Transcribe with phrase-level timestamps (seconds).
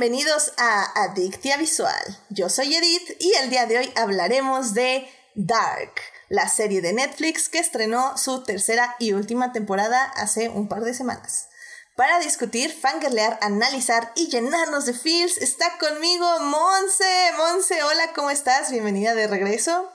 [0.00, 1.92] Bienvenidos a Adictia Visual.
[2.30, 5.04] Yo soy Edith y el día de hoy hablaremos de
[5.34, 5.92] Dark,
[6.30, 10.94] la serie de Netflix que estrenó su tercera y última temporada hace un par de
[10.94, 11.50] semanas.
[11.98, 17.32] Para discutir, fangirlear, analizar y llenarnos de feels está conmigo Monse.
[17.36, 18.72] Monse, hola, ¿cómo estás?
[18.72, 19.92] Bienvenida de regreso.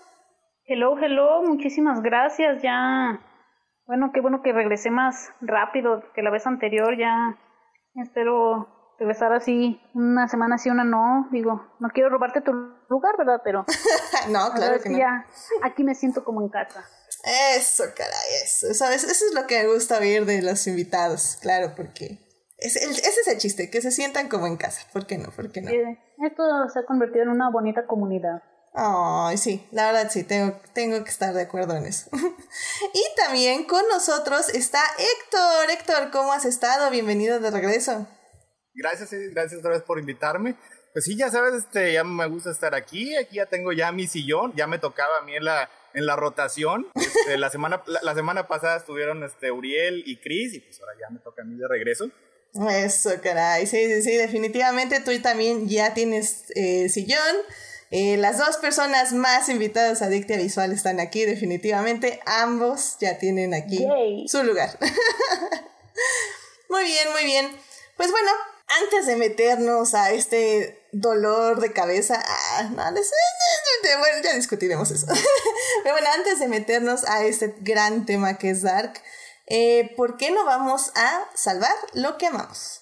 [0.67, 2.61] Hello, hello, muchísimas gracias.
[2.61, 3.19] Ya,
[3.87, 6.95] bueno, qué bueno que regresé más rápido que la vez anterior.
[6.95, 7.39] Ya
[7.95, 11.27] espero regresar así una semana sí, una no.
[11.31, 12.51] Digo, no quiero robarte tu
[12.89, 13.41] lugar, ¿verdad?
[13.43, 13.65] Pero
[14.29, 14.97] no, claro que no.
[14.97, 15.25] Ya,
[15.63, 16.85] aquí me siento como en casa.
[17.55, 18.73] Eso, caray, eso.
[18.73, 19.03] ¿Sabes?
[19.03, 22.19] Eso es lo que me gusta oír de los invitados, claro, porque
[22.57, 24.81] ese, ese es el chiste, que se sientan como en casa.
[24.93, 25.29] ¿Por qué no?
[25.31, 25.71] ¿Por qué no?
[26.25, 28.43] esto se ha convertido en una bonita comunidad.
[28.77, 32.09] Ay, sí, la verdad sí, tengo, tengo que estar de acuerdo en eso.
[32.93, 35.69] y también con nosotros está Héctor.
[35.71, 36.89] Héctor, ¿cómo has estado?
[36.91, 38.05] Bienvenido de regreso.
[38.75, 40.55] Gracias, gracias otra vez por invitarme.
[40.93, 43.15] Pues sí, ya sabes, este, ya me gusta estar aquí.
[43.15, 44.53] Aquí ya tengo ya mi sillón.
[44.55, 46.87] Ya me tocaba a mí en la, en la rotación.
[47.25, 50.53] Este, la, semana, la, semana pasada estuvieron este, Uriel y Chris.
[50.53, 52.11] Y pues ahora ya me toca a mí de regreso.
[52.69, 53.65] Eso, caray.
[53.65, 57.35] Sí, sí, sí, definitivamente tú también ya tienes eh, sillón.
[57.91, 62.21] Eh, las dos personas más invitadas a Dictia Visual están aquí, definitivamente.
[62.25, 63.85] Ambos ya tienen aquí
[64.27, 64.77] su lugar.
[66.69, 67.51] muy bien, muy bien.
[67.97, 68.31] Pues bueno,
[68.67, 75.07] antes de meternos a este dolor de cabeza, ah, no, bueno, ya discutiremos eso.
[75.83, 78.93] Pero bueno, antes de meternos a este gran tema que es Dark,
[79.47, 82.81] eh, ¿por qué no vamos a salvar lo que amamos?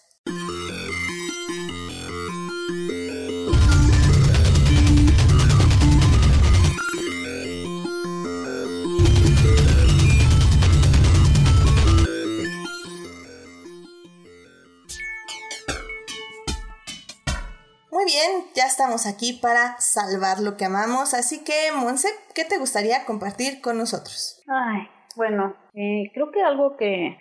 [18.56, 23.62] Ya estamos aquí para salvar lo que amamos, así que Monse, ¿qué te gustaría compartir
[23.62, 24.42] con nosotros?
[24.48, 27.18] Ay, bueno, eh, creo que algo que,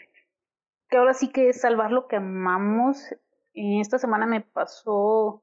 [0.88, 3.14] que ahora sí que es salvar lo que amamos.
[3.54, 5.42] esta semana me pasó,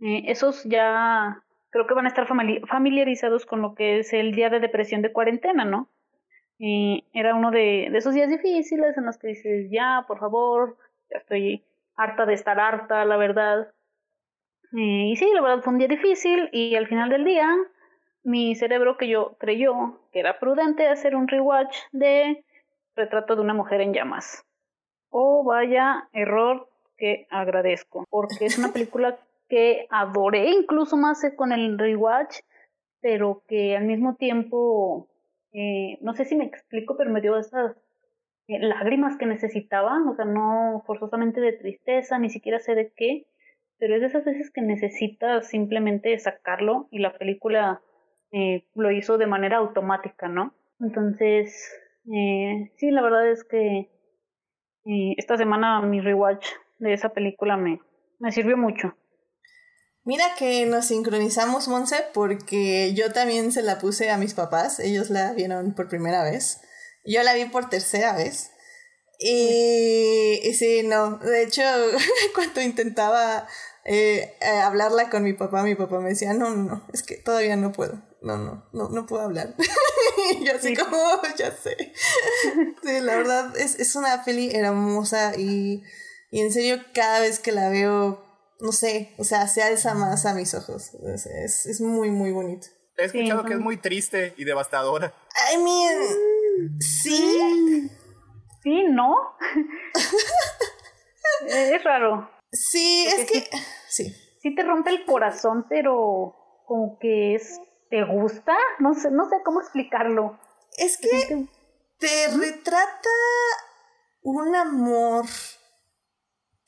[0.00, 4.50] eh, esos ya creo que van a estar familiarizados con lo que es el día
[4.50, 5.88] de depresión de cuarentena, ¿no?
[7.14, 10.76] era uno de esos días difíciles en los que dices, ya, por favor,
[11.10, 11.64] ya estoy
[11.96, 13.72] harta de estar harta, la verdad.
[14.72, 17.48] Eh, y sí, la verdad fue un día difícil y al final del día
[18.22, 22.44] mi cerebro que yo creyó que era prudente hacer un rewatch de
[22.96, 24.44] Retrato de una mujer en llamas.
[25.10, 31.78] Oh, vaya error que agradezco, porque es una película que adoré incluso más con el
[31.78, 32.40] rewatch,
[33.00, 35.08] pero que al mismo tiempo,
[35.52, 37.76] eh, no sé si me explico, pero me dio esas
[38.48, 43.26] eh, lágrimas que necesitaba, o sea, no forzosamente de tristeza, ni siquiera sé de qué,
[43.80, 47.82] pero es de esas veces que necesitas simplemente sacarlo y la película
[48.30, 50.54] eh, lo hizo de manera automática, ¿no?
[50.78, 51.72] Entonces,
[52.14, 53.90] eh, sí, la verdad es que
[54.84, 56.46] eh, esta semana mi rewatch
[56.78, 57.80] de esa película me,
[58.18, 58.94] me sirvió mucho.
[60.04, 65.10] Mira que nos sincronizamos, Monse, porque yo también se la puse a mis papás, ellos
[65.10, 66.62] la vieron por primera vez,
[67.04, 68.50] yo la vi por tercera vez.
[69.22, 71.62] Y, y sí, no, de hecho,
[72.34, 73.46] cuando intentaba
[73.84, 77.16] eh, eh, hablarla con mi papá, mi papá me decía, no, no, no, es que
[77.16, 79.54] todavía no puedo, no, no, no, no puedo hablar.
[80.40, 80.98] y yo así como,
[81.36, 81.76] ya sé.
[82.82, 85.82] sí, la verdad es, es una peli hermosa y,
[86.30, 88.24] y en serio cada vez que la veo,
[88.60, 90.92] no sé, o sea, se alza más a mis ojos.
[91.14, 92.68] Es, es, muy, muy bonito.
[92.96, 95.14] He escuchado que es muy triste y devastadora.
[95.52, 97.90] I mean, sí.
[98.62, 99.16] Sí, ¿no?
[101.46, 102.30] es raro.
[102.52, 103.48] Sí, es que
[103.88, 104.14] sí.
[104.42, 107.60] Sí te rompe el corazón, pero como que es
[107.90, 110.38] te gusta, no sé, no sé cómo explicarlo.
[110.78, 111.48] Es que
[111.98, 113.10] te retrata
[114.22, 115.26] un amor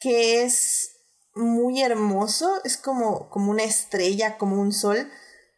[0.00, 1.00] que es
[1.34, 5.08] muy hermoso, es como, como una estrella, como un sol,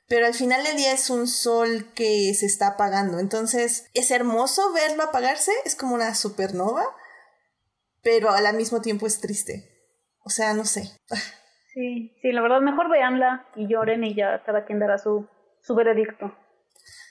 [0.09, 3.19] pero al final del día es un sol que se está apagando.
[3.19, 6.85] Entonces es hermoso verlo apagarse, es como una supernova,
[8.03, 9.71] pero al mismo tiempo es triste.
[10.25, 10.91] O sea, no sé.
[11.73, 15.29] Sí, sí, la verdad, mejor veanla y lloren y ya cada quien dará su,
[15.61, 16.33] su veredicto.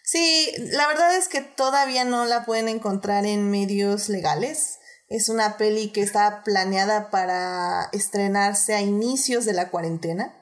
[0.03, 4.79] Sí, la verdad es que todavía no la pueden encontrar en medios legales.
[5.09, 10.33] Es una peli que está planeada para estrenarse a inicios de la cuarentena.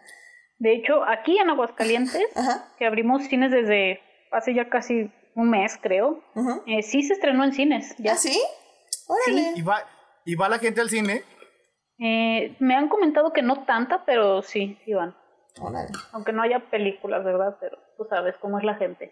[0.61, 2.23] De hecho, aquí en Aguascalientes,
[2.77, 3.99] que abrimos cines desde
[4.31, 6.23] hace ya casi un mes, creo,
[6.67, 7.95] eh, sí se estrenó en cines.
[7.97, 8.13] ¿Ya?
[8.13, 8.39] ¿Ah, sí?
[9.07, 9.53] Órale.
[9.55, 9.83] ¿Y, va,
[10.23, 11.23] ¿Y va la gente al cine?
[11.97, 15.15] Eh, me han comentado que no tanta, pero sí, sí van.
[16.11, 17.57] Aunque no haya películas, ¿verdad?
[17.59, 19.11] Pero tú sabes cómo es la gente.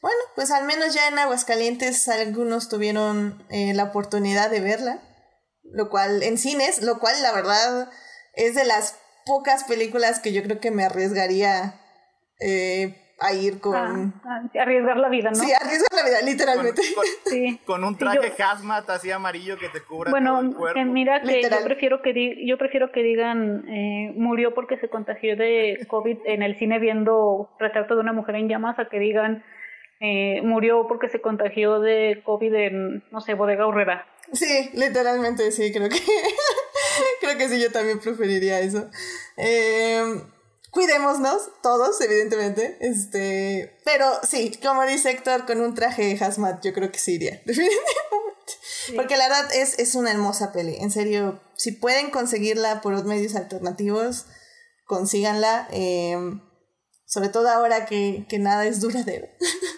[0.00, 5.02] Bueno, pues al menos ya en Aguascalientes algunos tuvieron eh, la oportunidad de verla,
[5.64, 7.90] lo cual en cines, lo cual la verdad
[8.34, 11.74] es de las pocas películas que yo creo que me arriesgaría
[12.40, 13.74] eh, a ir con...
[13.74, 15.36] Ah, ah, arriesgar la vida, ¿no?
[15.36, 16.82] Sí, arriesgar la vida, literalmente.
[16.94, 17.60] Con, sí.
[17.64, 20.80] con un traje hazmat así amarillo que te cubra bueno, todo el cuerpo.
[20.80, 25.36] Eh, mira que yo prefiero que, yo prefiero que digan eh, murió porque se contagió
[25.36, 29.44] de COVID en el cine viendo Retrato de una mujer en llamas a que digan
[30.00, 34.04] eh, murió porque se contagió de COVID en, no sé, Bodega Horrera.
[34.32, 35.96] Sí, literalmente sí, creo que
[37.20, 38.88] creo que sí, yo también preferiría eso.
[39.36, 40.22] Eh,
[40.70, 42.78] cuidémonos todos, evidentemente.
[42.80, 47.14] Este, pero sí, como dice Héctor, con un traje de hazmat, yo creo que sí
[47.14, 47.82] iría, definitivamente.
[48.96, 50.76] Porque la verdad es, es una hermosa peli.
[50.76, 54.26] En serio, si pueden conseguirla por medios alternativos,
[54.86, 55.68] consíganla.
[55.70, 56.16] Eh,
[57.12, 59.28] sobre todo ahora que, que nada es duradero.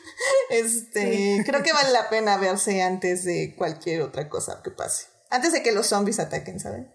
[0.50, 5.06] este, creo que vale la pena verse antes de cualquier otra cosa que pase.
[5.30, 6.94] Antes de que los zombies ataquen, ¿saben?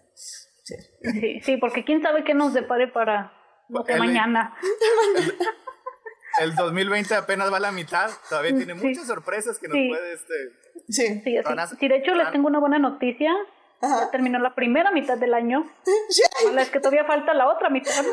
[1.02, 3.32] Sí, sí, sí porque quién sabe qué nos depare para
[3.98, 4.56] mañana.
[6.40, 10.34] El, 2020 apenas va a la mitad, todavía tiene muchas sorpresas que nos puede este.
[10.88, 11.36] Sí, sí,
[11.78, 13.32] sí, de hecho les tengo una buena noticia.
[13.82, 15.64] Ya terminó la primera mitad del año.
[16.58, 18.04] es que todavía falta la otra mitad.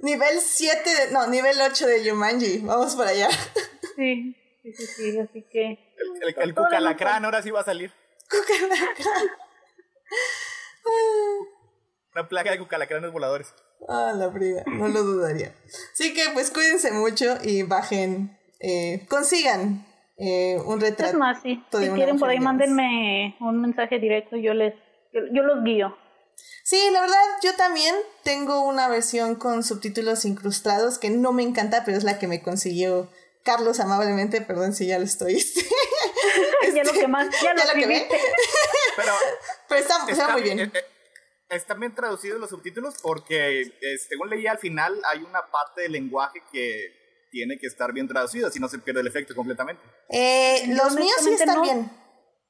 [0.00, 2.58] Nivel 7, de, no, nivel 8 de Yumanji.
[2.58, 3.28] Vamos para allá.
[3.96, 5.94] Sí, sí, sí, sí así que.
[5.96, 7.92] El, el, el cucalacrán ahora sí va a salir.
[8.28, 9.28] Cucalacrán.
[12.14, 13.54] Una plaga de cucalacranes voladores.
[13.88, 15.54] Ah, la briga, no lo dudaría.
[15.92, 19.86] Así que pues cuídense mucho y bajen, eh, consigan
[20.18, 21.12] eh, un retrato.
[21.12, 21.62] Es más, sí.
[21.70, 24.74] Si quieren por ahí mándenme un mensaje directo, yo les,
[25.12, 25.96] yo, los guío.
[26.64, 31.84] Sí, la verdad, yo también tengo una versión con subtítulos incrustados que no me encanta,
[31.84, 33.10] pero es la que me consiguió
[33.42, 34.40] Carlos amablemente.
[34.40, 35.34] Perdón si ya lo estoy.
[36.74, 37.86] ya lo que más, ya, lo, que
[38.96, 39.12] Pero,
[39.68, 40.60] pero está, muy bien.
[40.60, 40.72] Eh,
[41.50, 45.92] están bien traducidos los subtítulos porque, eh, según leía al final, hay una parte del
[45.92, 49.82] lenguaje que tiene que estar bien traducido, si no se pierde el efecto completamente.
[50.08, 51.90] Eh, los míos sí están bien.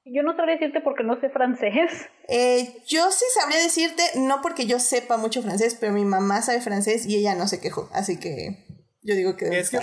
[0.04, 1.90] Yo no sabría decirte porque no sé francés.
[2.28, 6.60] Eh, yo sí sabría decirte, no porque yo sepa mucho francés, pero mi mamá sabe
[6.60, 8.64] francés y ella no se quejó, así que
[9.02, 9.78] yo digo que debe es que,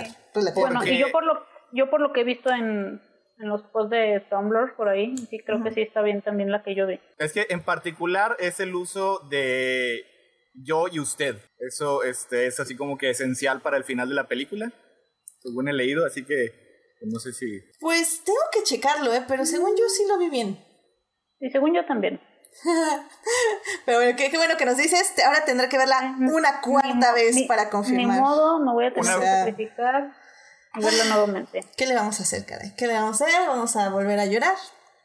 [0.54, 3.02] Bueno, y yo por lo yo por lo que he visto en
[3.38, 5.16] en los posts de Tumblr por ahí.
[5.16, 7.00] Sí, creo que sí está bien también la que yo vi.
[7.18, 10.04] Es que en particular es el uso de
[10.54, 11.36] yo y usted.
[11.58, 14.72] Eso este, es así como que esencial para el final de la película.
[15.40, 17.60] Según he leído, así que pues, no sé si.
[17.80, 19.24] Pues tengo que checarlo, ¿eh?
[19.28, 20.58] pero según yo sí lo vi bien.
[21.40, 22.20] Y según yo también.
[23.84, 25.12] Pero bueno, qué, bueno que nos dices.
[25.26, 28.16] Ahora tendré que verla una cuarta vez para confirmar.
[28.16, 30.14] Ni modo, no voy a tener que sacrificar
[30.74, 31.64] verlo nuevamente.
[31.76, 32.74] ¿Qué le vamos a hacer, caray?
[32.76, 33.48] ¿Qué le vamos a hacer?
[33.48, 34.56] Vamos a volver a llorar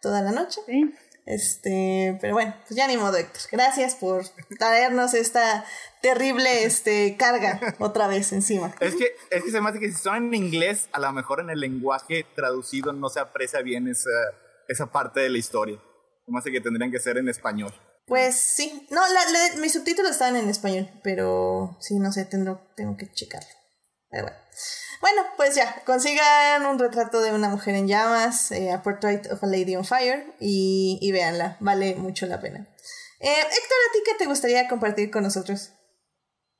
[0.02, 0.62] toda la noche.
[0.66, 0.94] Sí.
[1.26, 3.44] Este, pero bueno, pues ya ni modo, Héctor.
[3.52, 4.24] Gracias por
[4.58, 5.64] traernos esta
[6.02, 8.74] terrible este, carga otra vez encima.
[8.80, 11.40] Es que, es que se me hace que si son en inglés, a lo mejor
[11.40, 14.10] en el lenguaje traducido no se aprecia bien esa,
[14.68, 15.80] esa parte de la historia.
[16.26, 17.74] Se me hace que tendrían que ser en español.
[18.08, 22.98] Pues sí, no, la, mis subtítulos están en español, pero sí, no sé, tengo, tengo
[22.98, 23.59] que checarlo.
[24.10, 24.38] Pero bueno.
[25.02, 29.42] Bueno, pues ya, consigan un retrato de una mujer en llamas, eh, A Portrait of
[29.42, 32.68] a Lady on Fire, y, y véanla, vale mucho la pena.
[33.22, 35.72] Eh, Héctor, ¿a ti qué te gustaría compartir con nosotros?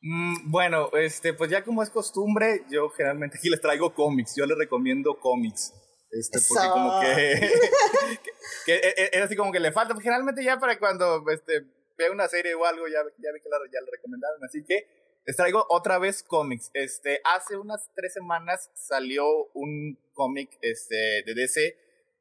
[0.02, 4.46] Mm, bueno, este, pues ya como es costumbre, yo generalmente aquí les traigo cómics, yo
[4.46, 5.74] les recomiendo cómics.
[6.12, 7.08] Este, porque como que,
[8.66, 11.66] que, e, e, es así como que le falta, pues generalmente ya para cuando este,
[11.98, 14.99] vea una serie o algo, ya, ya ve que la, ya le recomendaron, así que
[15.26, 16.72] les traigo otra vez cómics.
[16.74, 21.78] Este, hace unas tres semanas salió un cómic este, de DC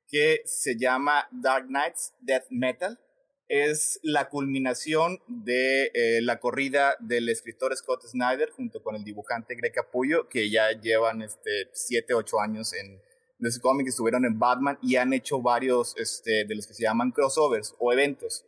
[0.09, 2.99] que se llama Dark Knights Death Metal.
[3.49, 9.55] Es la culminación de eh, la corrida del escritor Scott Snyder junto con el dibujante
[9.55, 13.00] Greg Capullo, que ya llevan este, siete, ocho años en,
[13.38, 16.83] de ese cómic, estuvieron en Batman y han hecho varios este, de los que se
[16.83, 18.45] llaman crossovers o eventos.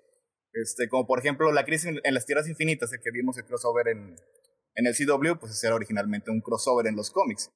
[0.53, 3.89] Este, como por ejemplo la crisis en, las tierras infinitas, el que vimos el crossover
[3.89, 4.17] en,
[4.75, 7.51] en el CW, pues era originalmente un crossover en los cómics.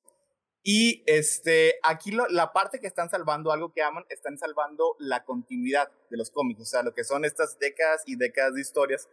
[0.66, 5.92] Y este, aquí la parte que están salvando, algo que aman, están salvando la continuidad
[6.10, 9.08] de los cómics, o sea, lo que son estas décadas y décadas de historias,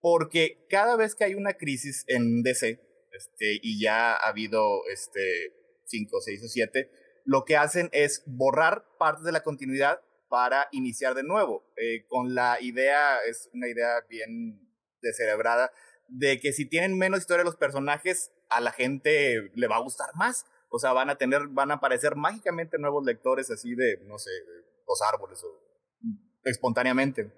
[0.00, 2.80] porque cada vez que hay una crisis en DC,
[3.12, 5.52] este, y ya ha habido este,
[5.84, 6.90] cinco, seis o siete,
[7.26, 12.34] lo que hacen es borrar partes de la continuidad para iniciar de nuevo, eh, con
[12.34, 14.66] la idea, es una idea bien
[15.02, 15.70] descerebrada,
[16.08, 20.10] de que si tienen menos historia los personajes, a la gente le va a gustar
[20.14, 20.46] más.
[20.68, 24.30] O sea, van a tener, van a aparecer mágicamente nuevos lectores así de, no sé,
[24.86, 25.66] los árboles o
[26.44, 27.32] espontáneamente.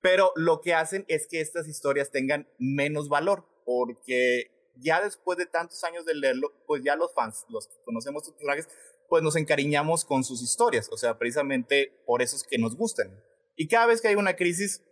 [0.00, 5.46] Pero lo que hacen es que estas historias tengan menos valor, porque ya después de
[5.46, 8.68] tantos años de leerlo, pues ya los fans, los que conocemos sus personajes,
[9.08, 10.88] pues nos encariñamos con sus historias.
[10.90, 13.22] O sea, precisamente por eso es que nos gustan.
[13.56, 14.82] Y cada vez que hay una crisis,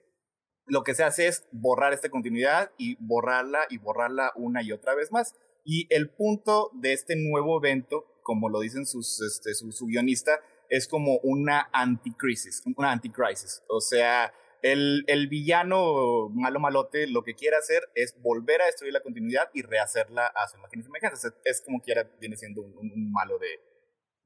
[0.69, 4.95] lo que se hace es borrar esta continuidad y borrarla y borrarla una y otra
[4.95, 5.35] vez más.
[5.65, 10.41] Y el punto de este nuevo evento, como lo dicen sus, este, su, su guionista,
[10.69, 13.63] es como una anticrisis, una anticrisis.
[13.69, 14.33] O sea,
[14.63, 19.51] el, el, villano malo malote lo que quiere hacer es volver a destruir la continuidad
[19.55, 21.35] y rehacerla a su imagen y semejanza.
[21.45, 23.61] Es, como quiera, viene siendo un, un malo de,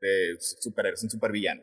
[0.00, 1.62] de superhéroes, un supervillano.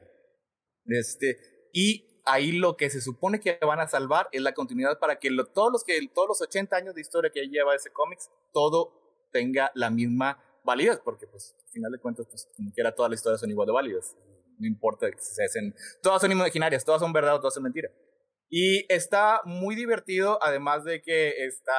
[0.86, 1.38] Este,
[1.74, 5.30] y ahí lo que se supone que van a salvar es la continuidad para que
[5.54, 9.72] todos, los que todos los 80 años de historia que lleva ese cómics, todo tenga
[9.76, 13.42] la misma validez, porque pues al final de cuentas, pues como quiera todas las historias
[13.42, 14.16] son igual de válidas.
[14.60, 17.90] No importa que se hacen, todas son imaginarias, todas son verdad o todas son mentira.
[18.52, 21.74] Y está muy divertido, además de que está,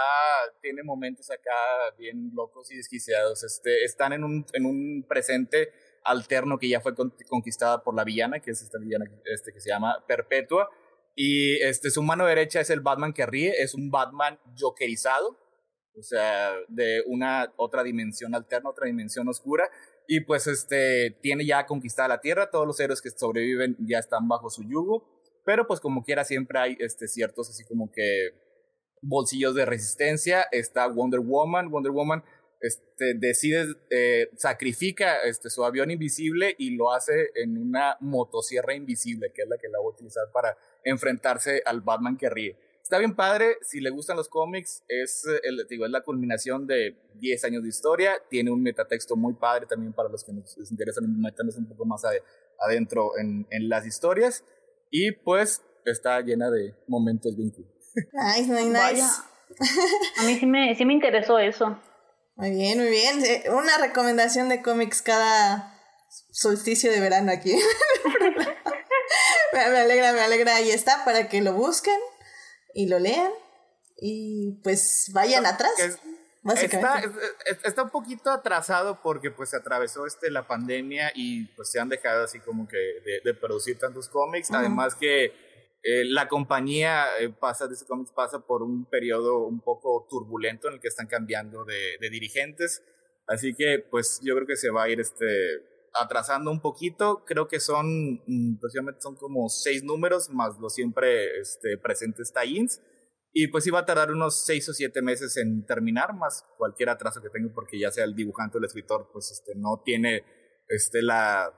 [0.62, 1.50] tiene momentos acá
[1.98, 3.42] bien locos y desquiciados.
[3.42, 5.72] Este, están en un, en un presente
[6.04, 6.94] alterno que ya fue
[7.28, 10.68] conquistada por la villana, que es esta villana este, que se llama Perpetua.
[11.14, 15.36] Y este, su mano derecha es el Batman que ríe, es un Batman jokerizado,
[15.96, 19.68] o sea, de una otra dimensión alterna, otra dimensión oscura.
[20.06, 24.28] Y pues este, tiene ya conquistada la Tierra, todos los héroes que sobreviven ya están
[24.28, 28.30] bajo su yugo pero pues como quiera siempre hay este, ciertos así como que
[29.02, 30.46] bolsillos de resistencia.
[30.52, 32.22] Está Wonder Woman, Wonder Woman
[32.60, 39.32] este, decide, eh, sacrifica este, su avión invisible y lo hace en una motosierra invisible,
[39.34, 42.56] que es la que la va a utilizar para enfrentarse al Batman que ríe.
[42.82, 46.96] Está bien padre, si le gustan los cómics, es, el, digo, es la culminación de
[47.14, 51.20] 10 años de historia, tiene un metatexto muy padre también para los que nos, interesan
[51.20, 52.02] meternos un poco más
[52.58, 54.44] adentro en, en las historias.
[54.90, 57.52] Y pues está llena de momentos bien.
[58.12, 59.02] Nice, nice, nice.
[60.18, 61.78] A mí sí me, sí me interesó eso.
[62.40, 63.22] Muy bien, muy bien.
[63.52, 65.78] Una recomendación de cómics cada
[66.32, 67.54] solsticio de verano aquí.
[69.52, 70.54] me alegra, me alegra.
[70.54, 71.98] Ahí está, para que lo busquen
[72.72, 73.30] y lo lean.
[73.98, 75.70] Y pues vayan atrás.
[76.42, 77.02] Está,
[77.62, 81.90] está, un poquito atrasado porque pues se atravesó este, la pandemia y pues se han
[81.90, 84.50] dejado así como que de, producir tantos cómics.
[84.50, 85.49] Además que
[85.82, 90.68] eh, la compañía eh, pasa, de ese cómics pasa por un periodo un poco turbulento
[90.68, 92.82] en el que están cambiando de, de dirigentes.
[93.26, 95.26] Así que pues yo creo que se va a ir este,
[95.94, 97.24] atrasando un poquito.
[97.24, 102.80] Creo que son, mm, precisamente son como seis números más los siempre este, presentes tie-ins.
[103.32, 107.22] Y pues iba a tardar unos seis o siete meses en terminar, más cualquier atraso
[107.22, 110.24] que tenga, porque ya sea el dibujante o el escritor, pues este, no tiene
[110.66, 111.52] este, la,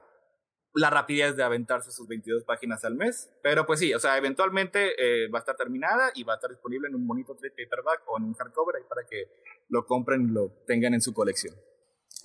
[0.73, 3.29] la rapidez de aventarse sus 22 páginas al mes.
[3.41, 6.49] Pero pues sí, o sea, eventualmente eh, va a estar terminada y va a estar
[6.49, 9.27] disponible en un bonito trade paperback o en un hardcover ahí para que
[9.69, 11.55] lo compren y lo tengan en su colección.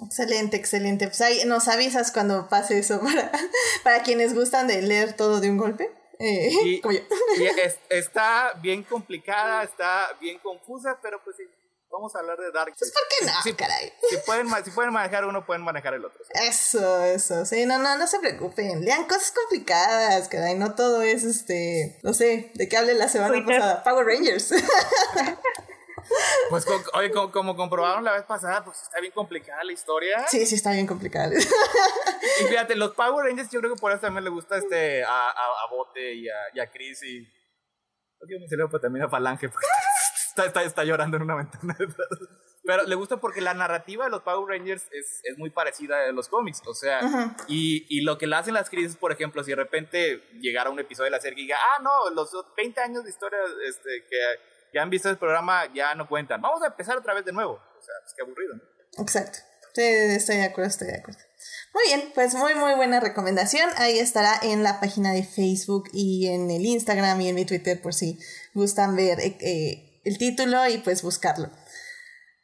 [0.04, 1.06] Excelente, excelente.
[1.06, 3.30] Pues ahí nos avisas cuando pase eso para,
[3.82, 5.90] para quienes gustan de leer todo de un golpe.
[6.20, 6.82] Eh, y,
[7.90, 11.44] está bien complicada, está bien confusa, pero pues sí,
[11.90, 13.92] vamos a hablar de Dark Pues ¿por qué no, si, caray?
[14.08, 16.22] Si pueden, si pueden manejar uno, pueden manejar el otro.
[16.34, 17.44] Eso, eso.
[17.44, 18.84] Sí, no, no, no se preocupen.
[18.84, 20.54] Lean cosas complicadas, caray.
[20.54, 23.82] No todo es, este, no sé, de qué hable la semana pasada.
[23.82, 24.52] Power Rangers.
[26.48, 26.64] Pues
[26.94, 30.26] oye, como, comprobaron la vez pasada, pues está bien complicada la historia.
[30.28, 31.34] Sí, sí, está bien complicada.
[31.34, 35.28] Y fíjate, los Power Rangers yo creo que por eso también le gusta este a,
[35.28, 37.24] a, Bote y a, y a Chris y...
[37.24, 39.66] Yo me pero también a Falange porque
[40.46, 41.76] está, está, está, llorando en una ventana.
[42.64, 46.12] Pero le gusta porque la narrativa de los Power Rangers es, es muy parecida a
[46.12, 46.60] los cómics.
[46.66, 47.00] O sea,
[47.46, 50.78] y, y, lo que le hacen las crisis, por ejemplo, si de repente llegara un
[50.78, 54.18] episodio de la serie y diga, ah, no, los 20 años de historia este, que
[54.74, 56.40] ya han visto el programa ya no cuentan.
[56.42, 57.54] Vamos a empezar otra vez de nuevo.
[57.54, 59.02] O sea, es que aburrido, ¿no?
[59.02, 59.38] Exacto.
[59.74, 61.20] Sí, estoy de acuerdo, estoy de acuerdo.
[61.74, 63.70] Muy bien, pues muy, muy buena recomendación.
[63.76, 67.80] Ahí estará en la página de Facebook y en el Instagram y en mi Twitter
[67.80, 68.18] por si
[68.54, 71.50] gustan ver eh, eh, el título y pues buscarlo.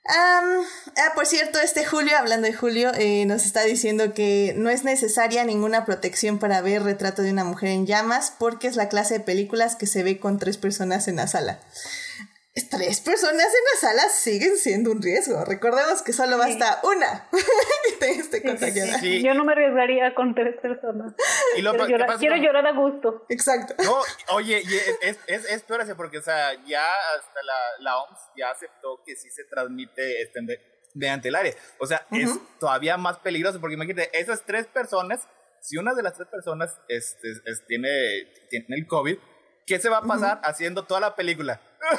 [0.06, 0.62] ah,
[1.14, 5.44] por cierto, este Julio, hablando de Julio, eh, nos está diciendo que no es necesaria
[5.44, 9.20] ninguna protección para ver retrato de una mujer en llamas porque es la clase de
[9.24, 11.58] películas que se ve con tres personas en la sala.
[12.62, 15.44] Tres personas en la sala siguen siendo un riesgo.
[15.44, 17.28] Recordemos que solo basta una
[17.98, 19.00] que esté contagiada.
[19.02, 21.14] Yo no me arriesgaría con tres personas.
[21.54, 23.26] quiero, llorar, a gusto.
[23.28, 23.74] Exacto.
[23.82, 24.00] No,
[24.36, 24.62] oye,
[25.02, 26.84] es, es, es peor porque, o sea, ya
[27.18, 30.40] hasta la, la OMS ya aceptó que sí se transmite este,
[30.94, 31.56] mediante el aire.
[31.80, 32.30] O sea, es
[32.60, 35.26] todavía más peligroso porque imagínate, esas tres personas,
[35.60, 37.28] si una de las tres personas este,
[37.66, 39.18] tiene, tiene el COVID,
[39.66, 41.60] ¿qué se va a pasar haciendo toda la película?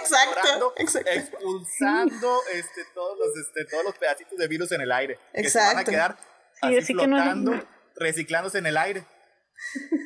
[0.00, 5.18] exacto, expulsando este, todos, los, este, todos los pedacitos de virus en el aire.
[5.32, 5.42] Exacto.
[5.42, 6.18] Que se van a quedar
[6.60, 7.52] así, flotando,
[7.96, 9.06] reciclándose en el aire.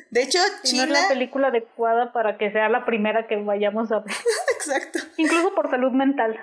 [0.09, 0.85] De hecho, China...
[0.85, 4.13] No es la película adecuada para que sea la primera que vayamos a ver.
[4.55, 4.99] Exacto.
[5.17, 6.37] Incluso por salud mental.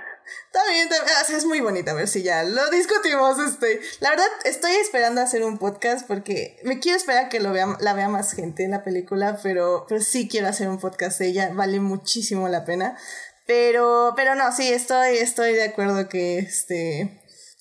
[0.53, 3.39] También, también es muy bonita, a ver si ya lo discutimos.
[3.39, 3.81] Este.
[4.01, 7.95] La verdad, estoy esperando hacer un podcast porque me quiero esperar que lo vea, la
[7.95, 11.51] vea más gente en la película, pero, pero sí quiero hacer un podcast de ella,
[11.53, 12.97] vale muchísimo la pena.
[13.47, 17.20] Pero, pero no, sí, estoy, estoy de acuerdo que este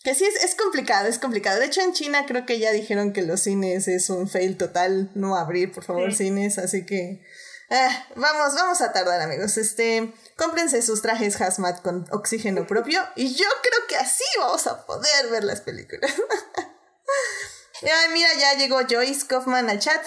[0.10, 1.60] que sí, es, es, complicado, es complicado.
[1.60, 5.12] De hecho, en China creo que ya dijeron que los cines es un fail total,
[5.14, 7.24] no abrir, por favor, cines, así que...
[7.70, 9.56] Eh, vamos, vamos a tardar, amigos.
[9.58, 14.84] Este, cómprense sus trajes hazmat con oxígeno propio y yo creo que así vamos a
[14.88, 16.12] poder ver las películas.
[17.84, 20.04] Ay, mira, ya llegó Joyce Kaufman al chat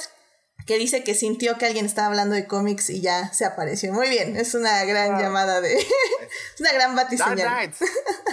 [0.66, 3.92] que dice que sintió que alguien estaba hablando de cómics y ya se apareció.
[3.92, 5.74] Muy bien, es una gran llamada de...
[6.54, 7.38] es una gran batiseñal.
[7.38, 7.74] Dark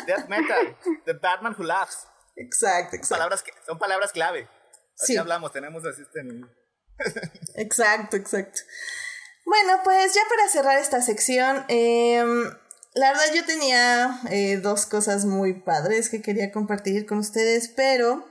[0.05, 2.07] Death Metal, The Batman Who Laughs.
[2.35, 3.15] Exacto, exacto.
[3.15, 4.47] Palabras, son palabras clave.
[5.01, 6.21] Así hablamos, tenemos así este...
[7.55, 8.59] exacto, exacto.
[9.45, 12.43] Bueno, pues ya para cerrar esta sección, em,
[12.93, 18.27] la verdad yo tenía eh, dos cosas muy padres que quería compartir con ustedes, pero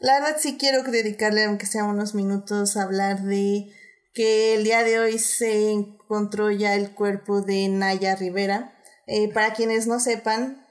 [0.00, 3.70] la verdad sí quiero dedicarle, aunque sea unos minutos, a hablar de
[4.14, 8.74] que el día de hoy se encontró ya el cuerpo de Naya Rivera.
[9.06, 10.66] Eh, para quienes no sepan,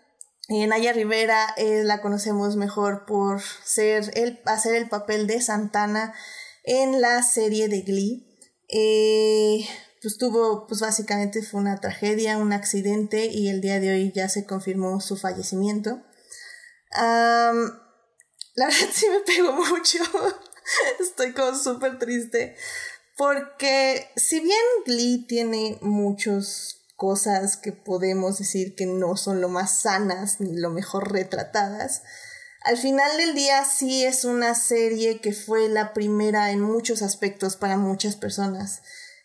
[0.48, 6.15] eh, Naya Rivera eh, la conocemos mejor por ser el, hacer el papel de Santana
[6.63, 8.26] en la serie de Glee.
[10.02, 14.28] pues tuvo, pues básicamente fue una tragedia, un accidente y el día de hoy ya
[14.28, 16.02] se confirmó su fallecimiento.
[18.60, 20.00] La verdad sí me pegó mucho.
[21.00, 22.58] Estoy como súper triste.
[23.17, 29.80] Porque si bien Glee tiene muchas cosas que podemos decir que no son lo más
[29.80, 32.04] sanas ni lo mejor retratadas,
[32.65, 37.56] al final del día sí es una serie que fue la primera en muchos aspectos
[37.56, 38.82] para muchas personas,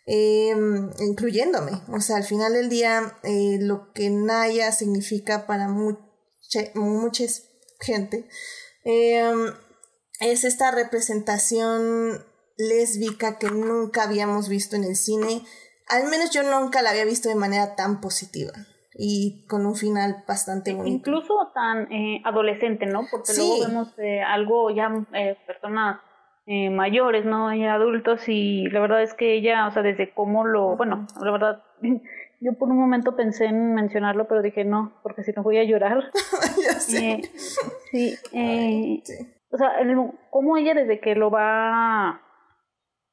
[0.06, 1.82] em, incluyéndome.
[1.88, 7.24] O sea, al final del día eh, lo que Naya significa para mucha, mucha
[7.80, 8.28] gente
[8.84, 9.52] Em,
[10.20, 12.24] es esta representación
[12.56, 15.42] lésbica que nunca habíamos visto en el cine.
[15.88, 18.52] Al menos yo nunca la había visto de manera tan positiva
[18.96, 20.96] y con un final bastante bonito.
[20.96, 23.06] Incluso tan eh, adolescente, ¿no?
[23.10, 26.00] Porque luego vemos eh, algo ya eh, personas
[26.46, 27.54] eh, mayores, ¿no?
[27.54, 31.30] Y adultos y la verdad es que ella, o sea, desde cómo lo, bueno, la
[31.30, 31.64] verdad
[32.44, 35.64] Yo por un momento pensé en mencionarlo, pero dije no, porque si no voy a
[35.64, 36.10] llorar.
[36.96, 37.22] Eh,
[38.32, 39.14] eh, sí,
[39.50, 39.72] O sea,
[40.30, 42.20] como ella desde que lo va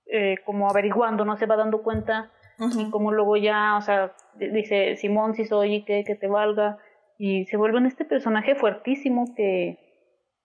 [0.05, 2.31] eh, como averiguando, no se va dando cuenta
[2.77, 6.77] y como luego ya, o sea, dice Simón si soy que, que te valga
[7.17, 9.77] y se vuelve en este personaje fuertísimo que,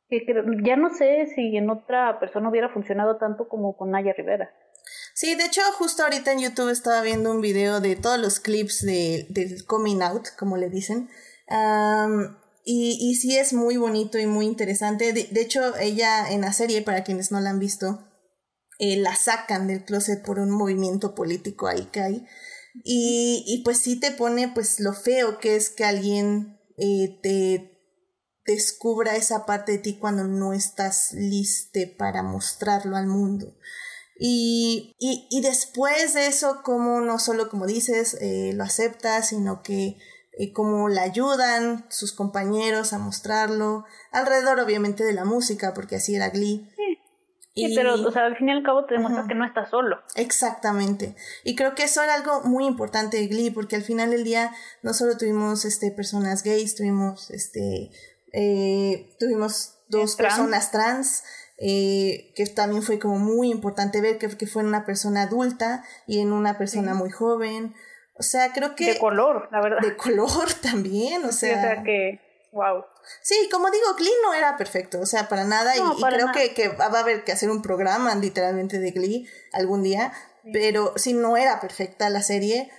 [0.08, 4.14] que, que ya no sé si en otra persona hubiera funcionado tanto como con Naya
[4.16, 4.50] Rivera.
[5.16, 8.82] Sí, de hecho, justo ahorita en YouTube estaba viendo un video de todos los clips
[8.82, 11.08] de, del coming out, como le dicen.
[12.66, 15.14] y, y sí es muy bonito y muy interesante.
[15.14, 18.06] De, hecho, ella en la serie, para quienes no la han visto,
[18.78, 22.26] eh, la sacan del closet por un movimiento político ahí que hay.
[22.84, 27.72] Y, y pues sí te pone pues lo feo que es que alguien eh, te
[28.44, 33.56] descubra esa parte de ti cuando no estás liste para mostrarlo al mundo.
[34.18, 39.62] Y, y, y, después de eso, como no solo como dices, eh, lo acepta, sino
[39.62, 39.98] que
[40.38, 46.14] eh, como la ayudan sus compañeros a mostrarlo, alrededor obviamente de la música, porque así
[46.14, 46.68] era Glee.
[47.54, 49.98] Sí, pero o sea, al fin y al cabo te demuestra que no estás solo.
[50.14, 51.16] Exactamente.
[51.42, 54.52] Y creo que eso era algo muy importante de Glee, porque al final del día
[54.82, 57.90] no solo tuvimos este, personas gays, tuvimos, este,
[58.34, 61.22] eh, tuvimos dos personas trans
[61.58, 65.84] eh, que también fue como muy importante ver que, que fue en una persona adulta
[66.06, 67.74] y en una persona muy joven.
[68.18, 68.94] O sea, creo que...
[68.94, 69.78] De color, la verdad.
[69.80, 71.58] De color también, o sea...
[71.58, 72.20] o sea que,
[72.52, 72.84] wow.
[73.22, 75.74] Sí, como digo, Glee no era perfecto, o sea, para nada.
[75.76, 79.82] y, creo Que, que va a haber que hacer un programa literalmente de Glee algún
[79.82, 80.12] día.
[80.52, 82.70] Pero sí, no era perfecta la serie.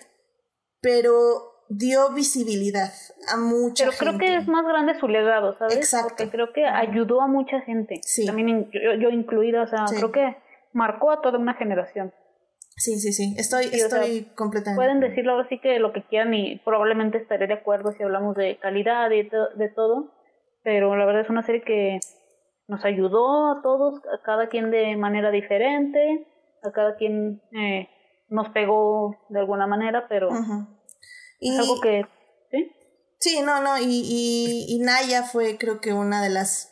[0.80, 2.92] pero dio visibilidad
[3.34, 5.76] a mucha Pero creo que es más grande su legado, ¿sabes?
[5.78, 6.10] Exacto.
[6.10, 8.00] Porque creo que ayudó a mucha gente.
[8.04, 8.26] Sí.
[8.26, 9.96] También yo, yo incluida, o sea, Sí.
[9.98, 10.38] creo que
[10.74, 12.14] marcó a toda una generación.
[12.80, 14.78] Sí, sí, sí, estoy, Sí, o sea, estoy completamente.
[14.78, 18.36] Pueden decirlo ahora sí que lo que quieran y probablemente estaré de acuerdo si hablamos
[18.36, 20.14] de calidad y to- de todo,
[20.64, 22.00] pero la verdad es una serie que
[22.68, 26.28] nos ayudó a todos, a cada quien de manera diferente,
[26.64, 27.88] a cada quien eh,
[28.30, 30.30] nos pegó de alguna manera, pero.
[31.40, 32.04] Y, algo que,
[32.52, 32.72] ¿sí?
[33.20, 36.72] Sí, no, no, y, y, y Naya fue creo que una de las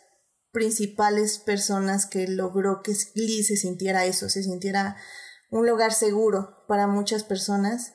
[0.51, 4.95] principales personas que logró que Glee se sintiera eso, se sintiera
[5.51, 7.93] un lugar seguro para muchas personas.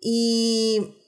[0.00, 1.00] Y,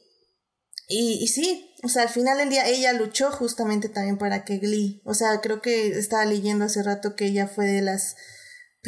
[0.88, 4.58] y, y sí, o sea, al final del día ella luchó justamente también para que
[4.58, 8.16] Glee, o sea, creo que estaba leyendo hace rato que ella fue de las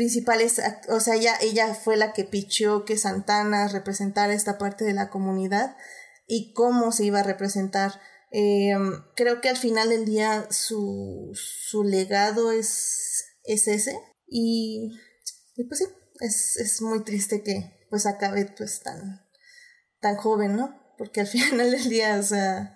[0.00, 4.94] principales, o sea, ella, ella fue la que pichó que Santana representara esta parte de
[4.94, 5.76] la comunidad
[6.26, 8.00] y cómo se iba a representar.
[8.32, 8.72] Eh,
[9.14, 13.94] creo que al final del día su, su legado es, es ese
[14.26, 14.90] y,
[15.56, 15.86] y pues sí,
[16.20, 19.20] es, es muy triste que pues acabe pues tan,
[20.00, 20.80] tan joven, ¿no?
[20.96, 22.74] Porque al final del día, o sea,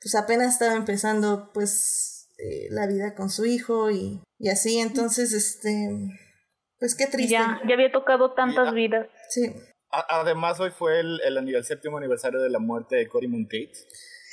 [0.00, 5.34] pues apenas estaba empezando pues eh, la vida con su hijo y, y así, entonces,
[5.34, 5.90] este,
[6.84, 7.32] pues qué triste.
[7.32, 8.72] ya, ya había tocado tantas Ya.
[8.72, 9.06] vidas.
[9.30, 9.50] Sí,
[9.90, 13.72] A- Además, hoy fue el, el, el séptimo aniversario de la muerte de Cory Monteith.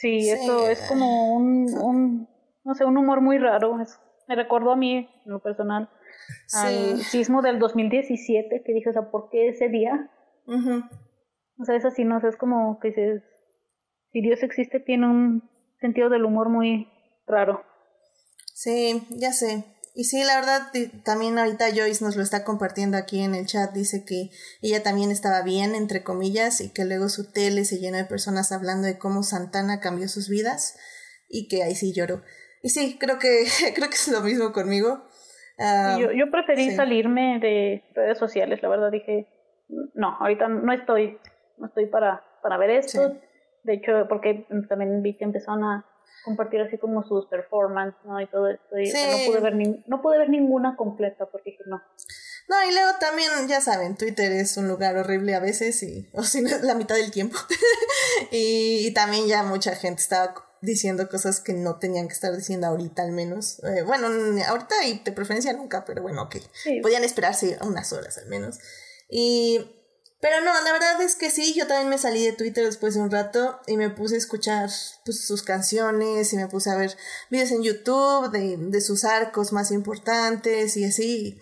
[0.02, 0.30] Sí, Sí.
[0.32, 2.28] eso es como un, un,
[2.66, 3.80] no sé, un humor muy raro.
[3.80, 5.90] Es- me recordó a mí, en lo personal,
[6.54, 7.04] al sí.
[7.04, 10.10] sismo del 2017, que dije, o sea, ¿por qué ese día?
[10.46, 10.84] ujú.
[11.60, 13.24] O sea, es así, no sé, es como que dices,
[14.12, 16.90] si Dios existe, tiene un sentido del humor muy
[17.28, 17.64] raro.
[18.54, 19.64] Sí, ya sé.
[19.94, 20.72] Y sí, la verdad,
[21.04, 23.74] también ahorita Joyce nos lo está compartiendo aquí en el chat.
[23.74, 24.30] Dice que
[24.62, 28.54] ella también estaba bien, entre comillas, y que luego su tele se llenó de personas
[28.54, 30.78] hablando de cómo Santana cambió sus vidas
[31.28, 32.22] y que ahí sí lloró.
[32.64, 33.44] Y sí, creo que,
[33.76, 35.04] creo que es lo mismo conmigo.
[35.60, 36.76] Ah, yo, yo preferí sí.
[36.76, 39.28] salirme de redes sociales, la verdad, dije,
[39.94, 41.20] no, ahorita no estoy,
[41.58, 43.10] no estoy para, para ver esto.
[43.10, 43.20] Sí.
[43.64, 45.86] De hecho, porque también vi que empezaron a
[46.24, 48.20] compartir así como sus performances, ¿no?
[48.22, 48.78] Y todo esto.
[48.78, 49.26] Y o sea, Sí.
[49.26, 51.82] no pude ver ni, no pude ver ninguna completa porque dije, no.
[52.50, 56.24] No, y luego también, ya saben, Twitter es un lugar horrible a veces, y, o
[56.24, 57.38] si no la mitad del tiempo.
[58.32, 62.68] y, y también ya mucha gente estaba diciendo cosas que no tenían que estar diciendo
[62.68, 63.64] ahorita al menos.
[63.64, 64.08] Eh, bueno,
[64.48, 66.36] ahorita y de preferencia nunca, pero bueno, ok.
[66.54, 66.82] Sí.
[66.82, 68.60] Podían esperarse unas horas al menos.
[69.10, 69.78] Y...
[70.22, 73.02] Pero no, la verdad es que sí, yo también me salí de Twitter después de
[73.02, 74.70] un rato y me puse a escuchar
[75.04, 76.96] pues, sus canciones y me puse a ver
[77.32, 81.42] videos en YouTube de, de sus arcos más importantes y así.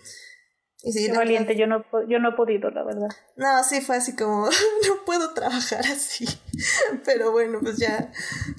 [0.82, 3.08] Y sí, Qué valiente, yo no, yo no he podido, la verdad.
[3.36, 4.46] no, sí fue así como,
[4.88, 6.26] no puedo trabajar así.
[7.04, 8.10] Pero bueno, pues ya,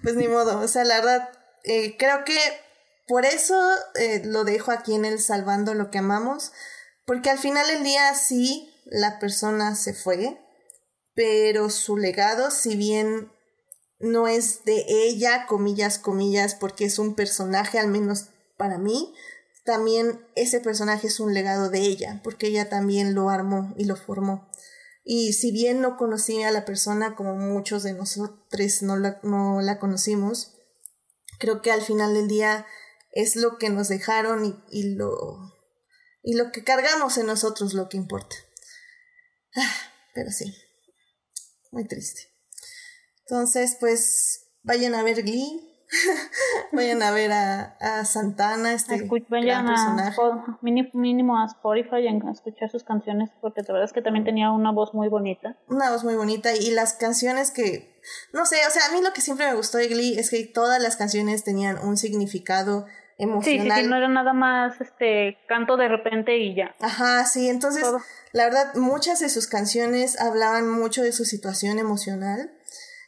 [0.03, 0.59] pues ni modo.
[0.59, 1.29] O sea, la verdad,
[1.63, 2.37] eh, creo que
[3.07, 3.59] por eso
[3.95, 6.51] eh, lo dejo aquí en el Salvando lo que amamos.
[7.05, 10.37] Porque al final del día sí, la persona se fue,
[11.15, 13.31] pero su legado, si bien
[13.99, 19.13] no es de ella, comillas, comillas, porque es un personaje, al menos para mí,
[19.63, 23.95] también ese personaje es un legado de ella, porque ella también lo armó y lo
[23.95, 24.49] formó.
[25.05, 29.61] Y si bien no conocí a la persona como muchos de nosotros no la, no
[29.61, 30.57] la conocimos,
[31.39, 32.65] creo que al final del día
[33.11, 35.37] es lo que nos dejaron y, y lo,
[36.23, 38.35] y lo que cargamos en nosotros lo que importa.
[39.55, 39.73] Ah,
[40.13, 40.53] pero sí,
[41.71, 42.21] muy triste.
[43.27, 45.67] Entonces, pues vayan a ver Glee.
[46.71, 50.17] vayan a ver a, a Santana, este Escu- gran vayan a, personaje.
[50.17, 54.01] Spo- mini- mínimo a Spotify y a escuchar sus canciones porque la verdad es que
[54.01, 55.57] también tenía una voz muy bonita.
[55.67, 57.99] Una voz muy bonita y las canciones que,
[58.31, 60.45] no sé, o sea, a mí lo que siempre me gustó de Glee es que
[60.45, 62.85] todas las canciones tenían un significado
[63.21, 63.81] Sí, sí, emocional.
[63.81, 66.73] sí, no era nada más este canto de repente y ya.
[66.79, 67.99] Ajá, sí, entonces, Todo.
[68.33, 72.51] la verdad, muchas de sus canciones hablaban mucho de su situación emocional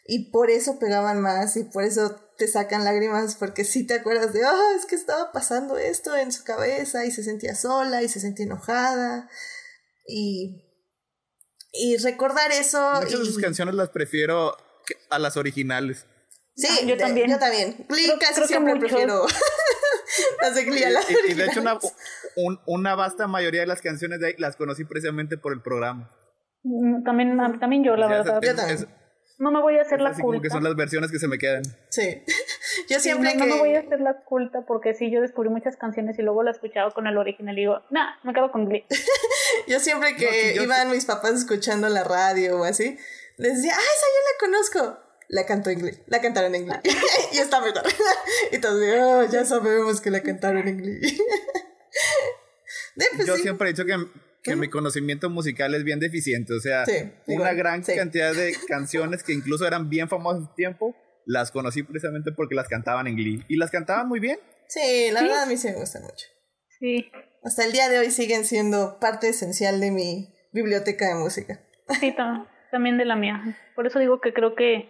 [0.05, 4.33] y por eso pegaban más y por eso te sacan lágrimas porque sí te acuerdas
[4.33, 8.09] de, ah, es que estaba pasando esto en su cabeza y se sentía sola y
[8.09, 9.29] se sentía enojada
[10.07, 10.63] y,
[11.71, 12.79] y recordar eso.
[13.01, 14.55] Muchas de sus canciones las prefiero
[15.09, 16.05] a las originales.
[16.55, 17.31] Sí, Ah, yo de- también.
[17.31, 17.73] Yo también.
[18.19, 18.89] Casi creo siempre muchos.
[18.91, 19.25] prefiero
[20.41, 21.77] las de Glee a las Y, y de hecho, una,
[22.35, 26.09] un- una vasta mayoría de las canciones de ahí las conocí precisamente por el programa.
[26.63, 28.39] Mm, También, también yo, la O sea, verdad.
[28.43, 28.77] es- Yo también.
[28.79, 28.87] es-
[29.39, 31.27] No me voy a hacer es la así como que son las versiones que se
[31.27, 31.63] me quedan.
[31.89, 32.23] Sí.
[32.89, 33.49] Yo Sí, siempre no, que...
[33.49, 36.41] no me voy a hacer la culta porque sí, yo descubrí muchas canciones y luego
[36.43, 38.85] la escuchaba con el original y digo, nah, me quedo con Glee.
[39.67, 42.97] Yo siempre que No, sí, yo iban mis papás escuchando la radio o así,
[43.37, 44.39] les decía, ah, esa yo la
[44.79, 45.02] conozco.
[45.29, 46.81] La cantó en inglés, la cantaron en inglés.
[47.33, 47.83] y está mejor.
[48.51, 51.19] y entonces, oh, ya sabemos que la cantaron en inglés.
[52.95, 53.95] Pues yo siempre he dicho que,
[54.43, 56.53] que mi conocimiento musical es bien deficiente.
[56.53, 56.85] O sea,
[57.25, 62.31] una gran cantidad de canciones que incluso eran bien famosas en tiempo, las conocí precisamente
[62.31, 63.43] porque las cantaban en Glee.
[63.47, 64.39] Y las cantaban muy bien.
[64.67, 66.27] Sí, la verdad a mí sí me gusta mucho.
[66.79, 67.11] Sí.
[67.43, 71.59] Hasta el día de hoy siguen siendo parte esencial de mi biblioteca de música.
[71.99, 72.15] Sí,
[72.71, 73.57] también de la mía.
[73.75, 74.89] Por eso digo que creo que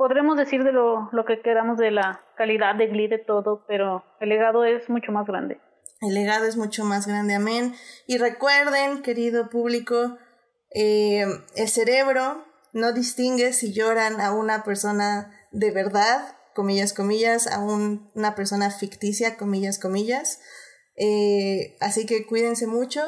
[0.00, 4.30] podremos decir de lo, que queramos de la calidad de Glee, de todo, pero el
[4.30, 5.60] legado es mucho más grande.
[6.00, 7.74] El legado es mucho más grande, amén.
[8.06, 10.16] Y recuerden, querido público,
[10.74, 17.58] eh, el cerebro no distingue si lloran a una persona de verdad, comillas, comillas, a
[17.58, 20.40] una persona ficticia, comillas, comillas.
[20.96, 23.02] Eh, así que cuídense mucho,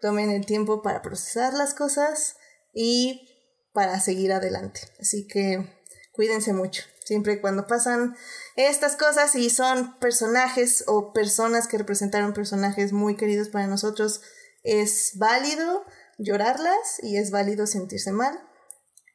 [0.00, 2.38] tomen el tiempo para procesar las cosas
[2.72, 3.28] y
[3.74, 4.80] para seguir adelante.
[4.98, 5.81] Así que
[6.12, 6.82] cuídense mucho.
[7.04, 8.16] Siempre cuando pasan
[8.56, 14.22] estas cosas y son personajes o personas que representaron personajes muy queridos para nosotros,
[14.62, 15.84] es válido
[16.18, 18.38] llorarlas y es válido sentirse mal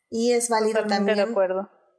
[0.09, 1.33] y es válido también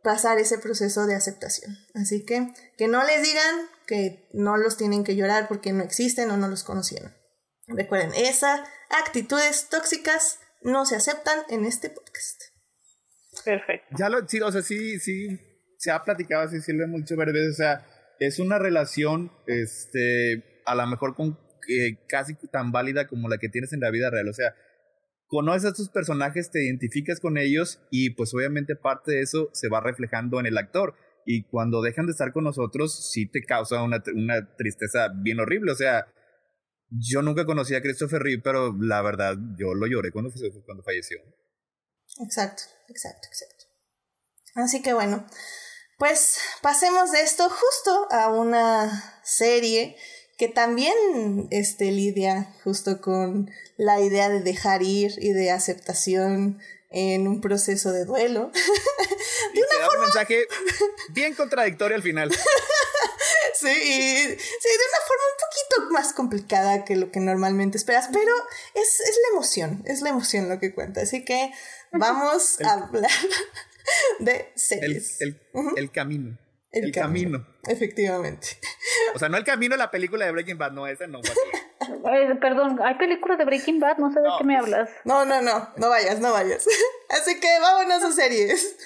[0.02, 1.76] pasar ese proceso de aceptación.
[1.94, 6.30] Así que que no les digan que no los tienen que llorar porque no existen
[6.30, 7.14] o no los conocieron.
[7.66, 12.47] Recuerden, esas actitudes tóxicas no se aceptan en este podcast.
[13.48, 13.96] Perfecto.
[13.98, 15.40] Ya lo, sí, o sea, sí, sí,
[15.78, 17.86] se ha platicado así, hemos dicho varias veces, o sea,
[18.20, 23.48] es una relación, este, a lo mejor con eh, casi tan válida como la que
[23.48, 24.54] tienes en la vida real, o sea,
[25.28, 29.70] conoces a tus personajes, te identificas con ellos y pues obviamente parte de eso se
[29.70, 30.94] va reflejando en el actor.
[31.24, 35.72] Y cuando dejan de estar con nosotros, sí te causa una, una tristeza bien horrible.
[35.72, 36.06] O sea,
[36.90, 40.30] yo nunca conocí a Christopher Reeve, pero la verdad, yo lo lloré cuando,
[40.64, 41.18] cuando falleció.
[42.20, 43.64] Exacto, exacto, exacto.
[44.54, 45.26] Así que bueno,
[45.98, 49.96] pues pasemos de esto justo a una serie
[50.36, 50.94] que también
[51.50, 57.92] este, lidia justo con la idea de dejar ir y de aceptación en un proceso
[57.92, 58.50] de duelo.
[59.54, 59.98] de una forma...
[59.98, 60.46] un mensaje
[61.10, 62.30] bien contradictorio al final.
[63.54, 68.32] sí, sí, de una forma un poquito más complicada que lo que normalmente esperas, pero
[68.74, 71.00] es, es la emoción, es la emoción lo que cuenta.
[71.02, 71.52] Así que
[71.92, 73.00] vamos a hablar
[74.18, 75.20] de series.
[75.20, 75.40] El,
[75.76, 76.38] el camino.
[76.70, 77.46] El, camino.
[77.66, 78.58] Efectivamente.
[79.14, 81.20] O sea, no el camino de la película de Breaking Bad, no, esa no.
[82.40, 84.90] perdón, hay películas de Breaking Bad, no sé de qué me hablas.
[85.04, 86.66] No, no, no, no vayas, no vayas.
[87.08, 88.76] Así que vámonos a series.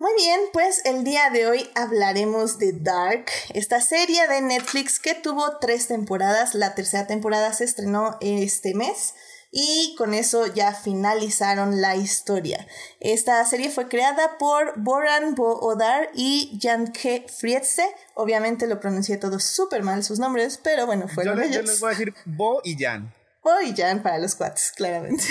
[0.00, 5.14] Muy bien, pues el día de hoy hablaremos de Dark, esta serie de Netflix que
[5.14, 6.54] tuvo tres temporadas.
[6.54, 9.12] La tercera temporada se estrenó este mes
[9.50, 12.66] y con eso ya finalizaron la historia.
[13.00, 17.84] Esta serie fue creada por Boran Bo-Odar y Janke Frietse.
[18.14, 21.56] Obviamente lo pronuncié todo súper mal sus nombres, pero bueno, fueron yo, ellos.
[21.56, 23.12] Yo les voy a decir Bo y Jan.
[23.44, 25.24] Bo y Jan para los cuates, claramente.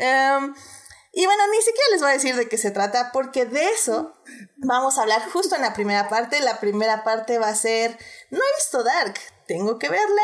[0.00, 0.52] um,
[1.14, 4.14] y bueno, ni siquiera les voy a decir de qué se trata, porque de eso
[4.56, 6.40] vamos a hablar justo en la primera parte.
[6.40, 7.96] La primera parte va a ser,
[8.30, 9.14] no he visto Dark,
[9.46, 10.22] tengo que verla,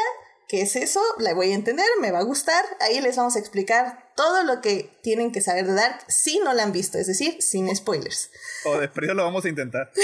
[0.51, 1.01] ¿Qué es eso?
[1.19, 2.65] La voy a entender, me va a gustar.
[2.81, 6.53] Ahí les vamos a explicar todo lo que tienen que saber de Dark si no
[6.53, 8.31] la han visto, es decir, sin spoilers.
[8.67, 9.91] O de frío lo vamos a intentar.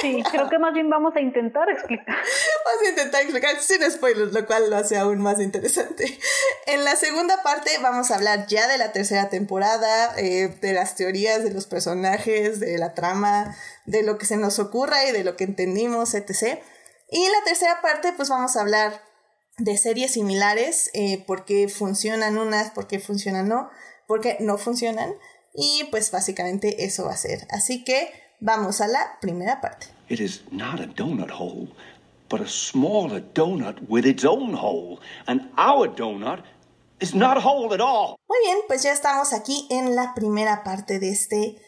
[0.00, 2.06] Sí, creo que más bien vamos a intentar explicar.
[2.06, 6.18] Vamos a intentar explicar sin spoilers, lo cual lo hace aún más interesante.
[6.66, 10.96] En la segunda parte vamos a hablar ya de la tercera temporada, eh, de las
[10.96, 13.54] teorías de los personajes, de la trama,
[13.84, 16.60] de lo que se nos ocurra y de lo que entendimos, etc.
[17.10, 19.02] Y en la tercera parte pues vamos a hablar
[19.60, 23.70] de series similares, eh, por qué funcionan unas, por qué funcionan no,
[24.06, 25.14] por qué no funcionan.
[25.54, 27.46] Y pues básicamente eso va a ser.
[27.50, 29.88] Así que vamos a la primera parte.
[30.08, 31.68] It is not a donut hole,
[32.28, 35.00] but a smaller donut with its own hole.
[35.26, 36.42] And our donut
[37.00, 38.16] is not a hole at all.
[38.28, 41.60] Muy bien, pues ya estamos aquí en la primera parte de este,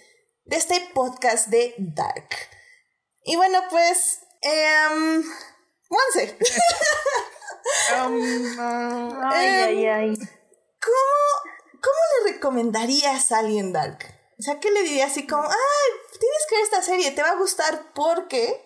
[0.45, 2.29] de este podcast de Dark.
[3.25, 4.21] Y bueno, pues...
[5.93, 6.37] Monse.
[7.97, 10.15] Um, ay, ay, em, ay.
[10.81, 13.99] ¿cómo, ¿Cómo le recomendarías a alguien Dark?
[14.39, 17.31] O sea, ¿qué le dirías así como, ay, tienes que ver esta serie, te va
[17.31, 18.61] a gustar porque...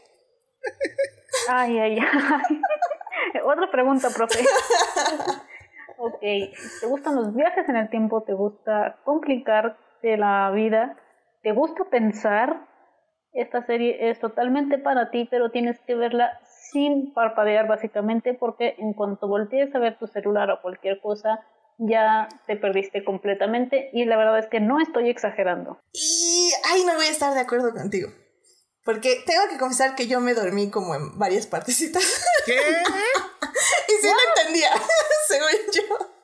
[1.48, 2.62] Ay, ay, ay.
[3.44, 4.40] Otra pregunta, profe.
[5.98, 8.22] ok, ¿te gustan los viajes en el tiempo?
[8.22, 10.96] ¿Te gusta complicarte la vida?
[11.42, 12.66] ¿Te gusta pensar?
[13.32, 16.40] Esta serie es totalmente para ti, pero tienes que verla
[16.76, 21.40] sin parpadear básicamente porque en cuanto voltees a ver tu celular o cualquier cosa,
[21.78, 25.80] ya te perdiste completamente y la verdad es que no estoy exagerando.
[25.94, 28.10] Y ahí no voy a estar de acuerdo contigo.
[28.84, 32.04] Porque tengo que confesar que yo me dormí como en varias partecitas.
[32.44, 32.52] ¿Qué?
[33.88, 34.68] y sí lo entendía,
[35.28, 36.15] según yo.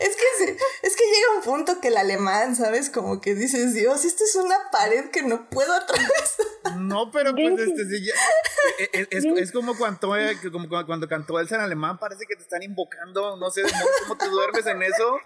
[0.00, 2.90] Es que sí, es que llega un punto que el alemán, ¿sabes?
[2.90, 6.46] Como que dices, Dios, esto es una pared que no puedo atravesar.
[6.78, 8.14] No, pero pues este, sí, ya-
[8.84, 12.36] eh, eh, es, es como cuando, eh, como cuando- cantó Elsa en alemán, parece que
[12.36, 13.62] te están invocando, no sé
[14.02, 15.18] cómo te duermes en eso.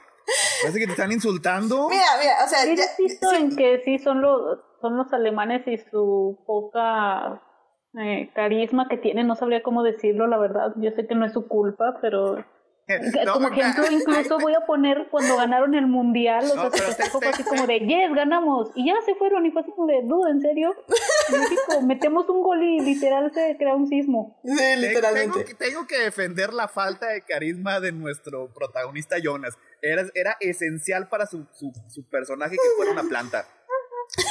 [0.63, 1.89] Parece que te están insultando.
[1.89, 5.13] Mira, mira, o sea, Yo ya- insisto sí, en que sí son los, son los
[5.13, 7.43] alemanes y su poca
[8.01, 10.73] eh, carisma que tienen, no sabría cómo decirlo, la verdad.
[10.77, 12.43] Yo sé que no es su culpa, pero
[13.25, 17.05] No, como ejemplo incluso voy a poner cuando ganaron el mundial, o No, sea, se
[17.11, 20.03] fue así como de, yes, ganamos, y ya se fueron, y fue así como de,
[20.03, 20.75] duda, ¿en serio?
[21.31, 24.39] México, metemos un gol y literal se crea un sismo.
[24.45, 25.33] sí, Te- literalmente.
[25.33, 29.57] Tengo, que- tengo que defender la falta de carisma de nuestro protagonista Jonas.
[29.81, 33.47] Era, era esencial para su, su, su personaje que fuera una planta.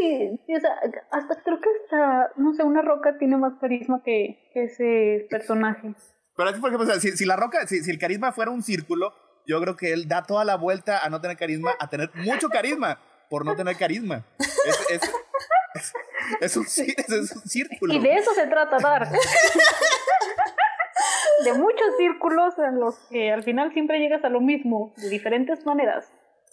[0.00, 0.70] Sí, sí, o sea,
[1.10, 5.92] hasta creo que hasta, no sé, una roca tiene más carisma que, que ese personaje.
[6.38, 8.32] Pero es que, por ejemplo, o sea, si, si la roca, si, si el carisma
[8.32, 9.12] fuera un círculo,
[9.46, 12.48] yo creo que él da toda la vuelta a no tener carisma, a tener mucho
[12.48, 14.24] carisma por no tener carisma.
[14.38, 15.02] Es, es,
[15.74, 15.92] es,
[16.40, 17.92] es un, cí- es, es un círculo.
[17.92, 19.10] Y de eso se trata Dark.
[21.44, 25.64] de muchos círculos en los que al final siempre llegas a lo mismo, de diferentes
[25.66, 26.06] maneras.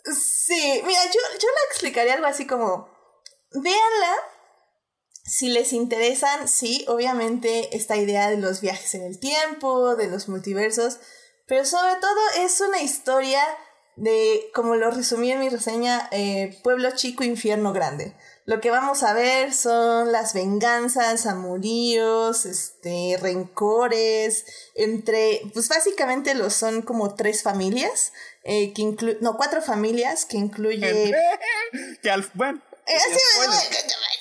[0.03, 2.89] Sí, mira, yo, yo la explicaría algo así como,
[3.53, 4.13] véanla,
[5.25, 10.29] si les interesan, sí, obviamente esta idea de los viajes en el tiempo, de los
[10.29, 10.99] multiversos,
[11.47, 13.41] pero sobre todo es una historia
[13.95, 18.15] de, como lo resumí en mi reseña, eh, pueblo chico, infierno grande.
[18.45, 26.53] Lo que vamos a ver son las venganzas, amoríos, este, rencores, entre, pues básicamente los
[26.53, 31.15] son como tres familias, eh, que inclu no, cuatro familias, que incluye...
[32.03, 32.93] que al, bueno, Eh.
[32.93, 34.14] Eh,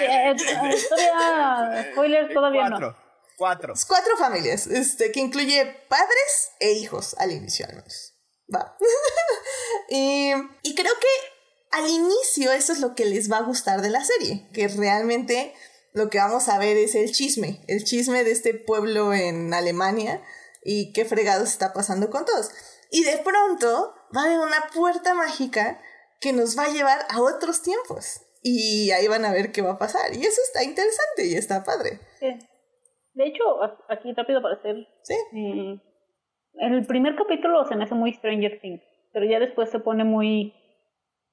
[0.00, 2.76] eh, todavía, spoilers todavía no.
[2.76, 2.96] cuatro,
[3.36, 3.74] cuatro.
[3.86, 8.14] cuatro familias, este, que incluye padres e hijos al inicio al menos.
[8.54, 8.76] Va.
[9.88, 13.90] y, y creo que al inicio eso es lo que les va a gustar de
[13.90, 15.54] la serie, que realmente
[15.92, 20.22] lo que vamos a ver es el chisme, el chisme de este pueblo en Alemania
[20.62, 22.50] y qué fregados está pasando con todos.
[22.90, 25.80] Y de pronto va a haber una puerta mágica
[26.20, 28.22] que nos va a llevar a otros tiempos.
[28.46, 30.12] Y ahí van a ver qué va a pasar.
[30.14, 31.98] Y eso está interesante y está padre.
[32.20, 32.26] Sí.
[33.14, 35.14] De hecho, a- aquí rápido para hacer Sí.
[35.34, 35.80] Eh,
[36.60, 38.82] el primer capítulo se me hace muy Stranger Things,
[39.14, 40.52] pero ya después se pone muy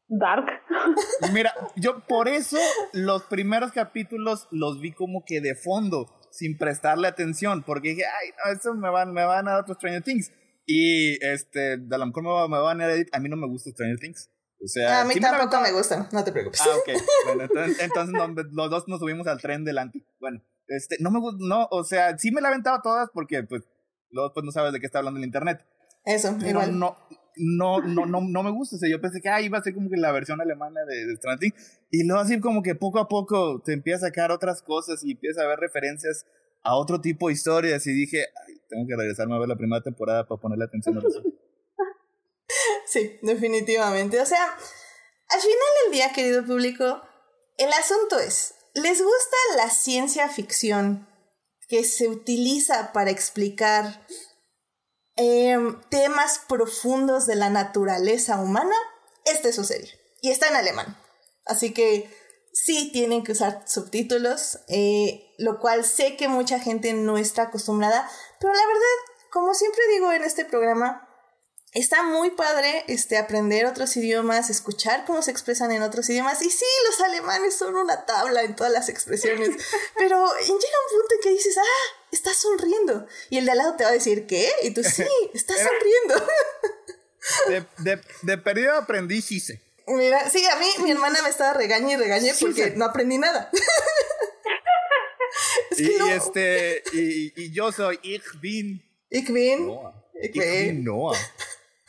[0.07, 0.45] dark.
[1.33, 2.57] Mira, yo por eso
[2.93, 8.29] los primeros capítulos los vi como que de fondo, sin prestarle atención, porque dije, ay,
[8.37, 10.31] no, eso me van, me van a dar otros Stranger Things.
[10.65, 13.47] Y este, a lo mejor me, va- me van a edit, a mí no me
[13.47, 14.29] gusta Stranger Things.
[14.63, 16.61] O sea, a mí sí me tampoco aventaba- me gustan, no te preocupes.
[16.61, 16.89] Ah, ok.
[17.25, 20.03] Bueno, entonces, entonces no, los dos nos subimos al tren delante.
[20.19, 23.43] Bueno, este, no me gusta, no, o sea, sí me la he aventado todas porque,
[23.43, 23.63] pues,
[24.11, 25.65] luego pues no sabes de qué está hablando el internet.
[26.05, 26.77] Eso, Pero igual.
[26.79, 26.97] no,
[27.37, 28.75] no, no, no, no me gusta.
[28.75, 31.05] O sea, yo pensé que ah, iba a ser como que la versión alemana de,
[31.05, 31.79] de Stranger Things.
[31.91, 35.11] Y luego así como que poco a poco te empieza a sacar otras cosas y
[35.11, 36.25] empieza a ver referencias
[36.63, 37.85] a otro tipo de historias.
[37.87, 40.99] Y dije, ay, tengo que regresarme a ver la primera temporada para ponerle atención a
[41.07, 41.21] eso.
[42.85, 44.19] Sí, definitivamente.
[44.19, 44.57] O sea,
[45.29, 47.01] al final del día, querido público,
[47.57, 51.07] el asunto es, ¿les gusta la ciencia ficción
[51.67, 54.05] que se utiliza para explicar
[55.15, 58.75] em, temas profundos de la naturaleza humana?
[59.25, 59.91] Esta es su serie.
[60.21, 60.97] Y está en alemán.
[61.45, 62.09] Así que
[62.53, 68.09] sí tienen que usar subtítulos, eh, lo cual sé que mucha gente no está acostumbrada,
[68.39, 71.07] pero la verdad, como siempre digo en este programa,
[71.73, 76.41] Está muy padre este, aprender otros idiomas, escuchar cómo se expresan en otros idiomas.
[76.41, 79.49] Y sí, los alemanes son una tabla en todas las expresiones.
[79.97, 83.07] Pero llega un punto en que dices, ah, estás sonriendo.
[83.29, 84.51] Y el de al lado te va a decir, ¿qué?
[84.63, 86.27] Y tú, sí, estás sonriendo.
[87.47, 89.59] De, de, de perdido aprendí Shise.
[89.85, 92.73] Mira, sí, a mí mi hermana me estaba regañe y regañe Sí, porque sí.
[92.75, 93.51] no aprendí nada.
[95.69, 96.07] es Y, que no.
[96.07, 98.81] y este, y, y yo soy Ich bin
[99.11, 99.67] Ich bin.
[99.67, 99.93] Noah.
[100.15, 100.75] Ich Ich bin.
[100.77, 101.15] bin Noah.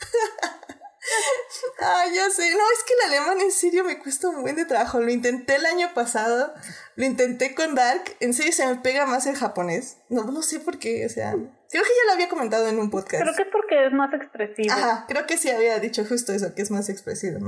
[1.79, 2.49] Ah, ya sé.
[2.51, 5.01] No, es que el alemán en serio me cuesta un buen de trabajo.
[5.01, 6.53] Lo intenté el año pasado.
[6.95, 8.15] Lo intenté con Dark.
[8.19, 9.97] En serio se me pega más el japonés.
[10.09, 11.05] No, no sé por qué.
[11.05, 13.21] O sea, creo que ya lo había comentado en un podcast.
[13.21, 14.73] Creo que es porque es más expresivo.
[14.73, 17.39] Ajá, creo que sí había dicho justo eso, que es más expresivo.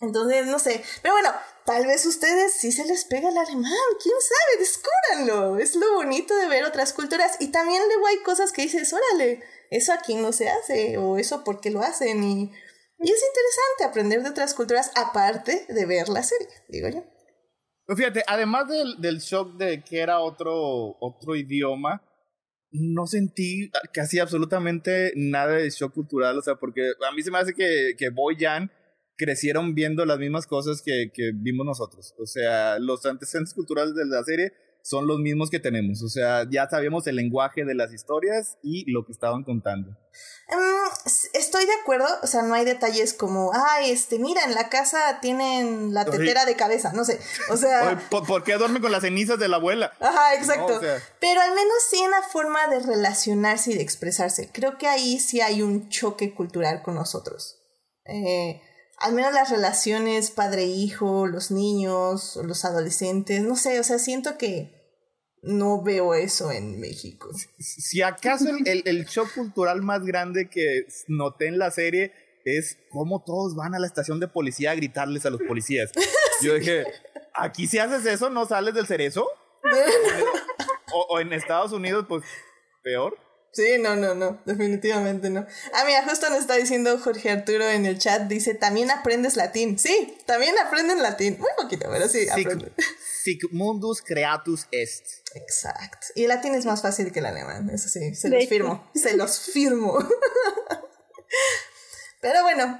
[0.00, 0.82] Entonces, no sé.
[1.02, 1.30] Pero bueno,
[1.64, 3.72] tal vez ustedes sí se les pega el alemán.
[4.02, 4.58] ¿Quién sabe?
[4.60, 5.58] Descúbranlo.
[5.58, 7.36] Es lo bonito de ver otras culturas.
[7.40, 10.98] Y también luego hay cosas que dices, órale, eso aquí no se hace.
[10.98, 12.22] O eso porque lo hacen.
[12.22, 12.42] Y,
[12.98, 17.04] y es interesante aprender de otras culturas aparte de ver la serie, digo yo.
[17.94, 22.02] Fíjate, además del, del shock de que era otro, otro idioma,
[22.72, 27.38] no sentí casi absolutamente nada de shock cultural, o sea, porque a mí se me
[27.38, 28.72] hace que, que Boy Jan
[29.16, 32.14] crecieron viendo las mismas cosas que, que vimos nosotros.
[32.18, 34.52] O sea, los antecedentes culturales de la serie
[34.86, 36.00] son los mismos que tenemos.
[36.02, 39.90] O sea, ya sabíamos el lenguaje de las historias y lo que estaban contando.
[40.48, 44.68] Mm, estoy de acuerdo, o sea, no hay detalles como, ay, este, mira, en la
[44.68, 47.18] casa tienen la tetera de cabeza, no sé.
[47.50, 47.98] O sea.
[48.10, 49.92] ¿por, qué duerme con las cenizas de la abuela?
[49.98, 50.80] Ajá, exacto.
[51.18, 54.50] Pero al menos sí una forma de relacionarse y de expresarse.
[54.52, 57.58] Creo que ahí sí hay un choque cultural con nosotros.
[58.04, 58.62] Eh,
[58.98, 64.75] al menos las relaciones padre-hijo, los niños, los adolescentes, no sé, o sea, siento que
[65.46, 67.30] no veo eso en México.
[67.58, 72.12] Si acaso el, el, shock cultural más grande que noté en la serie
[72.44, 75.92] es cómo todos van a la estación de policía a gritarles a los policías.
[76.42, 76.84] Yo dije,
[77.32, 79.28] aquí si haces eso no sales del cerezo.
[80.92, 82.24] o, o en Estados Unidos, pues
[82.82, 83.16] peor.
[83.56, 85.46] Sí, no, no, no, definitivamente no.
[85.72, 89.78] Ah, mira, justo nos está diciendo Jorge Arturo en el chat, dice, también aprendes latín.
[89.78, 91.38] Sí, también aprenden latín.
[91.38, 92.74] Muy poquito, pero sí, aprenden.
[93.22, 95.26] Sic mundus creatus est.
[95.34, 96.08] Exacto.
[96.14, 99.16] Y el latín es más fácil que el alemán, eso sí, se los firmo, se
[99.16, 99.96] los firmo.
[102.20, 102.78] Pero bueno,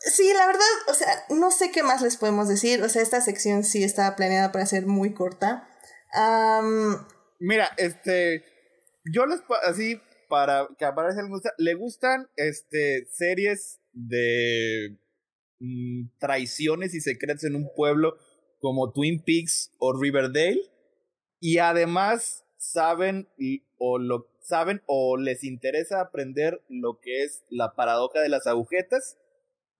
[0.00, 2.82] sí, la verdad, o sea, no sé qué más les podemos decir.
[2.82, 5.66] O sea, esta sección sí estaba planeada para ser muy corta.
[7.38, 8.51] Mira, este,
[9.04, 11.22] yo les, así, para que aparezca
[11.58, 14.98] le gustan, este, series de
[15.60, 18.16] mm, traiciones y secretos en un pueblo
[18.60, 20.60] como Twin Peaks o Riverdale.
[21.40, 23.28] Y además saben
[23.78, 29.18] o lo saben o les interesa aprender lo que es la paradoja de las agujetas.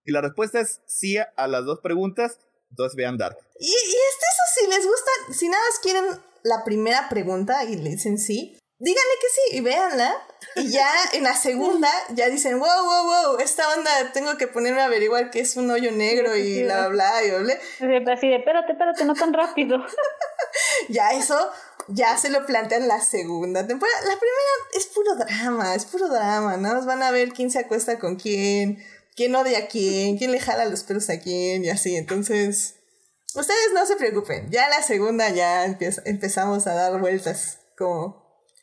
[0.05, 2.41] Y la respuesta es sí a las dos preguntas.
[2.71, 3.39] Entonces vean Dark.
[3.61, 6.05] Y, y este, eso, si les gusta, si nada más quieren
[6.43, 10.13] la primera pregunta y le dicen sí, díganle que sí y véanla.
[10.57, 14.83] Y ya en la segunda ya dicen, wow, wow, wow, esta onda tengo que ponerme
[14.83, 17.55] a averiguar qué es un hoyo negro y bla, bla, y bla.
[18.13, 19.79] Así de, espérate, espérate, no tan rápido.
[20.89, 21.37] ya eso
[21.89, 24.01] ya se lo plantean la segunda temporada.
[24.01, 26.85] La primera es puro drama, es puro drama, ¿no?
[26.85, 30.65] Van a ver quién se acuesta con quién, quién odia a quién, quién le jala
[30.65, 31.97] los pelos a quién y así.
[31.97, 32.75] Entonces,
[33.35, 34.51] ustedes no se preocupen.
[34.51, 38.22] Ya la segunda ya empezamos a dar vueltas como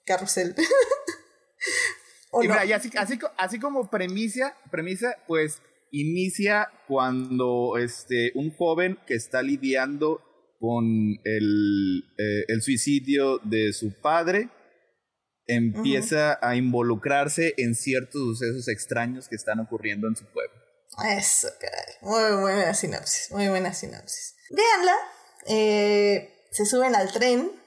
[0.10, 0.56] carrusel.
[2.42, 8.98] y mira, y así, así, así, como premisa, premisa, pues inicia cuando este, un joven
[9.06, 10.22] que está lidiando
[10.60, 10.84] con
[11.24, 14.50] el, eh, el suicidio de su padre
[15.48, 20.54] empieza a involucrarse en ciertos sucesos extraños que están ocurriendo en su pueblo.
[21.18, 21.96] Eso, caray.
[22.02, 24.36] Muy buena sinopsis, muy buena sinopsis.
[24.52, 24.96] Véanla,
[25.48, 27.59] eh, se suben al tren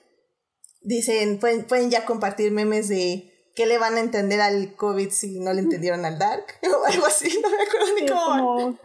[0.83, 5.39] dicen, pueden, pueden ya compartir memes de qué le van a entender al COVID si
[5.41, 8.79] no le entendieron al Dark o algo así, no me acuerdo ni cómo.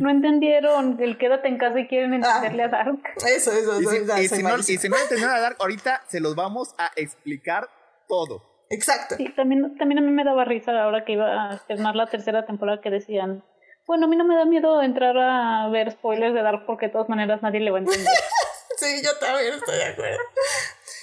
[0.00, 3.02] no entendieron el quédate en casa y quieren entenderle a Dark.
[3.26, 6.20] Eso, eso, y si, y si, no, y si no entendieron a Dark, ahorita se
[6.20, 7.68] los vamos a explicar
[8.08, 8.42] todo.
[8.70, 9.16] Exacto.
[9.16, 12.44] Sí, también, también a mí me daba risa ahora que iba a estrenar la tercera
[12.44, 13.42] temporada que decían,
[13.86, 16.92] bueno, a mí no me da miedo entrar a ver spoilers de Dark porque de
[16.92, 18.06] todas maneras nadie le va a entender.
[18.76, 20.18] sí, yo también estoy de acuerdo.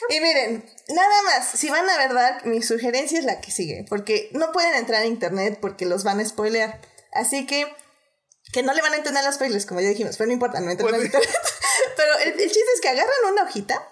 [0.09, 3.85] Y miren, nada más, si van a ver Dark, mi sugerencia es la que sigue,
[3.89, 6.81] porque no pueden entrar a internet porque los van a spoilear.
[7.11, 7.67] Así que,
[8.51, 10.71] que no le van a entender los spoilers, como ya dijimos, pero no importa, no
[10.71, 11.29] entran a internet.
[11.97, 13.89] pero el, chiste es que agarran una hojita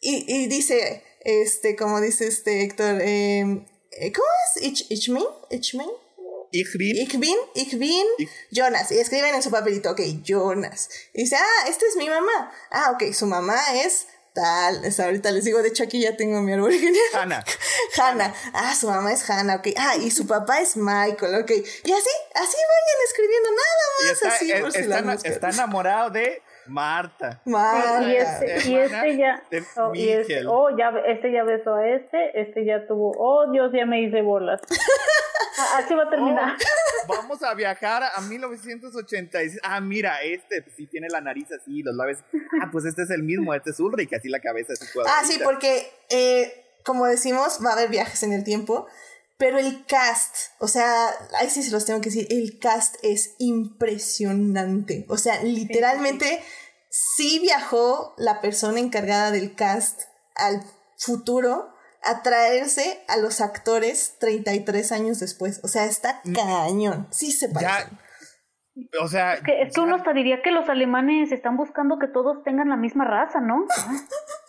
[0.00, 4.62] y, y dice, este, como dice este Héctor, em, eh, ¿cómo es?
[4.62, 5.88] Ich, ich bin, ich bin.
[6.52, 6.96] Ich bin.
[6.96, 8.92] Ich bin, ich bin Jonas.
[8.92, 10.88] Y escriben en su papelito, ok, Jonas.
[11.12, 12.52] Y dice, ah, esta es mi mamá.
[12.70, 14.82] Ah, ok, su mamá es tal.
[14.98, 17.18] ahorita les digo, de hecho aquí ya tengo mi árbol genealógico.
[17.18, 17.44] Hannah.
[17.96, 18.34] Hannah.
[18.52, 19.68] Ah, su mamá es Hannah, ok.
[19.78, 21.50] Ah, y su papá es Michael, ok.
[21.50, 24.22] Y así, así vayan escribiendo nada más.
[24.34, 27.40] así, por si está, está enamorado de Marta.
[27.44, 28.02] Marta.
[28.02, 29.42] Y este, y este ya.
[29.76, 33.12] Oh, y este, oh, ya, este ya besó a este, este ya tuvo.
[33.16, 34.60] Oh, Dios, ya me hice bolas.
[35.56, 36.56] Ah, así va a terminar.
[37.06, 39.60] Oh, vamos a viajar a 1986.
[39.62, 42.18] Ah, mira, este pues, sí tiene la nariz así, los labios.
[42.60, 45.38] Ah, pues este es el mismo, este es Ulrich, así la cabeza así Ah, sí,
[45.44, 48.88] porque, eh, como decimos, va a haber viajes en el tiempo.
[49.36, 51.08] Pero el cast, o sea,
[51.38, 55.06] ahí sí se los tengo que decir, el cast es impresionante.
[55.08, 56.40] O sea, literalmente
[56.88, 60.02] sí viajó la persona encargada del cast
[60.36, 60.62] al
[60.96, 61.74] futuro
[62.04, 65.60] a traerse a los actores 33 años después.
[65.64, 66.32] O sea, está mm.
[66.32, 67.08] cañón.
[67.10, 67.90] Sí se parece.
[69.00, 69.34] O sea.
[69.34, 72.68] Es que, es que uno hasta diría que los alemanes están buscando que todos tengan
[72.68, 73.66] la misma raza, ¿no?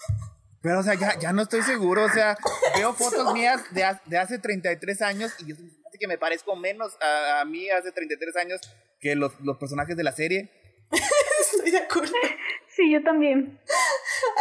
[0.66, 2.06] Pero, o sea, ya, ya no estoy seguro.
[2.06, 2.36] O sea,
[2.76, 5.56] veo fotos mías de, de hace 33 años y yo
[6.00, 8.62] que me parezco menos a, a mí hace 33 años
[9.00, 10.50] que los, los personajes de la serie.
[11.40, 12.16] estoy de acuerdo.
[12.76, 13.62] Sí, yo también.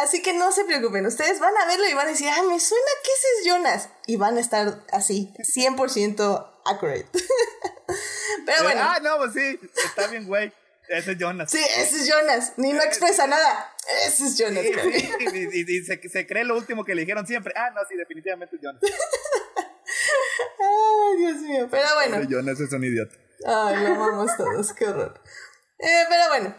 [0.02, 2.58] Así que no se preocupen, ustedes van a verlo y van a decir, ah, me
[2.58, 3.90] suena que ese es Jonas.
[4.06, 7.06] Y van a estar así, 100% accurate.
[8.46, 8.80] Pero bueno.
[8.82, 10.50] Ah, no, pues sí, está bien, güey.
[10.88, 11.50] Ese es Jonas.
[11.50, 12.52] Sí, ese es Jonas.
[12.56, 13.74] Ni no expresa nada.
[14.06, 14.64] Ese es Jonas.
[14.64, 17.52] y, se, se, cree lo último que le dijeron siempre.
[17.56, 18.82] Ah, no, sí, definitivamente es Jonas.
[20.58, 21.68] Ay, Dios mío.
[21.70, 22.22] Pero bueno.
[22.28, 23.14] Jonas es un idiota.
[23.46, 24.72] Ay, lo amamos todos.
[24.72, 25.20] Qué horror.
[25.78, 26.54] Eh, pero bueno.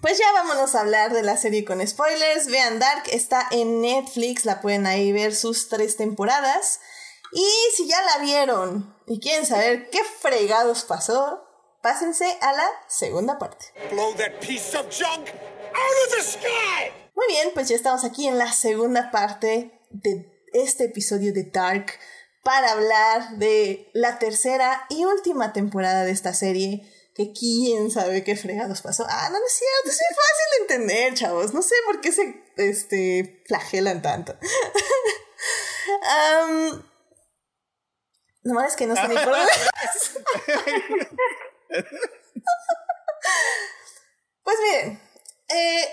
[0.00, 2.46] Pues ya vámonos a hablar de la serie con spoilers.
[2.46, 4.44] Vean, Dark está en Netflix.
[4.44, 6.80] La pueden ahí ver sus tres temporadas.
[7.32, 7.46] Y
[7.76, 11.41] si ya la vieron y quieren saber qué fregados pasó,
[11.82, 13.66] pásense a la segunda parte.
[17.14, 21.92] Muy bien, pues ya estamos aquí en la segunda parte de este episodio de Dark
[22.42, 26.88] para hablar de la tercera y última temporada de esta serie.
[27.14, 29.04] Que quién sabe qué fregados pasó.
[29.06, 31.52] Ah, no, no es cierto, es muy fácil de entender, chavos.
[31.52, 34.32] No sé por qué se este, flagelan tanto.
[36.48, 36.82] um,
[38.44, 39.52] Nomás es que no sé ni por dónde.
[44.42, 45.00] Pues bien,
[45.48, 45.84] eh,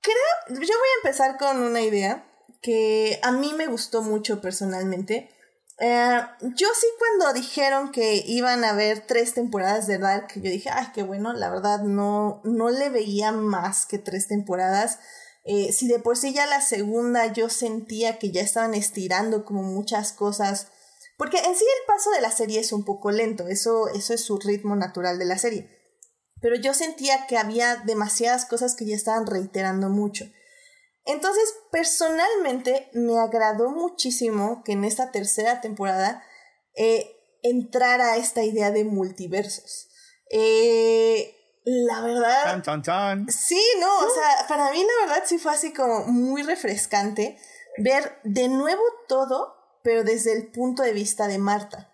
[0.00, 0.16] creo,
[0.48, 2.24] yo voy a empezar con una idea
[2.62, 5.30] que a mí me gustó mucho personalmente.
[5.78, 6.20] Eh,
[6.56, 10.86] yo sí cuando dijeron que iban a haber tres temporadas de Dark, yo dije, ay,
[10.94, 15.00] qué bueno, la verdad no, no le veía más que tres temporadas.
[15.44, 19.62] Eh, si de por sí ya la segunda yo sentía que ya estaban estirando como
[19.64, 20.68] muchas cosas
[21.16, 24.24] porque en sí el paso de la serie es un poco lento, eso, eso es
[24.24, 25.68] su ritmo natural de la serie.
[26.40, 30.24] Pero yo sentía que había demasiadas cosas que ya estaban reiterando mucho.
[31.04, 36.24] Entonces, personalmente, me agradó muchísimo que en esta tercera temporada
[36.74, 39.88] eh, entrara esta idea de multiversos.
[40.30, 41.34] Eh,
[41.64, 42.44] la verdad.
[43.28, 47.38] Sí, no, o sea, para mí la verdad sí fue así como muy refrescante
[47.78, 51.88] ver de nuevo todo pero desde el punto de vista de Marta.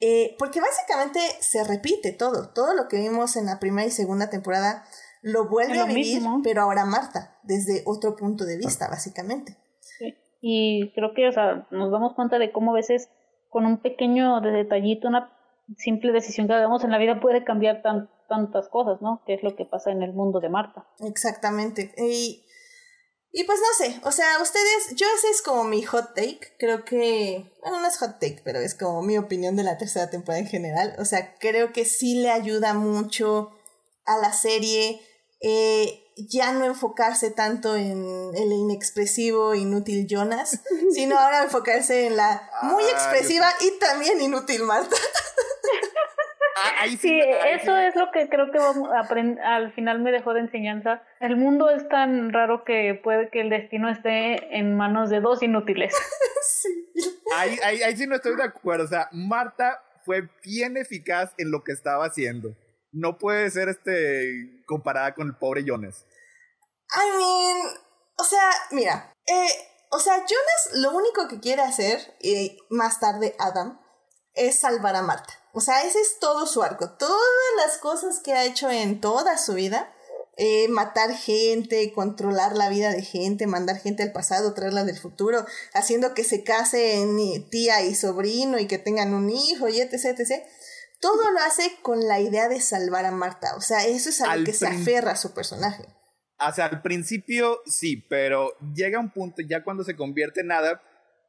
[0.00, 4.30] Eh, porque básicamente se repite todo, todo lo que vimos en la primera y segunda
[4.30, 4.84] temporada
[5.22, 9.56] lo vuelve a vivir, pero ahora Marta, desde otro punto de vista, básicamente.
[9.80, 10.14] Sí.
[10.40, 13.08] Y creo que, o sea, nos damos cuenta de cómo a veces
[13.48, 15.32] con un pequeño detallito, una
[15.76, 19.22] simple decisión que hagamos en la vida puede cambiar tan, tantas cosas, ¿no?
[19.26, 20.86] Que es lo que pasa en el mundo de Marta.
[21.00, 21.92] Exactamente.
[21.98, 22.44] Y
[23.32, 26.84] y pues no sé, o sea, ustedes, yo ese es como mi hot take, creo
[26.84, 30.40] que, bueno, no es hot take, pero es como mi opinión de la tercera temporada
[30.40, 33.50] en general, o sea, creo que sí le ayuda mucho
[34.06, 35.02] a la serie
[35.40, 40.60] eh, ya no enfocarse tanto en el inexpresivo, inútil Jonas,
[40.94, 44.96] sino ahora enfocarse en la muy ah, expresiva y también inútil Marta.
[46.60, 49.08] Ah, sí, eso es lo que creo que vamos a
[49.54, 51.02] al final me dejó de enseñanza.
[51.20, 55.42] El mundo es tan raro que puede que el destino esté en manos de dos
[55.42, 55.94] inútiles.
[56.42, 56.88] sí.
[57.36, 58.84] Ahí, ahí, ahí sí no estoy de acuerdo.
[58.84, 62.56] O sea, Marta fue bien eficaz en lo que estaba haciendo.
[62.92, 66.06] No puede ser este comparada con el pobre Jonas.
[66.90, 67.76] I mean,
[68.16, 69.48] o sea, mira, eh,
[69.90, 73.78] o sea, Jonas lo único que quiere hacer, y más tarde Adam,
[74.34, 75.34] es salvar a Marta.
[75.58, 76.88] O sea, ese es todo su arco.
[76.92, 77.18] Todas
[77.56, 79.92] las cosas que ha hecho en toda su vida.
[80.36, 85.44] Eh, matar gente, controlar la vida de gente, mandar gente al pasado, traerla del futuro,
[85.74, 87.18] haciendo que se casen
[87.50, 90.44] tía y sobrino y que tengan un hijo y etc, etc.
[91.00, 93.56] Todo lo hace con la idea de salvar a Marta.
[93.56, 95.82] O sea, eso es a lo que se aferra a su personaje.
[96.38, 100.80] O sea, al principio sí, pero llega un punto ya cuando se convierte en nada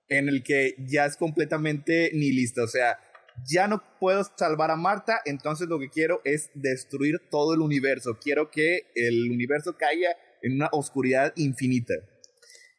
[0.08, 2.62] en el que ya es completamente nihilista.
[2.62, 3.00] O sea,
[3.46, 8.18] ya no puedo salvar a Marta, entonces lo que quiero es destruir todo el universo.
[8.22, 10.10] Quiero que el universo caiga
[10.42, 11.96] en una oscuridad infinita.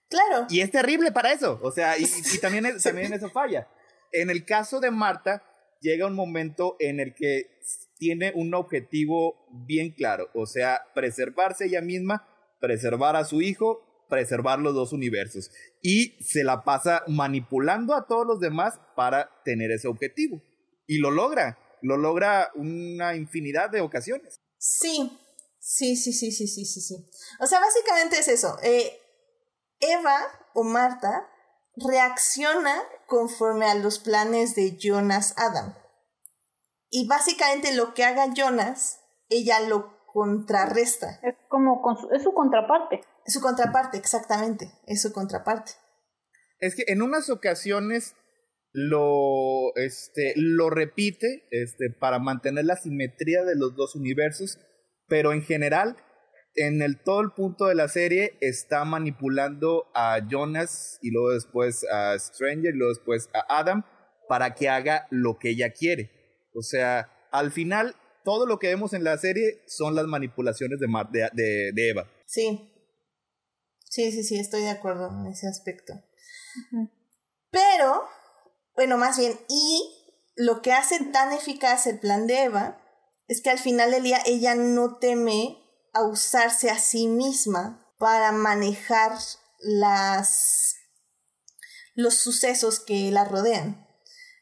[0.08, 0.46] Claro.
[0.50, 2.04] Y es terrible para eso, o sea, y,
[2.40, 3.68] también, también eso falla.
[4.12, 5.44] En el caso de Marta,
[5.80, 7.61] llega un momento en el que
[7.96, 12.26] tiene un objetivo bien claro, o sea, preservarse ella misma,
[12.61, 15.50] preservar a su hijo, preservar los dos universos.
[15.80, 20.42] Y se la pasa manipulando a todos los demás para tener ese objetivo.
[20.91, 24.41] Y lo logra, lo logra una infinidad de ocasiones.
[24.59, 25.16] Sí,
[25.61, 27.09] sí, sí, sí, sí, sí, sí, sí.
[27.38, 28.59] O sea, básicamente es eso.
[28.64, 29.01] Eh,
[29.78, 30.18] Eva
[30.53, 31.30] o Marta
[31.76, 35.76] reacciona conforme a los planes de Jonas Adam.
[36.88, 41.20] Y básicamente lo que haga Jonas, ella lo contrarresta.
[41.22, 43.03] Es como es su contraparte.
[43.24, 44.72] Es su contraparte, exactamente.
[44.88, 45.70] Es su contraparte.
[46.59, 48.16] Es que en unas ocasiones
[48.73, 54.59] lo, este, lo repite este, para mantener la simetría de los dos universos,
[55.09, 55.97] pero en general,
[56.55, 61.85] en el, todo el punto de la serie está manipulando a Jonas y luego después
[61.93, 63.85] a Stranger y luego después a Adam
[64.29, 66.11] para que haga lo que ella quiere.
[66.55, 70.87] O sea, al final, todo lo que vemos en la serie son las manipulaciones de,
[71.33, 72.09] de, de, Eva.
[72.27, 72.73] Sí.
[73.89, 75.95] Sí, sí, sí, estoy de acuerdo en ese aspecto.
[77.51, 78.05] Pero,
[78.81, 79.95] bueno, más bien, y
[80.37, 82.81] lo que hace tan eficaz el plan de Eva
[83.28, 85.59] es que al final del día ella no teme
[85.93, 89.18] a usarse a sí misma para manejar
[89.59, 90.76] las
[91.95, 93.87] los sucesos que la rodean.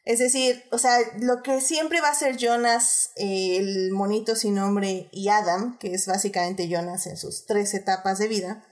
[0.05, 4.55] Es decir, o sea, lo que siempre va a ser Jonas, eh, el monito sin
[4.55, 8.65] nombre, y Adam, que es básicamente Jonas en sus tres etapas de vida,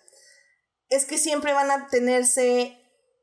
[0.87, 2.77] es que siempre van a tenerse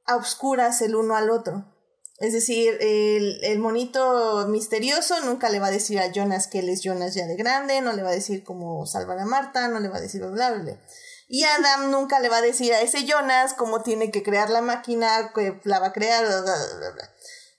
[0.05, 1.71] a oscuras el uno al otro.
[2.19, 6.69] Es decir, el, el, monito misterioso nunca le va a decir a Jonas que él
[6.69, 9.81] es Jonas ya de grande, no le va a decir cómo salvar a Marta, no
[9.81, 10.81] le va a decir bla, bla, bla.
[11.27, 14.61] Y Adam nunca le va a decir a ese Jonas cómo tiene que crear la
[14.61, 17.11] máquina, que la va a crear, bla, bla, bla, bla.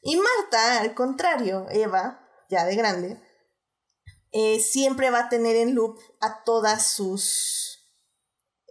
[0.02, 3.22] Y Marta, al contrario, Eva, ya de grande,
[4.32, 7.90] eh, siempre va a tener en loop a todas sus.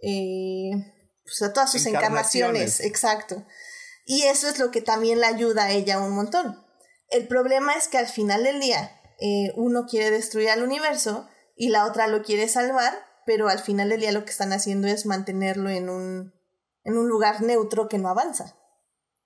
[0.01, 0.71] Eh,
[1.23, 2.79] pues a todas sus encarnaciones.
[2.79, 3.45] exacto.
[4.05, 6.63] Y eso es lo que también le ayuda a ella un montón.
[7.09, 11.69] El problema es que al final del día, eh, uno quiere destruir al universo y
[11.69, 12.93] la otra lo quiere salvar,
[13.25, 16.33] pero al final del día lo que están haciendo es mantenerlo en un,
[16.83, 18.55] en un lugar neutro que no avanza.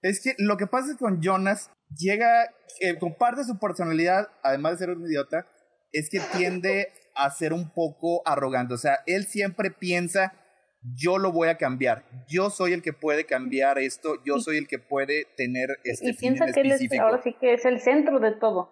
[0.01, 2.53] Es que lo que pasa con Jonas llega,
[2.99, 5.45] comparte su personalidad, además de ser un idiota,
[5.91, 8.73] es que tiende a ser un poco arrogante.
[8.73, 10.33] O sea, él siempre piensa,
[10.81, 12.05] yo lo voy a cambiar.
[12.27, 14.21] Yo soy el que puede cambiar esto.
[14.23, 17.53] Yo soy el que puede tener este y piensa que él es, ahora sí que
[17.53, 18.71] es el centro de todo.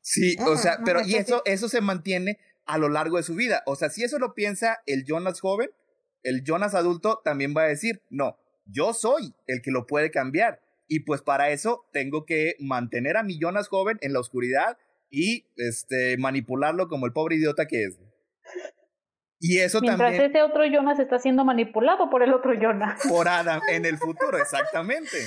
[0.00, 3.62] Sí, o sea, pero y eso, eso se mantiene a lo largo de su vida.
[3.66, 5.70] O sea, si eso lo piensa el Jonas joven,
[6.22, 8.36] el Jonas adulto también va a decir, no,
[8.66, 10.60] yo soy el que lo puede cambiar.
[10.88, 14.76] Y pues para eso tengo que mantener a mi Jonas joven en la oscuridad
[15.10, 17.98] y este, manipularlo como el pobre idiota que es.
[19.44, 20.30] Y eso Mientras también.
[20.30, 23.00] ese otro Jonas está siendo manipulado por el otro Jonas.
[23.08, 25.18] Por Adam en el futuro, exactamente.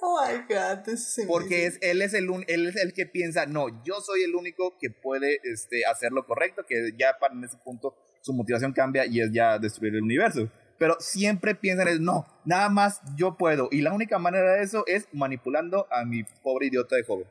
[0.00, 0.86] Oh my God,
[1.26, 4.78] Porque es, él, es el, él es el que piensa, no, yo soy el único
[4.78, 9.04] que puede este, hacer lo correcto, que ya para en ese punto su motivación cambia
[9.04, 10.48] y es ya destruir el universo
[10.78, 13.68] pero siempre piensan en no, nada más yo puedo.
[13.70, 17.26] Y la única manera de eso es manipulando a mi pobre idiota de joven.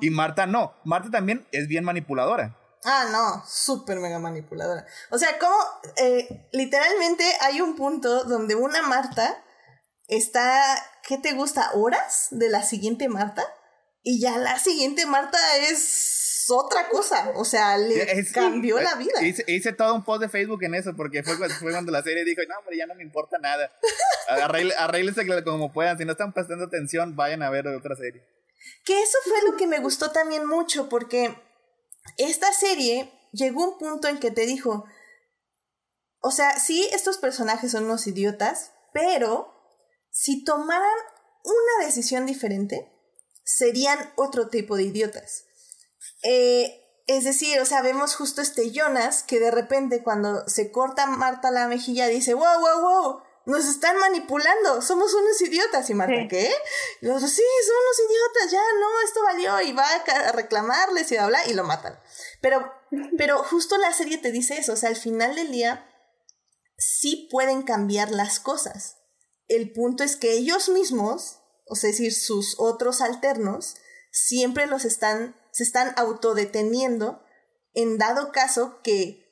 [0.00, 2.58] Y Marta no, Marta también es bien manipuladora.
[2.84, 4.86] Ah, no, súper mega manipuladora.
[5.10, 5.56] O sea, como
[5.96, 9.42] eh, literalmente hay un punto donde una Marta
[10.06, 11.70] está, ¿qué te gusta?
[11.72, 13.42] ¿Horas de la siguiente Marta?
[14.02, 17.32] Y ya la siguiente Marta es otra cosa.
[17.36, 19.22] O sea, le cambió la vida.
[19.22, 22.42] Hice, todo un post de Facebook en eso, porque fue, fue cuando la serie dijo,
[22.48, 23.70] no, hombre, ya no me importa nada.
[24.28, 25.96] Arreglense como puedan.
[25.96, 28.22] Si no están prestando atención, vayan a ver otra serie.
[28.84, 31.34] Que eso fue lo que me gustó también mucho, porque
[32.16, 34.84] esta serie llegó un punto en que te dijo,
[36.20, 39.52] o sea, sí, estos personajes son unos idiotas, pero
[40.10, 40.96] si tomaran
[41.44, 42.90] una decisión diferente,
[43.44, 45.44] serían otro tipo de idiotas.
[46.22, 51.06] Eh, es decir, o sea, vemos justo este Jonas que de repente cuando se corta
[51.06, 55.88] Marta la mejilla dice, wow, wow, wow, nos están manipulando, somos unos idiotas.
[55.90, 56.52] Y Marta, ¿qué?
[57.00, 59.60] Y los sí, son unos idiotas, ya no, esto valió.
[59.60, 61.98] Y va a reclamarles y habla y lo matan.
[62.40, 62.72] Pero,
[63.18, 65.90] pero justo la serie te dice eso, o sea, al final del día
[66.78, 68.96] sí pueden cambiar las cosas.
[69.48, 73.76] El punto es que ellos mismos, o sea, es decir, sus otros alternos,
[74.10, 77.22] siempre los están se están autodeteniendo
[77.74, 79.23] en dado caso que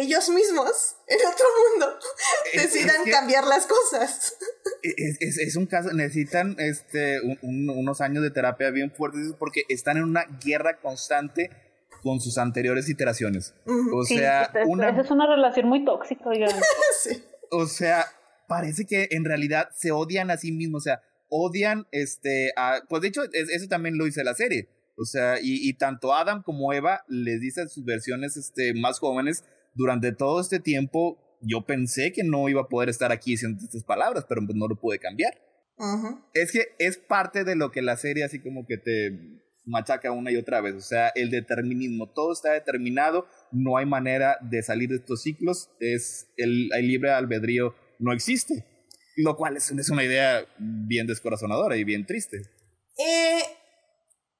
[0.00, 1.98] ellos mismos en otro mundo
[2.54, 4.36] decidan cambiar las cosas.
[4.82, 10.24] Es, un caso, necesitan este, unos años de terapia bien fuertes porque están en una
[10.44, 11.50] guerra constante
[12.02, 13.54] con sus anteriores iteraciones.
[13.92, 14.90] O sea, una...
[15.00, 16.24] es una relación muy tóxica,
[17.50, 18.06] O sea,
[18.48, 23.02] parece que en realidad se odian a sí mismos, o sea, odian, este, a, pues
[23.02, 24.68] de hecho, eso también lo dice la serie.
[24.96, 29.44] O sea, y, y, tanto Adam como Eva les dicen sus versiones este, más jóvenes,
[29.74, 33.84] durante todo este tiempo yo pensé que no iba a poder estar aquí diciendo estas
[33.84, 35.34] palabras, pero pues no lo pude cambiar.
[36.32, 40.30] Es que es parte de lo que la serie así como que te machaca una
[40.30, 40.74] y otra vez.
[40.74, 45.70] O sea, el determinismo, todo está determinado, no hay manera de salir de estos ciclos,
[45.80, 48.64] es el, el libre albedrío no existe.
[49.16, 52.38] Lo cual es, es, una idea bien descorazonadora y bien triste.
[52.98, 53.42] Eh,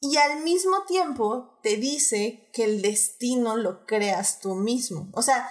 [0.06, 5.08] y al mismo tiempo te dice que el destino lo creas tú mismo.
[5.14, 5.50] O sea,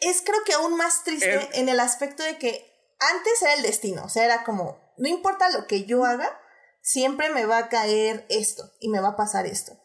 [0.00, 2.68] es creo que aún más triste en el aspecto de que
[2.98, 4.04] antes era el destino.
[4.04, 6.40] O sea, era como, no importa lo que yo haga,
[6.82, 9.78] siempre me va a caer esto y me va a pasar esto.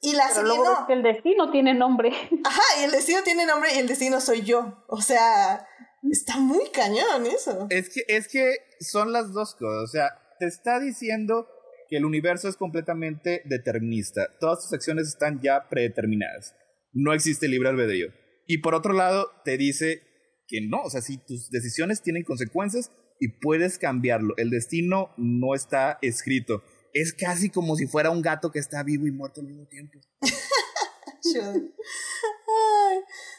[0.00, 0.86] Y la Pero luego no.
[0.86, 2.12] que el destino tiene nombre.
[2.44, 4.82] Ajá, y el destino tiene nombre y el destino soy yo.
[4.88, 5.68] O sea,
[6.10, 7.66] está muy cañón eso.
[7.68, 9.82] Es que, es que son las dos cosas.
[9.82, 11.46] O sea, te está diciendo
[11.88, 14.28] que el universo es completamente determinista.
[14.40, 16.54] Todas tus acciones están ya predeterminadas.
[16.92, 18.08] No existe libre albedrío.
[18.46, 20.02] Y por otro lado, te dice
[20.48, 20.82] que no.
[20.82, 24.34] O sea, si tus decisiones tienen consecuencias, y puedes cambiarlo.
[24.36, 26.62] El destino no está escrito.
[26.92, 30.00] Es casi como si fuera un gato que está vivo y muerto al mismo tiempo.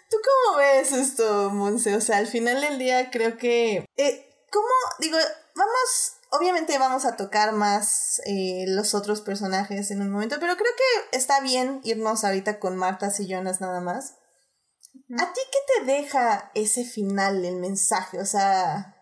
[0.10, 1.96] ¿Tú cómo ves esto, Monse?
[1.96, 3.86] O sea, al final del día creo que...
[3.98, 4.68] Eh, ¿Cómo?
[5.00, 5.18] Digo,
[5.56, 6.17] vamos...
[6.32, 11.18] Obviamente vamos a tocar más eh, los otros personajes en un momento, pero creo que
[11.18, 14.18] está bien irnos ahorita con Marta y Jonas nada más.
[15.18, 18.20] ¿A ti qué te deja ese final, el mensaje?
[18.20, 18.96] O sea,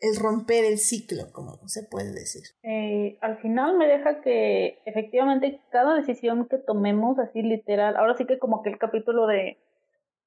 [0.00, 2.42] el romper el ciclo, como se puede decir.
[2.62, 8.26] Eh, al final me deja que efectivamente cada decisión que tomemos, así literal, ahora sí
[8.26, 9.58] que como que el capítulo de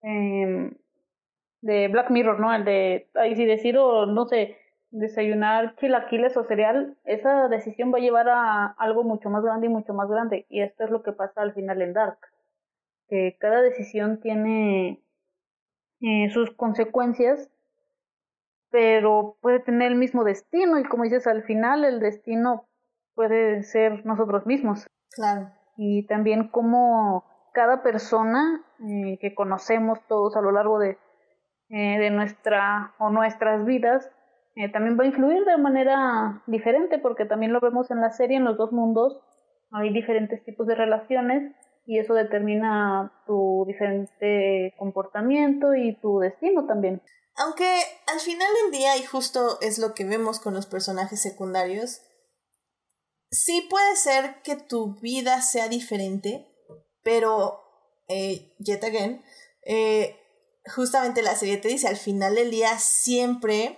[0.03, 0.71] eh,
[1.61, 2.53] de Black Mirror, ¿no?
[2.53, 4.57] El de, ahí si decido, no sé,
[4.99, 9.69] desayunar chilaquiles o cereal, esa decisión va a llevar a algo mucho más grande y
[9.69, 10.45] mucho más grande.
[10.49, 12.19] Y esto es lo que pasa al final en Dark.
[13.07, 15.01] Que cada decisión tiene
[16.01, 17.49] eh, sus consecuencias
[18.69, 22.67] pero puede tener el mismo destino y como dices, al final el destino
[23.15, 24.87] puede ser nosotros mismos.
[25.11, 25.51] Claro.
[25.77, 27.23] Y también como
[27.53, 30.97] cada persona eh, que conocemos todos a lo largo de,
[31.69, 34.11] eh, de nuestra o nuestras vidas
[34.57, 38.37] eh, también va a influir de manera diferente porque también lo vemos en la serie,
[38.37, 39.21] en los dos mundos
[39.71, 41.53] hay diferentes tipos de relaciones
[41.85, 47.01] y eso determina tu diferente comportamiento y tu destino también.
[47.35, 47.81] Aunque
[48.11, 52.01] al final del día, y justo es lo que vemos con los personajes secundarios,
[53.29, 56.47] sí puede ser que tu vida sea diferente,
[57.03, 57.61] pero,
[58.07, 59.21] eh, yet again,
[59.65, 60.15] eh,
[60.75, 63.77] justamente la serie te dice, al final del día siempre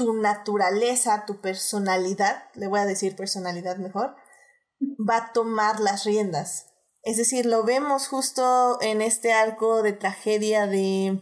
[0.00, 4.16] tu naturaleza, tu personalidad, le voy a decir personalidad mejor,
[4.80, 6.68] va a tomar las riendas.
[7.02, 11.20] Es decir, lo vemos justo en este arco de tragedia de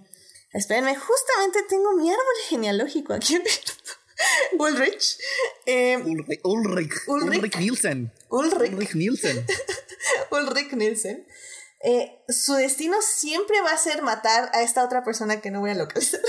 [0.53, 3.73] Espérenme, justamente tengo mi árbol genealógico aquí abierto.
[4.59, 5.19] Ulrich.
[5.67, 6.95] Eh, Ulrich, Ulrich.
[7.09, 7.59] Ulrich.
[7.59, 8.13] Nielsen.
[8.29, 8.73] Ulrich.
[8.73, 9.47] Ulrich Nielsen.
[10.31, 11.27] Ulrich Nielsen.
[11.83, 15.71] Eh, su destino siempre va a ser matar a esta otra persona que no voy
[15.71, 16.21] a localizar.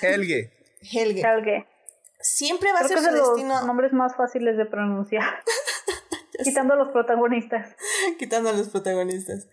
[0.00, 0.52] Helge.
[0.92, 1.20] Helge.
[1.20, 1.66] Helge.
[2.20, 3.54] Siempre va a ser su de destino.
[3.54, 5.24] Los nombres más fáciles de pronunciar.
[6.44, 7.74] Quitando a los protagonistas.
[8.18, 9.48] Quitando a los protagonistas.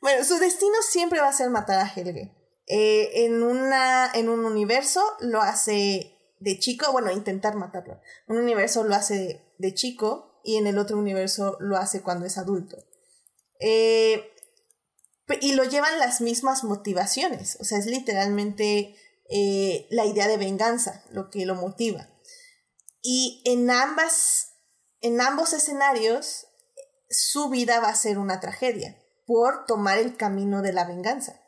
[0.00, 2.32] Bueno, su destino siempre va a ser matar a Helge.
[2.66, 8.00] Eh, en, una, en un universo lo hace de chico, bueno, intentar matarlo.
[8.26, 12.38] Un universo lo hace de, chico y en el otro universo lo hace cuando es
[12.38, 12.76] adulto.
[13.60, 14.32] Eh,
[15.40, 18.94] y lo llevan las mismas motivaciones, o sea, es literalmente
[19.30, 22.08] eh, la idea de venganza lo que lo motiva.
[23.02, 24.54] Y en ambas,
[25.00, 26.46] en ambos escenarios,
[27.10, 31.40] su vida va a ser una tragedia por tomar el camino de la venganza.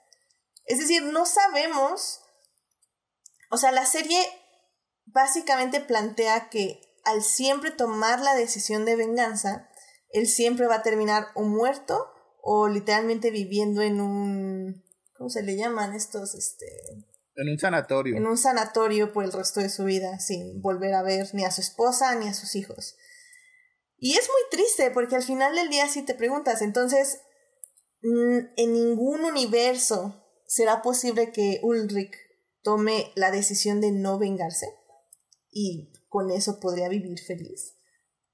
[0.66, 2.20] Es decir, no sabemos,
[3.50, 4.20] o sea, la serie
[5.06, 9.68] básicamente plantea que al siempre tomar la decisión de venganza,
[10.10, 12.12] él siempre va a terminar o muerto
[12.42, 14.84] o literalmente viviendo en un,
[15.16, 16.34] ¿cómo se le llaman estos?
[16.34, 16.66] Este,
[17.36, 18.16] en un sanatorio.
[18.16, 21.50] En un sanatorio por el resto de su vida, sin volver a ver ni a
[21.50, 22.96] su esposa ni a sus hijos.
[23.98, 27.20] Y es muy triste porque al final del día si te preguntas, entonces,
[28.02, 30.20] mm, en ningún universo
[30.50, 32.12] ¿será posible que Ulrich
[32.62, 34.66] tome la decisión de no vengarse?
[35.52, 37.76] Y con eso podría vivir feliz.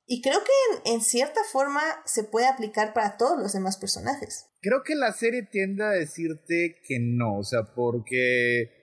[0.06, 4.46] Y creo que en, cierta forma se puede aplicar para todos los demás personajes.
[4.62, 8.75] Creo que la serie tiende a decirte que no, o sea, porque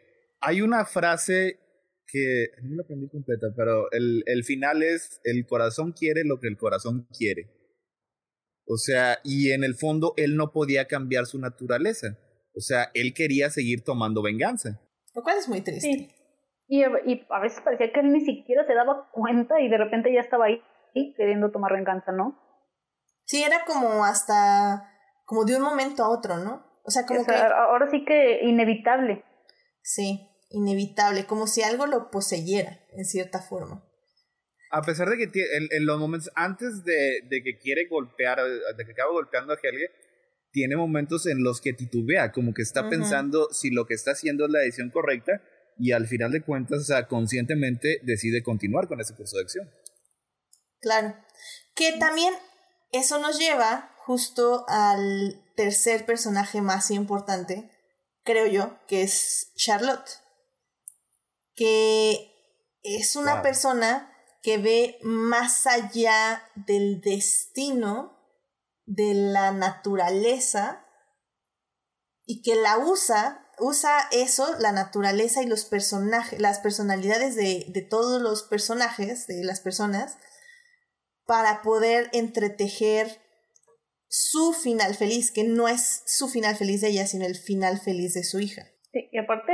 [0.44, 1.60] hay una frase
[2.06, 6.48] que no la aprendí completa, pero el, el final es el corazón quiere lo que
[6.48, 7.50] el corazón quiere.
[8.68, 12.18] O sea, y en el fondo él no podía cambiar su naturaleza.
[12.56, 14.80] O sea, él quería seguir tomando venganza.
[15.16, 15.82] Lo cual es muy triste.
[15.82, 16.10] Sí.
[16.68, 20.14] Y, y a veces parecía que él ni siquiera se daba cuenta y de repente
[20.14, 20.62] ya estaba ahí
[21.16, 22.40] queriendo tomar venganza, ¿no?
[23.26, 24.90] Sí, era como hasta,
[25.26, 26.66] como de un momento a otro, ¿no?
[26.84, 27.54] O sea, como O sea, que...
[27.54, 29.24] ahora sí que inevitable.
[29.82, 33.84] Sí, inevitable, como si algo lo poseyera, en cierta forma.
[34.72, 38.86] A pesar de que en, en los momentos antes de, de que quiere golpear, de
[38.86, 39.90] que acaba golpeando a Helge,
[40.52, 44.46] tiene momentos en los que titubea, como que está pensando si lo que está haciendo
[44.46, 45.42] es la decisión correcta
[45.80, 49.72] y al final de cuentas, o sea, conscientemente decide continuar con ese curso de acción.
[50.80, 51.16] Claro.
[51.76, 52.34] Que también
[52.92, 57.72] eso nos lleva justo al tercer personaje más importante,
[58.24, 60.23] creo yo, que es Charlotte.
[61.56, 62.32] Que
[62.84, 63.44] es una Wow.
[63.44, 64.10] persona
[64.42, 68.20] que ve más allá del destino,
[68.86, 70.86] de la naturaleza,
[72.26, 77.82] y que la usa, usa eso, la naturaleza y los personajes, las personalidades de, de
[77.82, 80.18] todos los personajes, de las personas,
[81.26, 83.22] para poder entretejer
[84.08, 88.14] su final feliz, que no es su final feliz de ella, sino el final feliz
[88.14, 88.64] de su hija.
[88.92, 89.52] Sí, y aparte,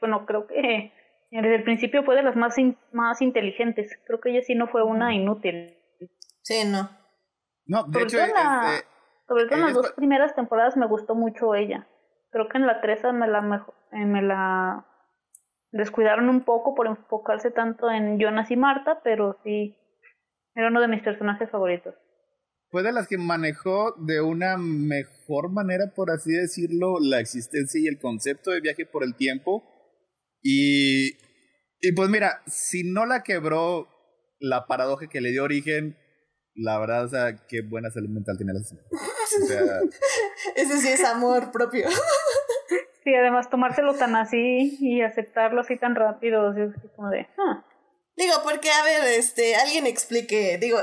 [0.00, 0.92] bueno, creo que
[1.40, 3.90] desde el principio fue de las más, in- más inteligentes.
[4.06, 5.76] Creo que ella sí no fue una inútil.
[6.42, 6.90] Sí, no.
[7.66, 8.86] No, de Sobre hecho, todo en la- este,
[9.28, 11.86] Sobre todo en las dos primeras temporadas me gustó mucho ella.
[12.30, 14.84] Creo que en la tercera me la, mejo- eh, me la
[15.70, 19.76] descuidaron un poco por enfocarse tanto en Jonas y Marta, pero sí,
[20.54, 21.94] era uno de mis personajes favoritos.
[22.70, 27.86] fue de las que manejó de una mejor manera, por así decirlo, la existencia y
[27.86, 29.62] el concepto de viaje por el tiempo.
[30.42, 31.16] Y,
[31.80, 33.88] y pues mira, si no la quebró
[34.40, 35.96] la paradoja que le dio origen,
[36.54, 38.88] la verdad, o sea, qué buena salud mental tiene la señora.
[38.90, 39.80] O sea,
[40.56, 41.88] Ese sí es amor propio.
[43.04, 46.60] Sí, además tomárselo tan así y aceptarlo así tan rápido, así
[46.94, 47.64] como de, ah,
[48.16, 50.78] Digo, porque, a ver, este, alguien explique, digo,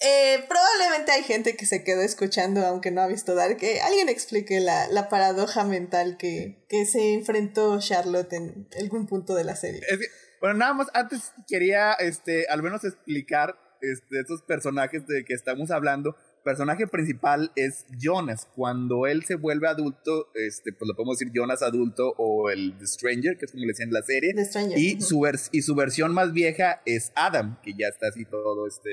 [0.00, 4.08] eh, probablemente hay gente que se quedó escuchando, aunque no ha visto Dark, que alguien
[4.08, 9.56] explique la, la paradoja mental que, que se enfrentó Charlotte en algún punto de la
[9.56, 9.80] serie.
[9.88, 10.06] es que,
[10.40, 15.70] bueno, nada más, antes quería, este, al menos explicar, este, estos personajes de que estamos
[15.70, 16.16] hablando.
[16.44, 18.48] Personaje principal es Jonas.
[18.54, 22.86] Cuando él se vuelve adulto, este, pues lo podemos decir Jonas adulto o el The
[22.86, 24.34] Stranger, que es como le decían en la serie.
[24.34, 24.78] The Stranger.
[24.78, 28.90] Y su, y su versión más vieja es Adam, que ya está así todo, este,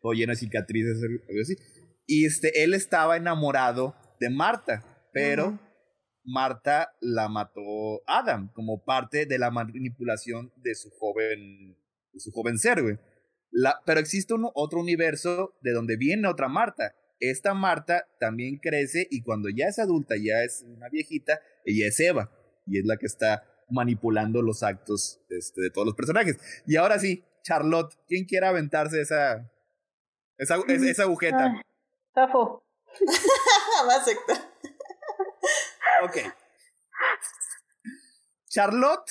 [0.00, 1.56] todo lleno de cicatrices, algo así.
[2.06, 5.58] Y este, él estaba enamorado de Marta, pero.
[6.30, 11.74] Marta la mató Adam como parte de la manipulación de su joven,
[12.12, 12.98] de su joven ser, güey.
[13.50, 16.94] La, pero existe un, otro universo de donde viene otra Marta.
[17.18, 21.98] Esta Marta también crece y cuando ya es adulta, ya es una viejita, ella es
[21.98, 22.30] Eva
[22.66, 26.36] y es la que está manipulando los actos este, de todos los personajes.
[26.66, 29.50] Y ahora sí, Charlotte, ¿quién quiere aventarse esa,
[30.38, 31.44] esa, es- esa agujeta?
[31.44, 31.60] ay,
[32.14, 32.64] zafo.
[33.78, 34.50] Jamás secta.
[36.04, 36.16] Ok.
[38.48, 39.10] Charlotte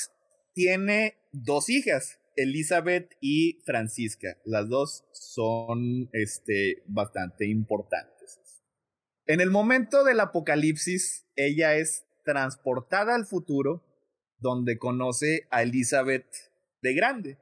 [0.53, 4.37] tiene dos hijas, Elizabeth y Francisca.
[4.45, 8.39] Las dos son este, bastante importantes.
[9.25, 13.83] En el momento del apocalipsis, ella es transportada al futuro,
[14.39, 16.27] donde conoce a Elizabeth
[16.81, 17.37] de grande.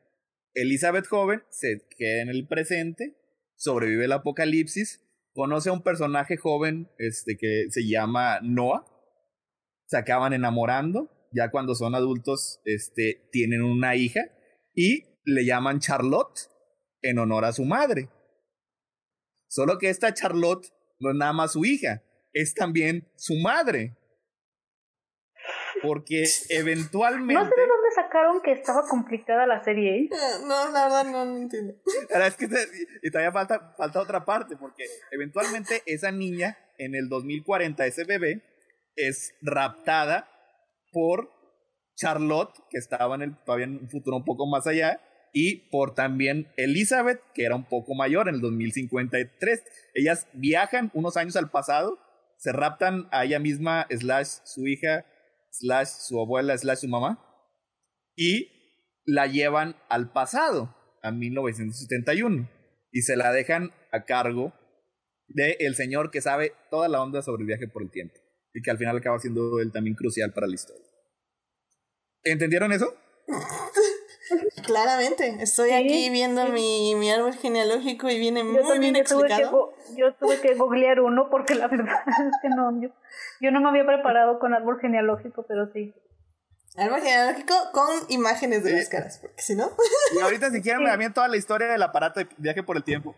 [0.54, 3.16] Elizabeth joven se queda en el presente,
[3.56, 5.02] sobrevive el apocalipsis,
[5.34, 8.86] conoce a un personaje joven este, que se llama Noah,
[9.88, 14.22] se acaban enamorando, ya cuando son adultos este, tienen una hija
[14.74, 16.50] y le llaman Charlotte
[17.02, 18.10] en honor a su madre.
[19.48, 20.68] Solo que esta Charlotte
[21.00, 22.04] no es nada más su hija,
[22.34, 23.98] es también su madre.
[25.82, 27.44] Porque eventualmente...
[27.44, 27.65] No sé
[27.96, 30.10] sacaron que estaba complicada la serie, ¿eh?
[30.12, 31.74] Eh, No, la verdad no, no entiendo.
[32.14, 32.48] Ahora es que
[33.02, 38.44] y todavía falta, falta otra parte, porque eventualmente esa niña, en el 2040, ese bebé,
[38.96, 40.30] es raptada
[40.92, 41.30] por
[41.96, 45.02] Charlotte, que estaba en el, todavía en un futuro un poco más allá,
[45.34, 49.64] y por también Elizabeth, que era un poco mayor, en el 2053.
[49.94, 52.00] Ellas viajan unos años al pasado,
[52.38, 55.06] se raptan a ella misma, slash su hija,
[55.52, 57.25] slash su abuela, slash su mamá,
[58.16, 58.52] y
[59.06, 62.50] la llevan al pasado, a 1971,
[62.92, 64.54] y se la dejan a cargo
[65.28, 68.16] de el señor que sabe toda la onda sobre el viaje por el tiempo,
[68.54, 70.86] y que al final acaba siendo él también crucial para la historia.
[72.24, 72.96] ¿Entendieron eso?
[74.66, 79.74] Claramente, estoy aquí viendo mi, mi, árbol genealógico y viene muy bien explicado.
[79.96, 82.90] yo tuve que googlear uno porque la verdad es que no, yo,
[83.42, 85.94] yo no me había preparado con árbol genealógico, pero sí.
[86.78, 89.72] Árbol genealógico con imágenes de las caras, porque si no.
[90.14, 92.84] Y ahorita si quieren me también toda la historia del aparato de viaje por el
[92.84, 93.16] tiempo.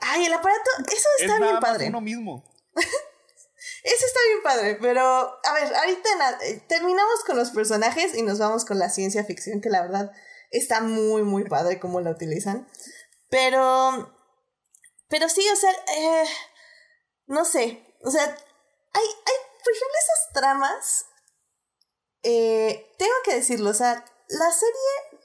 [0.00, 1.88] Ay, el aparato, eso está bien padre.
[1.88, 2.44] uno mismo.
[3.82, 6.08] Eso está bien padre, pero a ver, ahorita
[6.42, 10.12] eh, terminamos con los personajes y nos vamos con la ciencia ficción, que la verdad
[10.50, 12.68] está muy, muy padre cómo la utilizan.
[13.30, 14.14] Pero,
[15.08, 16.24] pero sí, o sea, eh,
[17.26, 21.06] no sé, o sea, hay, hay, por ejemplo, esas tramas,
[22.22, 25.22] eh, tengo que decirlo, o sea, la serie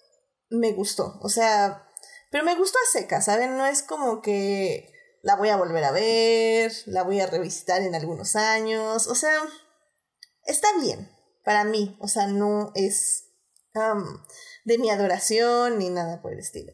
[0.49, 1.89] me gustó, o sea,
[2.31, 3.57] pero me gustó a seca, ¿saben?
[3.57, 4.91] No es como que
[5.21, 9.41] la voy a volver a ver, la voy a revisitar en algunos años, o sea,
[10.45, 11.09] está bien
[11.43, 13.29] para mí, o sea, no es
[14.65, 16.73] de mi adoración ni nada por el estilo.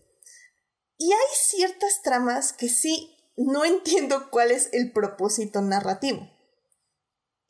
[0.97, 6.29] Y hay ciertas tramas que sí no entiendo cuál es el propósito narrativo.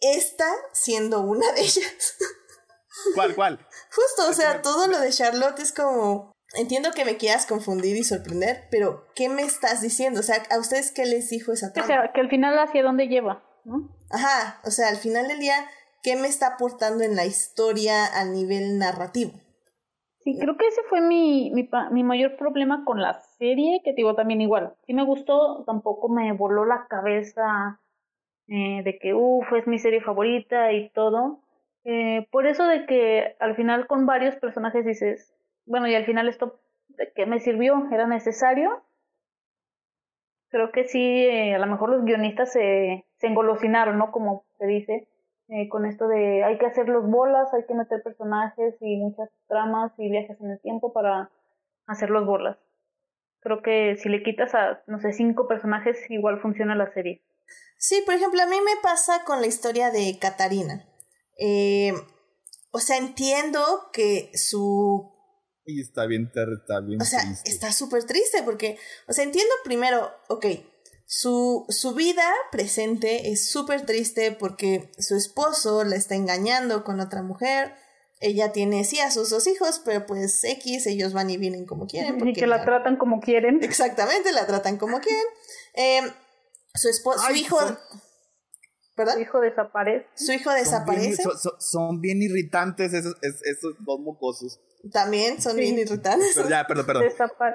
[0.01, 2.15] Esta siendo una de ellas.
[3.15, 3.59] ¿Cuál, cuál?
[3.91, 8.03] Justo, o sea, todo lo de Charlotte es como, Entiendo que me quieras confundir y
[8.03, 10.21] sorprender, pero ¿qué me estás diciendo?
[10.21, 11.85] O sea, ¿a ustedes qué les dijo esa trama?
[11.85, 13.89] O sea, que al final hacia dónde lleva, ¿no?
[14.09, 15.53] Ajá, o sea, al final del día,
[16.01, 19.33] ¿qué me está aportando en la historia a nivel narrativo?
[20.21, 24.15] Sí, creo que ese fue mi, mi, mi mayor problema con la serie, que digo
[24.15, 24.75] también igual.
[24.87, 27.79] Sí me gustó, tampoco me voló la cabeza
[28.47, 31.43] eh, de que, uff, es mi serie favorita y todo.
[31.85, 35.33] Eh, por eso de que al final con varios personajes dices,
[35.65, 36.59] bueno, y al final esto,
[36.89, 37.87] ¿de qué me sirvió?
[37.91, 38.83] ¿Era necesario?
[40.49, 44.11] Creo que sí, eh, a lo mejor los guionistas se, se engolosinaron, ¿no?
[44.11, 45.07] Como se dice,
[45.49, 49.29] eh, con esto de hay que hacer los bolas, hay que meter personajes y muchas
[49.47, 51.31] tramas y viajes en el tiempo para
[51.87, 52.57] hacer los bolas.
[53.41, 57.21] Creo que si le quitas a, no sé, cinco personajes, igual funciona la serie.
[57.77, 60.83] Sí, por ejemplo, a mí me pasa con la historia de Katarina.
[61.39, 61.93] Eh,
[62.71, 65.17] o sea, entiendo que su
[65.69, 68.77] y está bien, está bien O sea, está súper triste porque,
[69.07, 70.45] o sea, entiendo primero, ok,
[71.05, 77.21] su, su vida presente es súper triste porque su esposo la está engañando con otra
[77.21, 77.73] mujer.
[78.19, 81.87] Ella tiene, sí, a sus dos hijos, pero pues X, ellos van y vienen como
[81.87, 82.27] quieren.
[82.27, 83.63] y que la, tratan como quieren.
[83.63, 85.25] Exactamente, la tratan como quieren.
[85.73, 86.11] Em,
[86.73, 87.57] su esposo, su hijo...
[88.99, 89.13] ¿Verdad?
[89.13, 90.07] Su hijo desaparece.
[90.13, 91.23] Su hijo desaparece.
[91.57, 94.59] Son bien, irritantes esos, esos dos mocosos.
[94.91, 96.35] También son bien irritantes.
[96.49, 97.05] ya, perdón, perdón.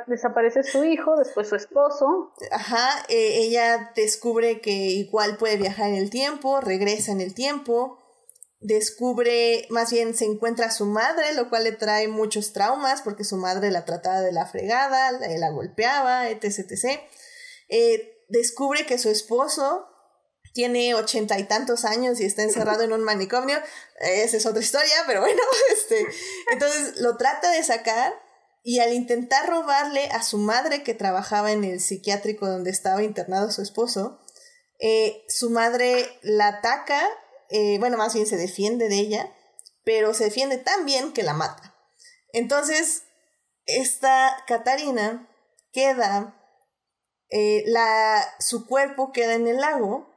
[0.06, 2.32] desaparece su hijo, después su esposo.
[2.50, 7.98] Ajá, eh, ella descubre que igual puede viajar en el tiempo, regresa en el tiempo,
[8.60, 13.24] descubre, más bien se encuentra a su madre, lo cual le trae muchos traumas porque
[13.24, 16.44] su madre la trataba de la fregada, la, golpeaba, etc.
[16.44, 17.00] etc.
[17.68, 19.86] Eh, descubre que su esposo
[20.54, 23.58] tiene ochenta y tantos años y está encerrado en un manicomio.
[23.98, 25.42] Esa es otra historia, pero bueno,
[25.72, 26.06] este,
[26.52, 28.14] entonces lo trata de sacar
[28.62, 33.50] y al intentar robarle a su madre que trabajaba en el psiquiátrico donde estaba internado
[33.50, 34.20] su esposo,
[34.78, 37.02] eh, su madre la ataca,
[37.50, 39.34] eh, bueno, más bien se defiende de ella,
[39.84, 41.74] pero se defiende tan bien que la mata.
[42.32, 43.02] Entonces,
[43.66, 45.28] esta Catarina
[45.72, 46.40] queda,
[47.30, 50.13] eh, la, su cuerpo queda en el lago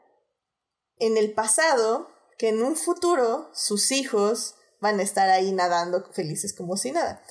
[0.99, 6.53] en el pasado que en un futuro sus hijos van a estar ahí nadando felices
[6.53, 7.23] como si nada.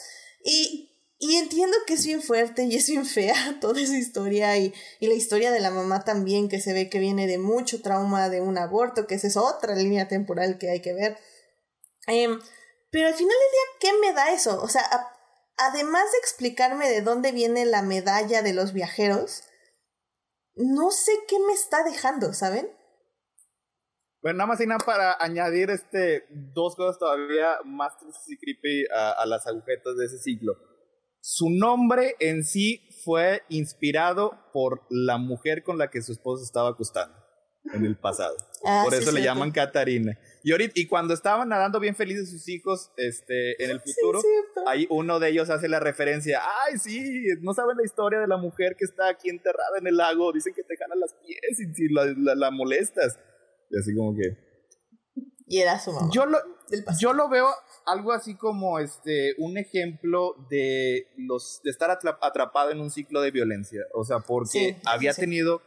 [0.45, 4.75] Y, y entiendo que es bien fuerte y es bien fea toda esa historia y,
[5.01, 8.29] y, la historia de la mamá también que se ve que viene de mucho trauma
[8.29, 11.19] de un aborto, que esa es otra línea temporal que hay que ver.
[12.07, 12.39] Em,
[12.91, 14.62] pero al final del día, ¿qué me da eso?
[14.62, 14.83] O sea,
[15.57, 19.43] además de explicarme de dónde viene la medalla de los viajeros,
[20.55, 22.71] no sé qué me está dejando, ¿saben?
[24.27, 28.85] Bueno, nada más y nada para añadir este, dos cosas todavía más tristes y creepy
[28.93, 30.55] a, las agujetas de ese ciclo.
[31.20, 36.70] Su nombre en sí fue inspirado por la mujer con la que su esposo estaba
[36.70, 37.14] acostando
[37.72, 38.37] en el pasado.
[38.64, 40.18] Ah, por eso le llaman Catarina.
[40.43, 44.20] Y, ahorita, y cuando estaban nadando bien felices sus hijos este, en el futuro,
[44.66, 48.39] ahí uno de ellos hace la referencia, ay, sí, no saben la historia de la
[48.39, 51.72] mujer que está aquí enterrada en el lago, dicen que te ganan las pies y
[51.72, 53.16] si la molestas.
[53.71, 54.37] Y así como que.
[55.47, 56.11] Y era su mamá.
[56.12, 56.39] Yo lo,
[56.99, 57.49] yo lo veo
[57.87, 63.31] algo así como este un ejemplo de los de estar atrapado en un ciclo de
[63.31, 63.83] violencia.
[63.95, 65.62] O sea, porque había tenido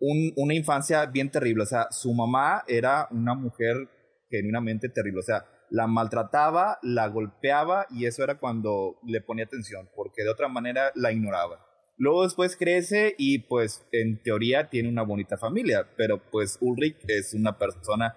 [0.00, 1.62] un, una infancia bien terrible.
[1.62, 3.88] O sea, su mamá era una mujer
[4.30, 5.20] genuinamente terrible.
[5.20, 10.30] O sea, la maltrataba, la golpeaba y eso era cuando le ponía atención, porque de
[10.30, 11.66] otra manera la ignoraba.
[11.96, 17.34] Luego después crece y pues en teoría tiene una bonita familia, pero pues Ulrich es
[17.34, 18.16] una persona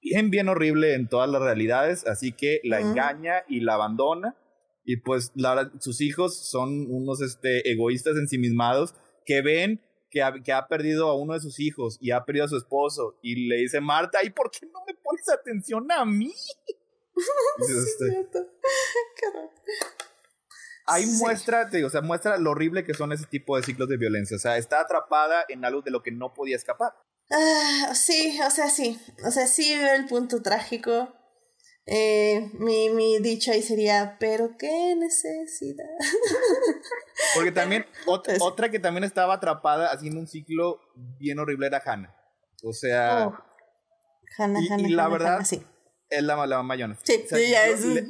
[0.00, 4.36] bien, bien horrible en todas las realidades, así que la engaña y la abandona.
[4.84, 8.94] Y pues la, sus hijos son unos este, egoístas ensimismados
[9.26, 12.46] que ven que ha, que ha perdido a uno de sus hijos y ha perdido
[12.46, 16.04] a su esposo y le dice, Marta, ¿y por qué no me pones atención a
[16.04, 16.32] mí?
[17.58, 18.28] Este,
[20.90, 24.36] Ahí muestra, o sea, muestra lo horrible que son ese tipo de ciclos de violencia.
[24.36, 26.94] O sea, está atrapada en algo de lo que no podía escapar.
[27.30, 28.98] Ah, sí, o sea, sí.
[29.24, 31.14] O sea, sí veo el punto trágico.
[31.90, 35.86] Eh, mi, mi dicho ahí sería, pero qué necesidad.
[37.34, 40.80] Porque también, pues otra, que también estaba atrapada haciendo un ciclo
[41.18, 42.14] bien horrible era Hannah.
[42.62, 43.28] O sea.
[43.28, 43.38] Oh.
[44.36, 45.62] Hannah, y, Hannah, y la verdad, sí.
[46.10, 47.84] es la, la mamá Sí, ya es.
[47.84, 48.06] Le,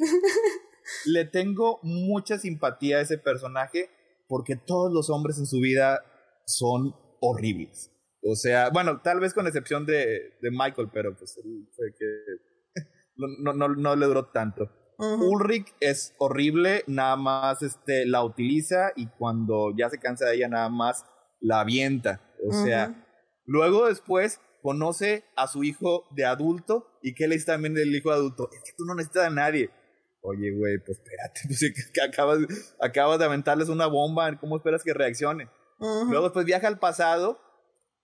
[1.06, 3.90] le tengo mucha simpatía a ese personaje
[4.28, 6.00] porque todos los hombres en su vida
[6.46, 7.90] son horribles.
[8.22, 11.38] O sea, bueno, tal vez con excepción de, de Michael, pero pues
[11.76, 12.82] fue que
[13.16, 14.70] no, no, no, le duró tanto.
[14.98, 20.48] Ulrich es horrible, nada más este, la utiliza y cuando ya se cansa de ella,
[20.48, 21.04] nada más
[21.40, 22.20] la avienta.
[22.44, 23.06] O sea,
[23.44, 28.10] luego después conoce a su hijo de adulto y que le dice también del hijo
[28.10, 29.70] de adulto, es que tú no necesitas a nadie.
[30.20, 32.38] Oye, güey, pues espérate, pues que acabas,
[32.80, 35.48] acabas de aventarles una bomba, ¿cómo esperas que reaccione?
[35.80, 37.38] Luego después viaja al pasado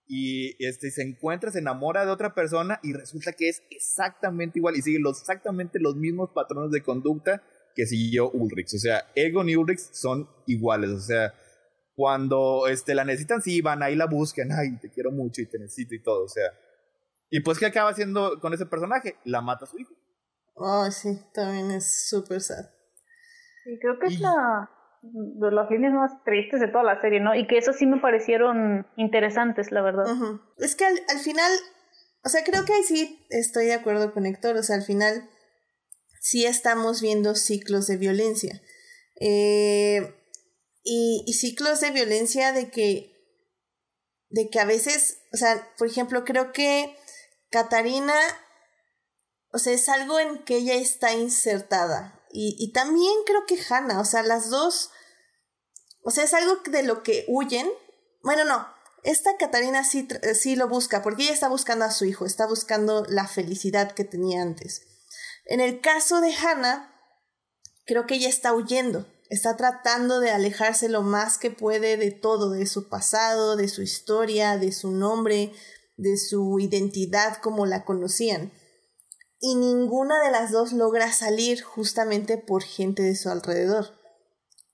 [0.07, 4.77] y este, se encuentra, se enamora de otra persona y resulta que es exactamente igual
[4.77, 7.43] y sigue los, exactamente los mismos patrones de conducta
[7.75, 8.73] que siguió Ulrich.
[8.75, 10.91] O sea, Egon y Ulrich son iguales.
[10.91, 11.33] O sea,
[11.95, 15.59] cuando este, la necesitan, sí, van ahí la buscan, ay, te quiero mucho y te
[15.59, 16.23] necesito y todo.
[16.23, 16.51] O sea,
[17.29, 19.17] y pues, ¿qué acaba haciendo con ese personaje?
[19.25, 19.93] La mata a su hijo.
[20.55, 22.65] Oh, sí, también es súper sad.
[23.63, 24.69] Sí, creo que es la
[25.01, 27.35] de las líneas más tristes de toda la serie, ¿no?
[27.35, 30.05] Y que eso sí me parecieron interesantes, la verdad.
[30.57, 31.51] Es que al, al, final,
[32.23, 35.29] o sea, creo que ahí sí estoy de acuerdo con Héctor, o sea, al final
[36.21, 38.61] sí estamos viendo ciclos de violencia.
[39.19, 40.13] Eh,
[40.83, 43.11] y, y, ciclos de violencia de que,
[44.29, 46.95] de que a veces, o sea, por ejemplo, creo que
[47.49, 48.13] Catarina,
[49.55, 52.21] o sea, es algo en que ella está insertada.
[52.31, 54.91] Y, y también creo que Hannah, o sea, las dos
[56.07, 57.67] o sea, es algo de lo que huyen.
[58.21, 58.67] Bueno, no.
[59.03, 63.05] Esta Catarina sí, sí lo busca, porque ella está buscando a su hijo, está buscando
[63.09, 64.83] la felicidad que tenía antes.
[65.45, 66.93] En el caso de Hannah,
[67.85, 72.51] creo que ella está huyendo, está tratando de alejarse lo más que puede de todo,
[72.51, 75.53] de su pasado, de su historia, de su nombre,
[75.97, 78.51] de su identidad como la conocían.
[79.39, 83.99] Y ninguna de las dos logra salir justamente por gente de su alrededor.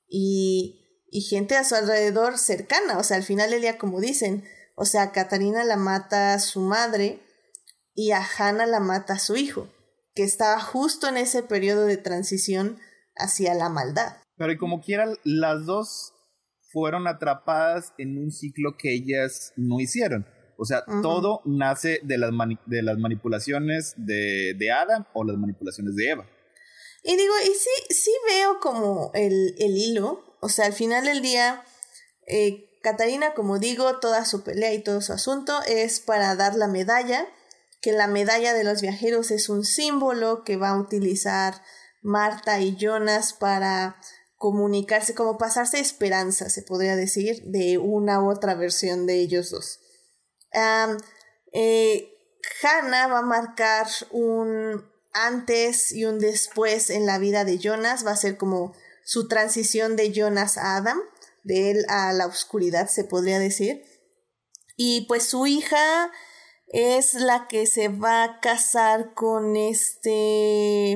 [0.08, 0.82] Y
[1.12, 2.98] y gente a su alrededor cercana.
[2.98, 4.46] O sea, al final del día, como dicen,
[4.76, 7.20] o sea, Catarina la mata a su madre
[7.94, 9.68] y a Hannah la mata a su hijo,
[10.16, 12.80] que estaba justo en ese periodo de transición
[13.18, 14.16] hacia la maldad.
[14.38, 16.14] Pero y como quiera, las dos
[16.72, 20.26] fueron atrapadas en un ciclo que ellas no hicieron.
[20.62, 22.30] O sea, todo nace de las,
[22.68, 26.30] de las manipulaciones de, de, Adam o las manipulaciones de Eva.
[27.04, 31.24] Y digo, y sí, sí veo como el, el hilo, o sea, al final del
[31.24, 31.64] día,
[32.28, 36.68] eh, Catarina, como digo, toda su pelea y todo su asunto es para dar la
[36.68, 37.26] medalla,
[37.82, 41.56] que la medalla de los viajeros es un símbolo que va a utilizar
[42.04, 44.00] Marta y Jonas para
[44.38, 49.81] comunicarse, como pasarse esperanza, se podría decir, de una u otra versión de ellos dos.
[51.54, 52.14] Eh,
[52.64, 58.12] Hannah va a marcar un antes y un después en la vida de Jonas, va
[58.12, 58.74] a ser como
[59.04, 61.00] su transición de Jonas a Adam,
[61.44, 63.84] de él a la oscuridad, se podría decir.
[64.78, 66.12] Y pues su hija
[66.68, 70.94] es la que se va a casar con este...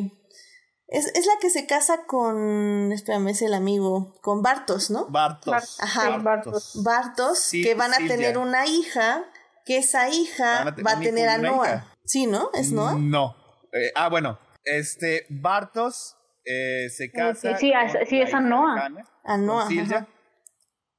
[0.88, 2.92] Es, es la que se casa con...
[2.92, 4.16] Espérame, es el amigo.
[4.22, 5.08] Con Bartos, ¿no?
[5.08, 5.78] Bartos.
[5.80, 6.18] Ajá.
[6.20, 6.84] Bartos.
[6.84, 9.26] Bartos, que van a tener una hija,
[9.66, 11.92] que esa hija va a tener a Noah.
[12.06, 12.50] Sí, ¿no?
[12.54, 12.96] ¿Es Noah?
[12.98, 13.36] No.
[13.74, 14.40] Eh, ah, bueno.
[14.64, 16.16] Este, Bartos
[16.46, 17.58] eh, se casa.
[17.58, 18.90] Sí, sí, sí es a Noah.
[19.24, 19.68] A Noah.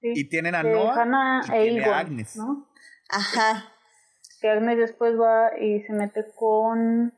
[0.02, 2.36] Y tienen a Noah y e a Agnes.
[2.36, 2.68] ¿no?
[3.08, 3.72] Ajá.
[4.40, 7.14] Que Agnes después va y se mete con.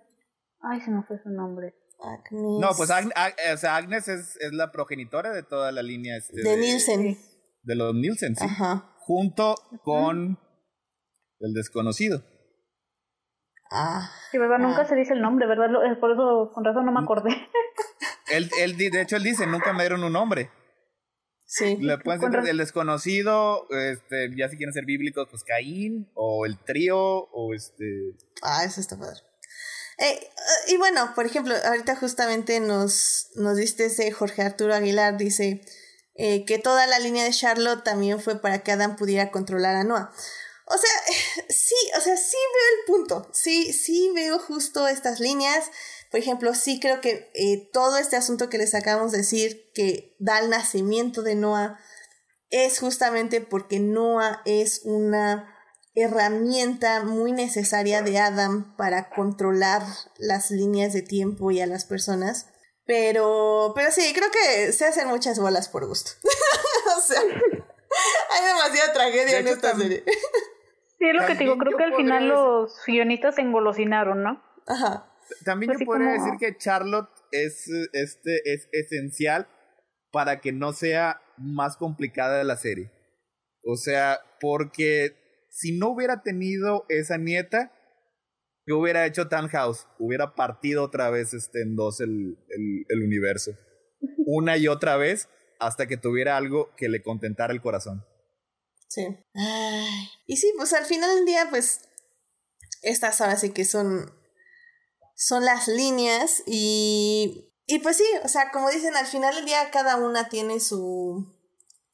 [0.60, 1.74] Ay, se me fue su nombre.
[2.00, 2.60] Agnes.
[2.60, 3.14] No, pues Agnes,
[3.52, 6.16] o sea, Agnes es, es, la progenitora de toda la línea.
[6.16, 7.18] Este, de, Nielsen.
[7.62, 8.44] De los Nielsen, sí.
[8.44, 8.94] Ajá.
[9.00, 10.38] Junto con
[11.40, 12.22] el desconocido.
[13.70, 14.10] Ah.
[14.30, 14.58] Sí, ¿verdad?
[14.58, 14.88] Nunca Ah.
[14.88, 15.66] se dice el nombre, ¿verdad?
[15.90, 17.30] Eh, Por eso, con razón no me acordé.
[18.30, 20.50] Él, él, de hecho, él dice, nunca me dieron un nombre.
[21.46, 21.78] Sí.
[21.80, 22.50] Le pueden Con ser razón.
[22.50, 27.86] el desconocido, este, ya si quieren ser bíblicos, pues Caín, o el trío, o este...
[28.42, 29.20] Ah, eso está padre.
[29.96, 30.20] Eh,
[30.68, 35.62] y bueno, por ejemplo, ahorita justamente nos, nos diste ese Jorge Arturo Aguilar, dice
[36.16, 39.84] eh, que toda la línea de Charlotte también fue para que Adam pudiera controlar a
[39.84, 40.12] Noah.
[40.70, 40.90] O sea,
[41.48, 43.28] sí, o sea, sí veo el punto.
[43.32, 45.70] Sí, sí veo justo estas líneas.
[46.10, 50.16] Por ejemplo, sí creo que eh, todo este asunto que les acabamos de decir que
[50.18, 51.78] da el nacimiento de Noah
[52.50, 55.54] es justamente porque Noah es una
[55.94, 59.82] herramienta muy necesaria de Adam para controlar
[60.16, 62.46] las líneas de tiempo y a las personas.
[62.86, 66.12] Pero, pero sí, creo que se hacen muchas bolas por gusto.
[66.96, 67.20] o sea,
[68.30, 70.04] hay demasiada tragedia De en esta serie.
[70.98, 74.22] Sí, es lo que te digo, creo que al final podría los guionistas se engolosinaron,
[74.22, 74.42] ¿no?
[74.66, 75.12] Ajá.
[75.44, 79.46] También Así yo podría como- decir que Charlotte es, este, es esencial
[80.10, 82.90] para que no sea más complicada la serie.
[83.64, 85.14] O sea, porque
[85.50, 87.72] si no hubiera tenido esa nieta,
[88.64, 89.86] ¿qué hubiera hecho House?
[89.98, 93.52] Hubiera partido otra vez este, en dos el, el, el universo.
[94.26, 95.28] Una y otra vez
[95.60, 98.04] hasta que tuviera algo que le contentara el corazón.
[98.88, 99.06] Sí.
[99.34, 100.08] Ay.
[100.26, 101.80] Y sí, pues al final del día, pues,
[102.82, 104.12] estas ahora sí que son,
[105.16, 109.70] son las líneas y, y pues sí, o sea, como dicen, al final del día
[109.70, 111.26] cada una tiene su,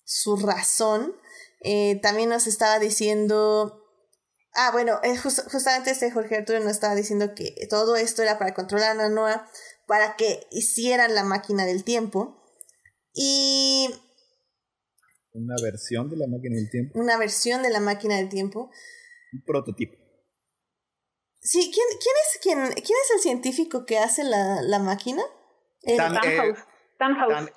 [0.05, 1.17] su razón.
[1.61, 3.81] Eh, también nos estaba diciendo...
[4.55, 8.39] Ah, bueno, eh, jus- justamente este Jorge Arturo nos estaba diciendo que todo esto era
[8.39, 9.51] para controlar a Noah,
[9.89, 12.41] para que hicieran la máquina del tiempo.
[13.15, 13.89] Y
[15.35, 16.99] Una versión de la máquina del tiempo.
[16.99, 18.71] una versión de la máquina del tiempo.
[19.33, 19.97] Un prototipo.
[21.41, 25.23] Sí, ¿quién, quién, es, quién, quién es el científico que hace la, la máquina?
[25.83, 26.59] El Tan- eh, Tannhaus.
[26.99, 27.33] Tannhaus.
[27.35, 27.51] Tan-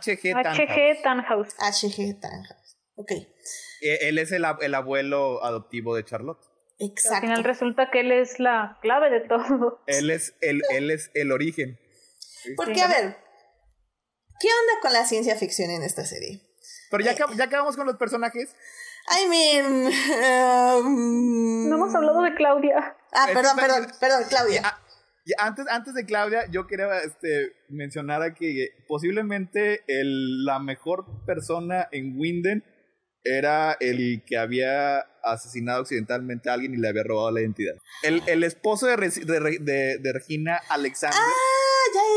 [0.00, 0.58] HG Tannhaus.
[0.58, 1.48] HG Tannhaus.
[1.58, 2.20] H.G.
[2.20, 2.76] Tannhaus.
[2.96, 6.40] Ok, Eh, Él es el, el abuelo adoptivo de Charlotte.
[6.80, 7.20] Al exacto.
[7.26, 9.82] final resulta que él es la clave de todo.
[9.86, 11.78] Él es el, él es el origen.
[12.56, 13.16] Porque, a ver,
[14.40, 16.40] ¿qué onda con la ciencia ficción en esta serie?
[16.90, 18.54] Pero ya, acab- ya acabamos con los personajes.
[19.24, 19.86] I mean...
[20.86, 22.96] um, No hemos hablado de Claudia.
[23.12, 24.62] Ah, perdón, perdón, perdón, Claudia.
[25.26, 31.06] Y antes, antes de Claudia, yo quería este, mencionar a que posiblemente el, la mejor
[31.26, 32.62] persona en Winden
[33.26, 37.72] era el que había asesinado accidentalmente a alguien y le había robado la identidad.
[38.02, 41.18] El, el esposo de, de- de Regina Alexander.
[41.18, 41.32] Ah,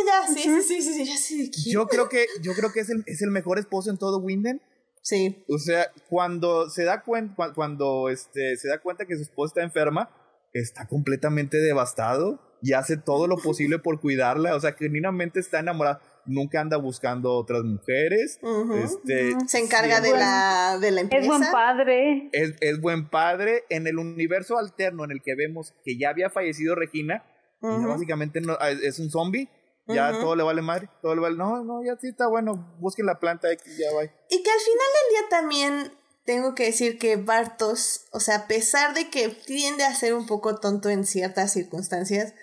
[0.07, 1.73] ya, sí, sí, sí, sí, ya sé de quién.
[1.73, 4.61] Yo creo que, yo creo que es, el, es el mejor esposo en todo Winden.
[5.01, 9.51] Sí, O sea, cuando se da cuenta, cuando este, se da cuenta que su esposa
[9.51, 10.09] está enferma,
[10.53, 14.53] está completamente devastado y hace todo lo posible por cuidarla.
[14.55, 16.01] O sea, genuinamente está enamorada.
[16.25, 18.37] Nunca anda buscando otras mujeres.
[18.41, 18.73] ujú.
[18.73, 21.21] Este, se encarga de la, de la empresa.
[21.23, 22.29] Es buen padre.
[22.33, 23.63] Es, es buen padre.
[23.69, 27.23] En el universo alterno en el que vemos que ya había fallecido Regina,
[27.61, 27.87] ya Ujú.
[27.87, 29.47] básicamente no- es es un zombie.
[29.87, 30.89] Ya todo le vale madre.
[31.01, 31.37] Todo le vale.
[31.37, 32.75] No, no, ya sí está bueno.
[32.79, 34.03] Busquen la planta X, ya va.
[34.03, 38.47] Y que al final del día también tengo que decir que Bartos, o sea, a
[38.47, 42.33] pesar de que tiende a ser un poco tonto en ciertas circunstancias,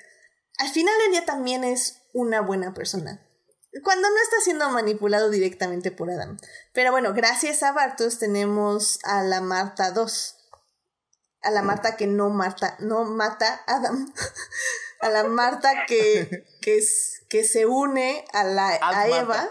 [0.58, 3.20] al final del día también es una buena persona.
[3.82, 6.36] Cuando no está siendo manipulado directamente por Adam.
[6.72, 10.36] Pero bueno, gracias a Bartos tenemos a la Marta 2.
[11.42, 14.12] A la Marta que no Marta, no mata a Adam.
[15.00, 19.18] a la Marta que, que, es- que se une a, la, a Marta.
[19.18, 19.48] Eva.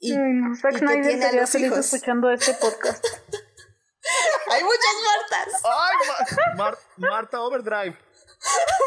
[0.00, 1.78] Y, Ay, no, Zack y que Snyder tiene a los feliz hijos.
[1.94, 3.04] escuchando este podcast.
[4.50, 4.94] Hay muchas
[5.30, 5.62] Martas.
[5.64, 7.96] ¡Ay, Ma- Mar- Marta Overdrive!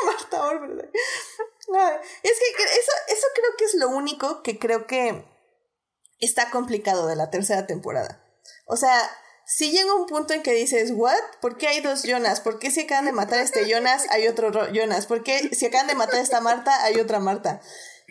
[0.06, 0.50] Marta.
[0.50, 5.26] Ay, Es que eso, eso creo que es lo único que creo que
[6.20, 8.22] está complicado de la tercera temporada.
[8.66, 9.00] O sea,
[9.48, 11.16] si llega un punto en que dices, ¿what?
[11.40, 12.42] ¿Por qué hay dos Jonas?
[12.42, 15.06] ¿Por qué si acaban de matar a este Jonas hay otro Ro- Jonas?
[15.06, 17.62] ¿Por qué si acaban de matar a esta Marta hay otra Marta?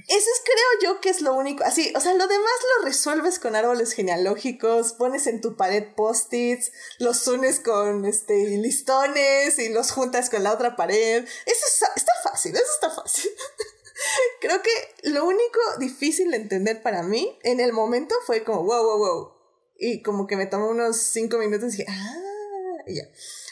[0.09, 1.65] Eso es, creo yo, que es lo único.
[1.65, 6.71] Así, o sea, lo demás lo resuelves con árboles genealógicos, pones en tu pared post-its,
[6.99, 11.25] los unes con este, listones y los juntas con la otra pared.
[11.47, 13.31] Eso está fácil, eso está fácil.
[14.41, 14.71] creo que
[15.05, 19.36] lo único difícil de entender para mí en el momento fue como, wow, wow, wow.
[19.79, 23.03] Y como que me tomó unos cinco minutos y dije, ah, y ya.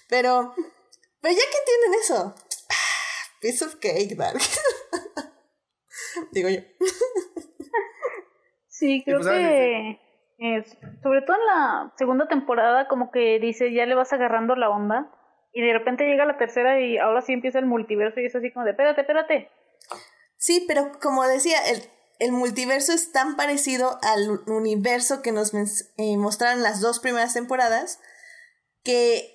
[0.09, 0.55] Pero,
[1.21, 2.35] pero ya que entienden eso,
[2.71, 4.39] ah, piece of cake, dark.
[6.33, 6.61] Digo yo.
[8.69, 10.01] Sí, creo pues, que
[10.39, 14.69] es, sobre todo en la segunda temporada como que dice ya le vas agarrando la
[14.69, 15.11] onda
[15.53, 18.53] y de repente llega la tercera y ahora sí empieza el multiverso y es así
[18.53, 19.51] como de, espérate, espérate.
[20.37, 21.79] Sí, pero como decía, el,
[22.19, 28.01] el multiverso es tan parecido al universo que nos eh, mostraron las dos primeras temporadas
[28.83, 29.35] que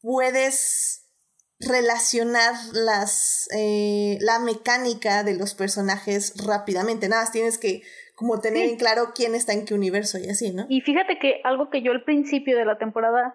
[0.00, 1.04] puedes
[1.60, 7.08] relacionar las eh, la mecánica de los personajes rápidamente.
[7.08, 7.82] Nada más tienes que
[8.14, 10.66] como tener en claro quién está en qué universo y así, ¿no?
[10.68, 13.34] Y fíjate que algo que yo al principio de la temporada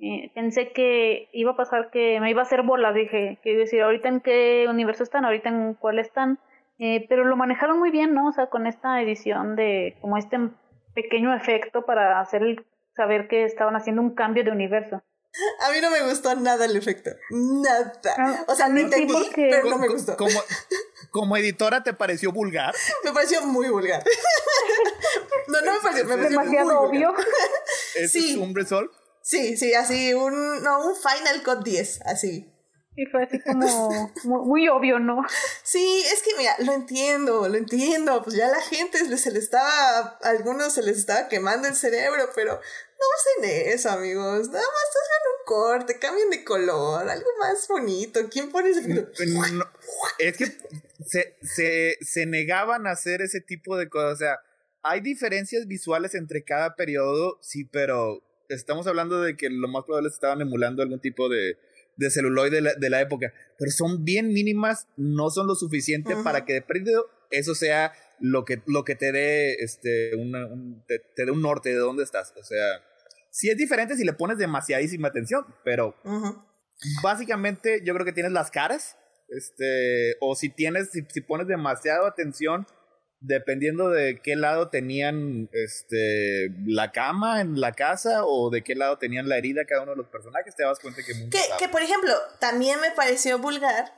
[0.00, 3.80] eh, pensé que iba a pasar que me iba a hacer bola, dije, que decir,
[3.80, 6.38] ahorita en qué universo están, ahorita en cuál están,
[6.78, 8.28] eh, pero lo manejaron muy bien, ¿no?
[8.28, 10.38] O sea, con esta edición de como este
[10.94, 15.02] pequeño efecto para hacer el, saber que estaban haciendo un cambio de universo.
[15.66, 17.10] A mí no me gustó nada el efecto.
[17.30, 17.92] Nada.
[18.16, 20.16] Ah, o sea, no entendí, pero no me gustó.
[20.16, 20.38] Como,
[21.10, 22.74] como editora, ¿te pareció vulgar?
[23.04, 24.02] Me pareció muy vulgar.
[25.48, 27.14] No, no me pareció, me pareció demasiado obvio.
[27.94, 28.36] ¿Es sí.
[28.36, 28.90] un resolve?
[29.22, 32.52] Sí, sí, así, un, no, un Final Cut 10, así.
[32.98, 35.24] Y fue así como muy, obvio, ¿no?
[35.62, 38.24] Sí, es que mira, lo entiendo, lo entiendo.
[38.24, 42.28] Pues ya la gente se le estaba, a algunos se les estaba quemando el cerebro,
[42.34, 44.48] pero no usen eso, amigos.
[44.48, 48.18] Nada más hagan un corte, cambien de color, algo más bonito.
[48.28, 48.80] ¿Quién pone ese
[50.18, 50.46] Es que
[51.06, 54.14] se, se, se negaban a hacer ese tipo de cosas.
[54.14, 54.40] O sea,
[54.82, 60.08] hay diferencias visuales entre cada periodo, sí, pero estamos hablando de que lo más probable
[60.08, 61.58] es que estaban emulando algún tipo de
[61.98, 66.14] de celuloide de la, de la, época, pero son bien mínimas, no son lo suficiente
[66.24, 70.84] para que de pronto eso sea lo que, lo que te dé este, una, un,
[70.86, 72.32] te, dé un norte de dónde estás.
[72.36, 72.82] O sea,
[73.30, 75.96] sí es diferente si le pones demasiadísima atención, pero
[77.02, 78.96] básicamente yo creo que tienes las caras,
[79.28, 82.66] este, o si tienes, si, si pones demasiada atención,
[83.20, 88.98] dependiendo de qué lado tenían este la cama en la casa o de qué lado
[88.98, 91.82] tenían la herida cada uno de los personajes, te das cuenta que que, que por
[91.82, 93.92] ejemplo, también me pareció vulgar,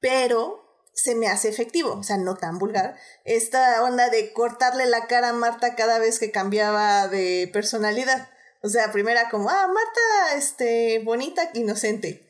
[0.00, 2.96] pero se me hace efectivo, o sea, no tan vulgar.
[3.24, 8.28] Esta onda de cortarle la cara a Marta cada vez que cambiaba de personalidad.
[8.62, 12.27] O sea, primera como, ah, Marta, este, bonita, inocente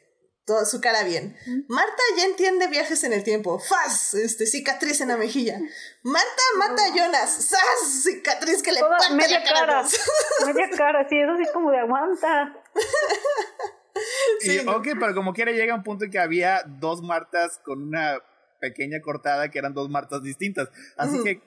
[0.49, 1.37] toda su cara bien.
[1.69, 3.61] Marta ya entiende viajes en el tiempo.
[3.61, 4.15] ¡Faz!
[4.15, 5.61] Este, cicatriz en la mejilla.
[6.03, 7.31] Marta mata a Jonas.
[7.31, 8.03] ¡Sas!
[8.03, 9.85] Cicatriz que le parte media la cara.
[10.47, 12.57] media cara, sí, eso sí es como de aguanta.
[14.41, 18.19] sí, ok, pero como quiera llega un punto en que había dos Martas con una
[18.59, 20.71] pequeña cortada que eran dos Martas distintas.
[20.97, 21.43] Así que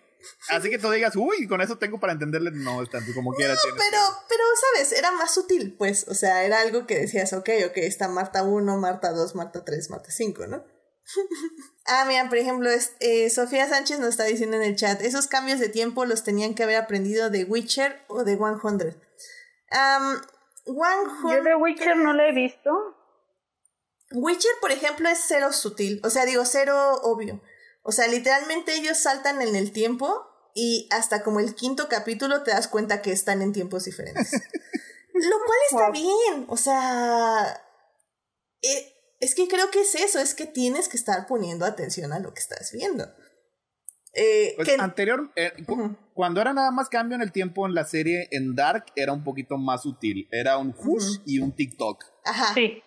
[0.50, 3.60] Así que tú digas, uy, con eso tengo para entenderle, no es tanto como quieras.
[3.68, 4.44] No, pero, pero,
[4.74, 4.92] ¿sabes?
[4.92, 6.08] Era más sutil, pues.
[6.08, 9.90] O sea, era algo que decías, ok, ok, está Marta 1, Marta 2, Marta 3,
[9.90, 10.64] Marta 5, ¿no?
[11.86, 12.70] ah, mira, por ejemplo,
[13.00, 16.56] eh, Sofía Sánchez nos está diciendo en el chat, esos cambios de tiempo los tenían
[16.56, 18.62] que haber aprendido de Witcher o de 100.
[18.62, 20.22] Um,
[20.66, 20.76] 100
[21.30, 22.72] Yo de Witcher no lo he visto.
[24.14, 27.42] Witcher, por ejemplo, es cero sutil, o sea, digo, cero obvio.
[27.84, 32.52] O sea, literalmente ellos saltan en el tiempo y hasta como el quinto capítulo te
[32.52, 34.32] das cuenta que están en tiempos diferentes.
[35.14, 37.62] Lo cual está bien, o sea,
[38.62, 42.20] eh, es que creo que es eso, es que tienes que estar poniendo atención a
[42.20, 43.06] lo que estás viendo.
[44.14, 45.54] Eh, pues anterior, eh,
[46.14, 49.24] cuando era nada más cambio en el tiempo en la serie, en Dark era un
[49.24, 50.28] poquito más sutil.
[50.32, 52.04] Era un hush y un TikTok.
[52.26, 52.54] Ajá.
[52.54, 52.82] Sí.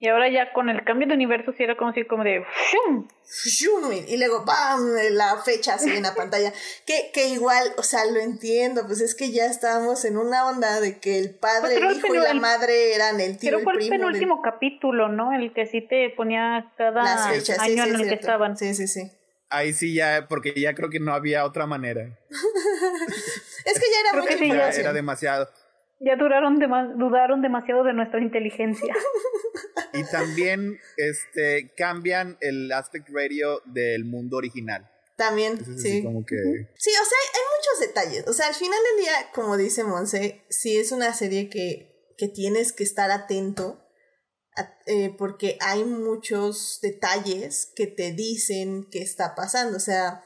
[0.00, 2.44] Y ahora ya con el cambio de universo sí era como si como de.
[2.70, 3.90] ¡shum!
[4.06, 4.94] Y luego ¡pam!
[5.10, 6.52] La fecha así en la pantalla.
[6.86, 10.80] Que, que igual, o sea, lo entiendo, pues es que ya estábamos en una onda
[10.80, 13.72] de que el padre, pues el hijo y la madre eran el tío Pero fue
[13.74, 15.32] el, penúltimo capítulo, ¿no?
[15.32, 18.56] El que sí te ponía cada año en el que estaban.
[18.56, 19.10] Sí, sí, sí.
[19.50, 22.02] Ahí sí ya, porque ya creo que no había otra manera.
[23.64, 25.48] es que ya era muy sí, Era demasiado.
[26.00, 28.94] Ya duraron dudaron demasiado de nuestra inteligencia.
[29.92, 34.88] y también este, cambian el aspect radio del mundo original.
[35.16, 36.04] También, sí.
[36.04, 36.36] Como que...
[36.76, 38.28] Sí, o sea, hay, muchos detalles.
[38.28, 42.28] O sea, al final del día, como dice Monse, sí es una serie que, que
[42.28, 43.84] tienes que estar atento
[44.86, 49.76] eh, porque hay muchos detalles que te dicen qué está pasando.
[49.76, 50.24] O sea,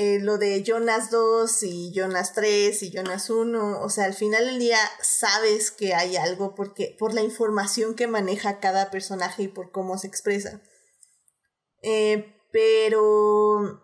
[0.00, 4.46] eh, lo de Jonas 2 y Jonas 3 y Jonas 1, o sea, al final
[4.46, 9.48] del día sabes que hay algo porque, por la información que maneja cada personaje y
[9.48, 10.62] por cómo se expresa.
[11.82, 13.82] Eh, pero,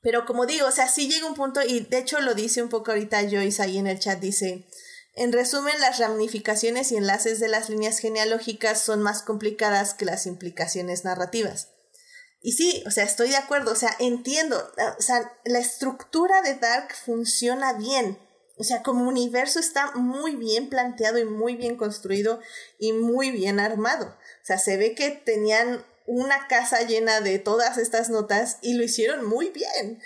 [0.00, 2.70] pero como digo, o sea, sí llega un punto, y de hecho lo dice un
[2.70, 4.66] poco ahorita Joyce ahí en el chat, dice,
[5.16, 10.24] en resumen, las ramificaciones y enlaces de las líneas genealógicas son más complicadas que las
[10.24, 11.73] implicaciones narrativas.
[12.44, 16.56] Y sí, o sea, estoy de acuerdo, o sea, entiendo, o sea, la estructura de
[16.56, 18.18] Dark funciona bien,
[18.56, 22.40] O sea, como universo está muy bien planteado y muy bien construido
[22.78, 24.06] y muy bien armado.
[24.06, 28.84] O sea, se ve que tenían una casa llena de todas estas notas y lo
[28.84, 30.02] hicieron muy bien.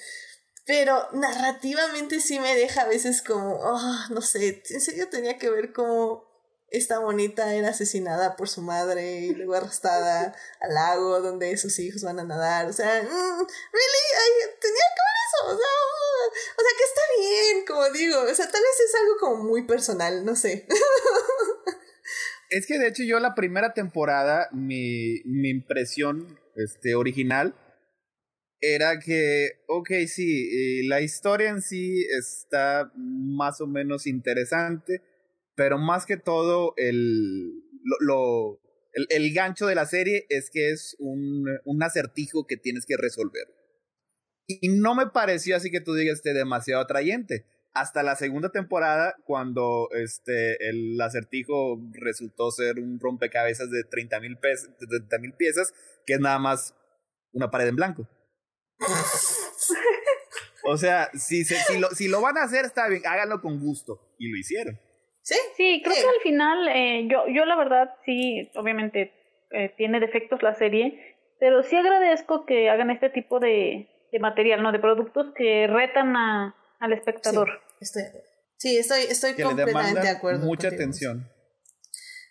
[0.65, 5.51] Pero narrativamente sí me deja a veces como, oh, no sé, en serio tenía que
[5.51, 6.27] ver cómo
[6.70, 12.02] esta bonita era asesinada por su madre y luego arrastrada al lago donde sus hijos
[12.02, 12.66] van a nadar.
[12.66, 15.46] O sea, mm, really, tenía que ver eso.
[15.46, 15.68] O sea,
[16.56, 18.20] o sea, que está bien, como digo.
[18.20, 20.66] O sea, tal vez es algo como muy personal, no sé.
[22.50, 27.54] Es que de hecho yo la primera temporada, mi, mi impresión este, original
[28.60, 35.02] era que, ok, sí, la historia en sí está más o menos interesante,
[35.59, 37.51] pero más que todo el,
[37.98, 38.60] lo,
[38.93, 42.97] el, el, gancho de la serie es que es un, un acertijo que tienes que
[42.97, 43.48] resolver.
[44.47, 47.44] Y no me pareció así que tú digas esté demasiado atrayente.
[47.74, 54.39] Hasta la segunda temporada, cuando este, el acertijo resultó ser un rompecabezas de 30 mil
[55.36, 55.74] piezas,
[56.06, 56.72] que es nada más
[57.32, 58.09] una pared en blanco.
[60.64, 64.14] o sea, si, si, lo, si lo van a hacer, está bien, háganlo con gusto.
[64.20, 64.78] Y lo hicieron.
[65.28, 69.12] Sí, sí, creo que al final, eh, yo, yo la verdad sí, obviamente
[69.50, 74.62] eh, tiene defectos la serie, pero sí agradezco que hagan este tipo de, de material,
[74.62, 74.72] ¿no?
[74.72, 77.60] De productos que retan a, al espectador.
[77.72, 78.02] Sí, estoy,
[78.56, 80.46] sí, estoy, estoy completamente de acuerdo.
[80.46, 81.30] Mucha atención.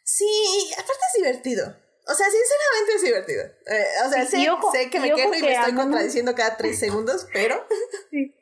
[0.04, 0.26] Sí,
[0.74, 1.66] aparte es divertido.
[2.08, 3.44] O sea, sinceramente es divertido.
[3.44, 4.38] Eh, o sea, sé,
[4.72, 7.64] sé, que me quejo y me estoy contradiciendo cada tres segundos, pero...
[8.10, 8.34] Sí.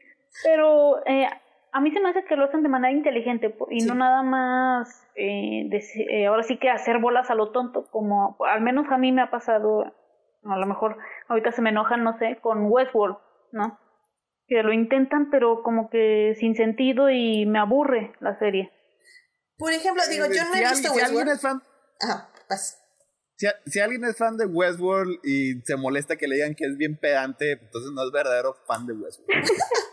[0.43, 1.27] Pero eh,
[1.75, 5.05] a mí se me hace que lo hacen de manera inteligente y no nada más,
[5.15, 5.69] eh,
[6.09, 9.21] eh, ahora sí que hacer bolas a lo tonto, como al menos a mí me
[9.21, 10.97] ha pasado, a lo mejor
[11.27, 13.17] ahorita se me enojan, no sé, con Westworld,
[13.51, 13.77] ¿no?
[14.47, 18.71] Que lo intentan, pero como que sin sentido y me aburre la serie.
[19.57, 21.03] Por ejemplo, digo, yo no he visto si Westworld.
[21.03, 21.61] Alguien es fan,
[21.99, 22.81] Ajá, vas.
[23.35, 26.77] Si, si, alguien es fan de Westworld y se molesta que le digan que es
[26.77, 29.43] bien pedante, entonces no es verdadero fan de Westworld.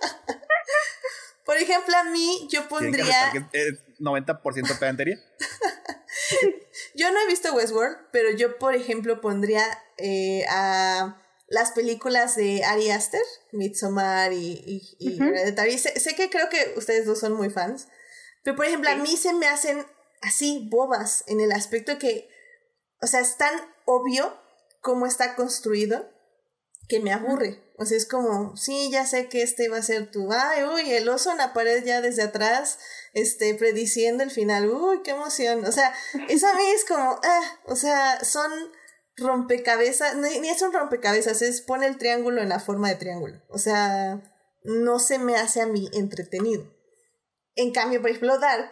[1.44, 3.32] Por ejemplo, a mí yo pondría...
[3.52, 5.20] ¿Es 90% pedantería?
[6.94, 9.64] yo no he visto Westworld, pero yo, por ejemplo, pondría
[9.98, 13.20] eh, a las películas de Ari Aster,
[13.52, 15.18] Midsommar y, y.
[15.78, 17.88] Sé, sé, que creo que ustedes dos son muy fans,
[18.42, 19.84] pero por ejemplo, a mí se me hacen
[20.22, 22.30] así bobas en el aspecto que,
[23.02, 23.52] o sea, es tan
[23.84, 24.40] obvio
[24.80, 26.10] cómo está construido
[26.88, 27.62] que me aburre.
[27.82, 31.08] O es como, sí, ya sé que este iba a ser tu, ay, uy, el
[31.08, 32.78] oso en la pared ya desde atrás,
[33.12, 35.64] este, prediciendo el final, uy, qué emoción.
[35.64, 35.92] O sea,
[36.28, 38.52] eso a mí es como, ah, o sea, son
[39.16, 43.42] rompecabezas, ni, ni es un rompecabezas, es pone el triángulo en la forma de triángulo.
[43.48, 44.22] O sea,
[44.62, 46.64] no se me hace a mí entretenido.
[47.56, 48.70] En cambio, por ejemplo, Dark,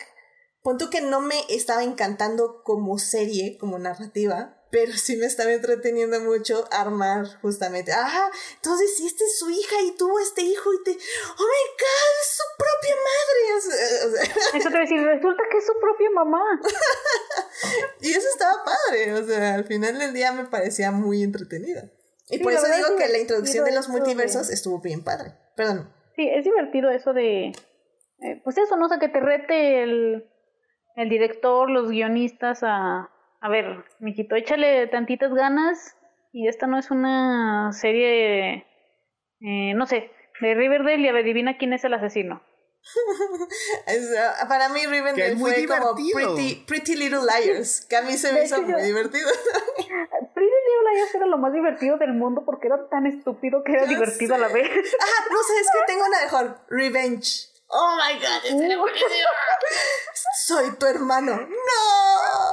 [0.63, 6.21] punto que no me estaba encantando como serie, como narrativa, pero sí me estaba entreteniendo
[6.21, 7.93] mucho armar justamente.
[7.93, 10.91] Ajá, entonces si esta es su hija y tuvo este hijo y te...
[10.91, 12.11] ¡Oh my god!
[12.21, 13.57] ¡Es su propia madre!
[13.57, 14.59] O sea, o sea.
[14.59, 16.61] Eso te voy a decir, resulta que es su propia mamá.
[18.01, 21.91] y eso estaba padre, o sea, al final del día me parecía muy entretenida.
[22.29, 24.55] Y sí, por eso digo que la introducción de los multiversos de...
[24.55, 25.35] estuvo bien padre.
[25.57, 25.93] Perdón.
[26.15, 27.49] Sí, es divertido eso de...
[27.49, 30.31] Eh, pues eso, no sé, que te rete el,
[30.95, 33.11] el director, los guionistas a
[33.41, 35.97] a ver, mijito, échale tantitas ganas
[36.33, 38.67] y esta no es una serie,
[39.41, 40.11] eh, no sé,
[40.41, 42.43] de Riverdale y adivina quién es el asesino.
[44.49, 48.61] para mí Riverdale fue como pretty, pretty, Little Liars, que a mí se me hizo
[48.63, 49.29] muy divertido.
[50.35, 53.83] Pretty Little Liars era lo más divertido del mundo porque era tan estúpido que era
[53.83, 54.43] yo divertido sé.
[54.43, 54.71] a la vez.
[54.71, 57.51] Ah, no sé, es que tengo una mejor, Revenge.
[57.73, 58.85] Oh my god, este uh.
[60.47, 61.37] Soy tu hermano.
[61.37, 62.50] No.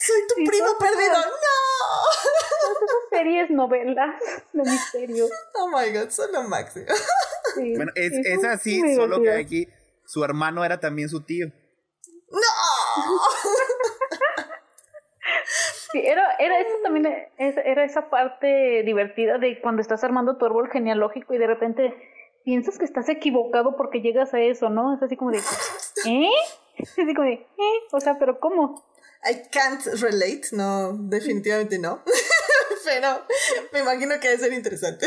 [0.00, 1.12] Soy tu primo perdido.
[1.12, 1.26] ¡No!
[2.62, 4.16] Todas esas series, novelas
[4.52, 5.26] de misterio.
[5.54, 6.86] Oh my god, son lo máximo.
[7.54, 9.68] Sí, bueno, es, es así, solo que aquí
[10.06, 11.48] su hermano era también su tío.
[12.30, 12.40] ¡No!
[15.92, 17.06] Sí, era, era eso también,
[17.36, 21.94] era esa parte divertida de cuando estás armando tu árbol genealógico y de repente
[22.44, 24.94] piensas que estás equivocado porque llegas a eso, ¿no?
[24.94, 26.30] Es así como de, ¿eh?
[26.76, 27.78] Es así como de, ¿eh?
[27.90, 28.84] O sea, pero ¿cómo?
[29.24, 32.02] I can't relate, no, definitivamente no.
[32.84, 33.26] Pero
[33.72, 35.06] me imagino que debe ser interesante.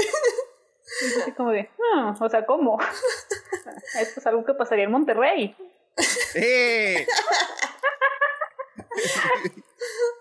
[1.21, 2.77] así como de, ah, o sea, ¿cómo?
[3.99, 5.55] Esto es algo que pasaría en Monterrey.
[6.35, 7.05] ¡Eh!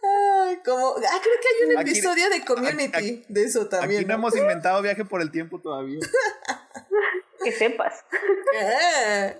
[0.02, 4.00] Ay, como, ah, creo que hay un episodio aquí, de Community aquí, de eso también.
[4.00, 4.20] Aquí no, ¿no?
[4.20, 6.00] hemos inventado viaje por el tiempo todavía.
[7.44, 8.04] que sepas.
[8.50, 9.38] ¿Qué?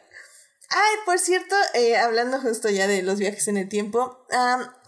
[0.75, 4.27] Ay, por cierto, eh, hablando justo ya de los viajes en el tiempo,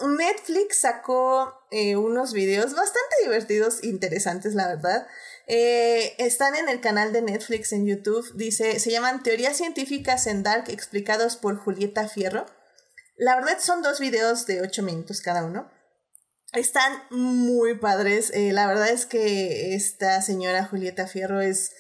[0.01, 5.07] Netflix sacó eh, unos videos bastante divertidos, interesantes, la verdad.
[5.47, 8.33] Eh, están en el canal de Netflix en YouTube.
[8.35, 12.47] Dice, se llaman Teorías científicas en Dark explicados por Julieta Fierro.
[13.19, 15.71] La verdad son dos videos de ocho minutos cada uno.
[16.55, 18.33] Están muy padres.
[18.35, 21.73] la verdad es que esta señora Julieta Fierro es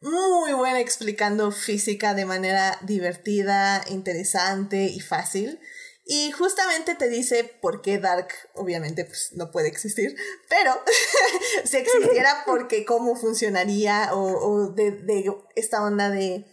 [0.00, 5.60] muy buena explicando física de manera divertida, interesante y fácil.
[6.04, 10.16] Y justamente te dice por qué Dark, obviamente, pues no puede existir,
[10.48, 10.82] pero
[11.64, 16.46] si existiera, porque cómo funcionaría o, o de, de, esta onda de,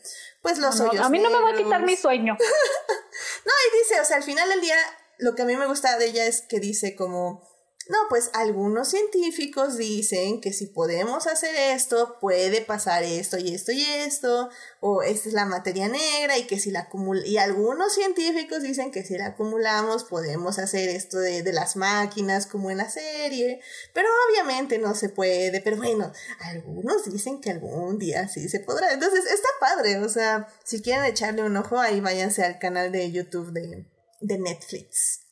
[0.44, 1.04] pues los hoyos.
[1.04, 2.38] a mí no me va a quitar mi sueño.
[3.46, 4.78] no, y dice, o sea, al final del día,
[5.18, 7.47] lo que a mí me gusta de ella es que dice como,
[7.90, 13.72] no, pues algunos científicos dicen que si podemos hacer esto, puede pasar esto y esto
[13.72, 14.50] y esto,
[14.80, 18.92] o esta es la materia negra y que si la acumula, y algunos científicos dicen
[18.92, 23.62] que si la acumulamos podemos hacer esto de, de las máquinas como en la serie,
[23.94, 28.92] pero obviamente no se puede, pero bueno, algunos dicen que algún día sí se podrá,
[28.94, 33.12] entonces está padre, o sea, si quieren echarle un ojo ahí váyanse al canal de
[33.12, 33.86] YouTube de,
[34.20, 35.27] de Netflix.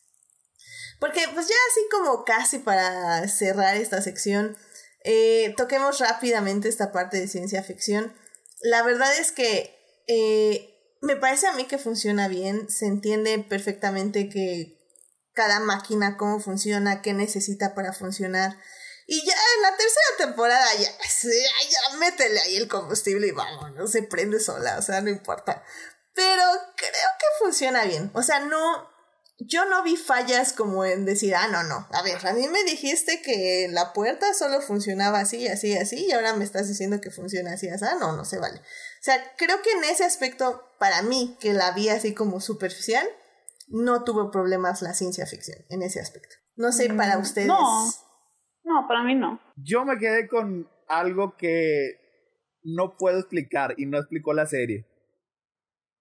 [0.99, 4.57] Porque pues ya así como casi para cerrar esta sección,
[5.03, 8.13] eh, toquemos rápidamente esta parte de ciencia ficción.
[8.61, 9.75] La verdad es que
[10.07, 14.75] eh, me parece a mí que funciona bien, se entiende perfectamente que
[15.33, 18.57] cada máquina, cómo funciona, qué necesita para funcionar.
[19.05, 20.89] Y ya en la tercera temporada ya,
[21.91, 25.63] ya, métele ahí el combustible y vamos, no se prende sola, o sea, no importa.
[26.15, 26.43] Pero
[26.75, 28.09] creo que funciona bien.
[28.13, 28.89] O sea, no,
[29.39, 32.63] yo no vi fallas como en decir, ah, no, no, a ver, a mí me
[32.63, 37.11] dijiste que la puerta solo funcionaba así, así, así, y ahora me estás diciendo que
[37.11, 38.59] funciona así, así, ah, no, no se vale.
[38.59, 43.05] O sea, creo que en ese aspecto, para mí, que la vi así como superficial,
[43.67, 46.35] no tuvo problemas la ciencia ficción, en ese aspecto.
[46.55, 47.47] No sé, para mm, ustedes.
[47.47, 47.85] No,
[48.63, 49.41] no, para mí no.
[49.57, 51.99] Yo me quedé con algo que
[52.63, 54.87] no puedo explicar y no explicó la serie.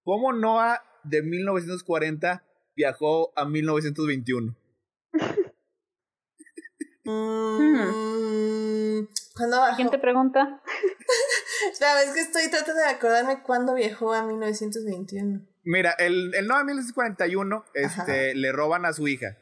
[0.05, 2.45] ¿Cómo Noah de 1940
[2.77, 4.55] viajó a 1921?
[7.07, 7.85] Mm,
[9.37, 9.77] ¿Cuándo bajó?
[9.77, 10.63] ¿Quién te pregunta?
[11.73, 15.47] Espera, es que estoy tratando de acordarme cuándo viajó a 1921.
[15.65, 19.37] Mira, el, el 9 de 1941 este, le roban a su hija.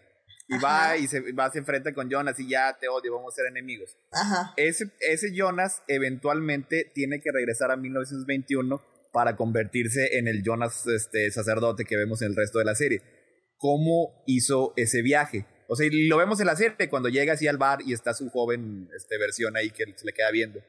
[0.49, 3.37] Y va y se, va, se enfrenta con Jonas y ya te odio, vamos a
[3.37, 3.97] ser enemigos.
[4.11, 4.53] Ajá.
[4.57, 8.83] Ese, ese Jonas eventualmente tiene que regresar a 1921
[9.13, 13.22] para convertirse en el Jonas este, sacerdote que vemos en el resto de la serie
[13.63, 15.47] cómo hizo ese viaje.
[15.69, 18.29] O sea, lo vemos en la serie cuando llega así al bar y está su
[18.29, 20.61] joven este, versión ahí que se le queda viendo.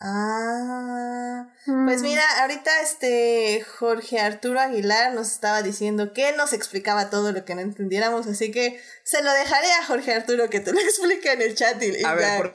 [0.00, 1.46] Ah,
[1.84, 2.02] pues mm.
[2.02, 7.54] mira, ahorita este Jorge Arturo Aguilar nos estaba diciendo que nos explicaba todo lo que
[7.54, 11.42] no entendiéramos, así que se lo dejaré a Jorge Arturo que te lo explique en
[11.42, 12.02] el chat y,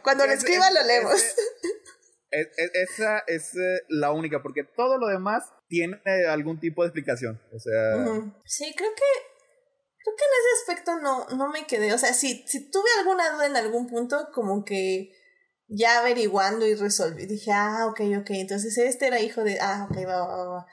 [0.02, 1.24] cuando lo escriba lo leemos.
[2.32, 6.00] Esa es eh, la única, porque todo lo demás tiene
[6.30, 7.42] algún tipo de explicación.
[7.54, 8.06] O sea.
[8.46, 9.04] Sí, creo que.
[10.04, 11.94] Creo que en ese aspecto no, no me quedé.
[11.94, 15.12] O sea, si, si tuve alguna duda en algún punto, como que
[15.68, 17.26] ya averiguando y resolví.
[17.26, 18.30] Dije, ah, ok, ok.
[18.32, 19.60] Entonces este era hijo de.
[19.60, 20.66] Ah, ok, va, va, va.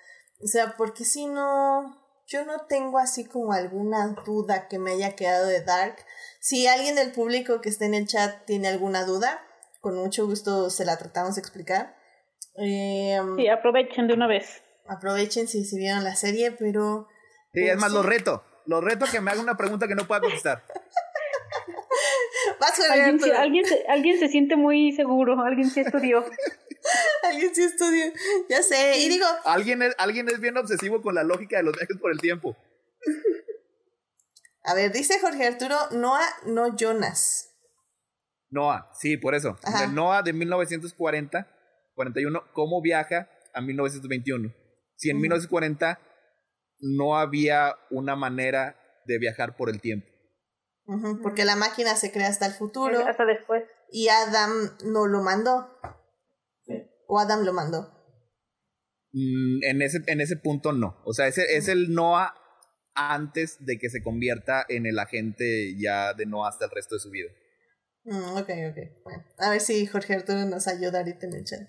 [0.43, 2.01] O sea, porque si no.
[2.27, 5.97] Yo no tengo así como alguna duda que me haya quedado de Dark.
[6.41, 9.45] Si alguien del público que esté en el chat tiene alguna duda,
[9.85, 11.95] con mucho gusto se la tratamos de explicar.
[12.57, 14.63] Eh, sí, aprovechen de una vez.
[14.89, 17.07] Aprovechen si, si vieron la serie, pero...
[17.53, 18.43] Sí, es pues más, lo reto.
[18.65, 20.65] Lo reto que me haga una pregunta que no pueda contestar.
[22.91, 26.25] ¿Alguien, se, alguien, se, alguien se siente muy seguro, alguien sí estudió.
[27.25, 28.07] alguien sí estudió,
[28.49, 29.27] ya sé, y digo...
[29.45, 32.57] Alguien es, alguien es bien obsesivo con la lógica de los viajes por el tiempo.
[34.65, 37.54] A ver, dice Jorge Arturo, Noah, no Jonas.
[38.55, 39.59] Noah, sí, por eso.
[39.93, 41.49] Noah de 1940,
[41.95, 44.55] 41, ¿cómo viaja a 1921?
[44.97, 45.99] Si en 1940
[46.79, 48.77] no había una manera
[49.07, 50.07] de viajar por el tiempo.
[51.23, 53.05] porque la máquina se crea hasta el futuro.
[53.05, 53.65] Hasta después.
[53.91, 55.69] Y Adam no lo mandó.
[57.09, 57.91] ¿O Adam lo mandó?
[59.13, 61.03] Mm, en, ese, en ese punto no.
[61.05, 62.35] O sea, ese, es el Noah
[62.95, 67.01] antes de que se convierta en el agente ya de Noah hasta el resto de
[67.01, 67.31] su vida.
[68.05, 69.03] Mm, ok, ok.
[69.05, 71.69] Bueno, a ver si Jorge Arturo nos ayuda ahorita en el chat.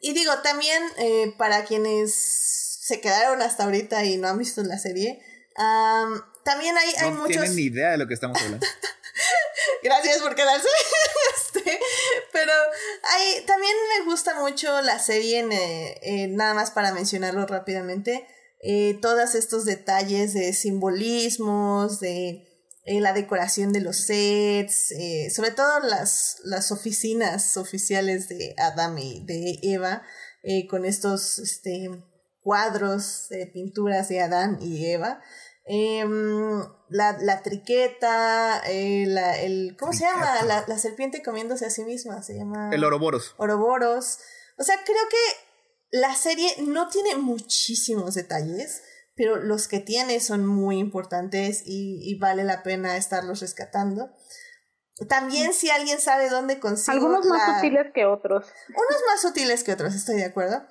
[0.00, 4.78] y digo, también eh, para quienes se quedaron hasta ahorita y no han visto la
[4.78, 5.20] serie,
[6.44, 7.32] también hay, hay no muchos...
[7.32, 8.66] tienen ni idea de lo que estamos hablando.
[9.82, 10.68] gracias por quedarse.
[11.36, 11.80] Este,
[12.32, 12.52] pero
[13.02, 15.42] hay, también me gusta mucho la serie,
[16.28, 18.26] nada más para mencionarlo rápidamente,
[18.62, 22.55] eh, todos estos detalles de simbolismos, de
[22.86, 28.96] eh, la decoración de los sets, eh, sobre todo las, las oficinas oficiales de Adam
[28.96, 30.02] y de Eva,
[30.70, 31.90] con estos este,
[32.40, 35.20] cuadros de pinturas de Adán y Eva.
[35.64, 40.44] Em, la, la, triqueta, la, el, ¿cómo se llama?
[40.44, 42.70] La, la, serpiente comiéndose a sí misma, se llama...
[42.72, 43.34] El Oroboros.
[43.38, 44.20] Oroboros.
[44.58, 45.46] O sea, creo que
[45.90, 48.82] la serie no tiene muchísimos detalles,
[49.16, 54.10] pero los que tiene son muy importantes y, y vale la pena estarlos rescatando.
[55.08, 56.96] También si alguien sabe dónde consigo...
[56.96, 58.46] Algunos más sutiles que otros.
[58.68, 60.66] Unos más sutiles que otros, estoy de acuerdo.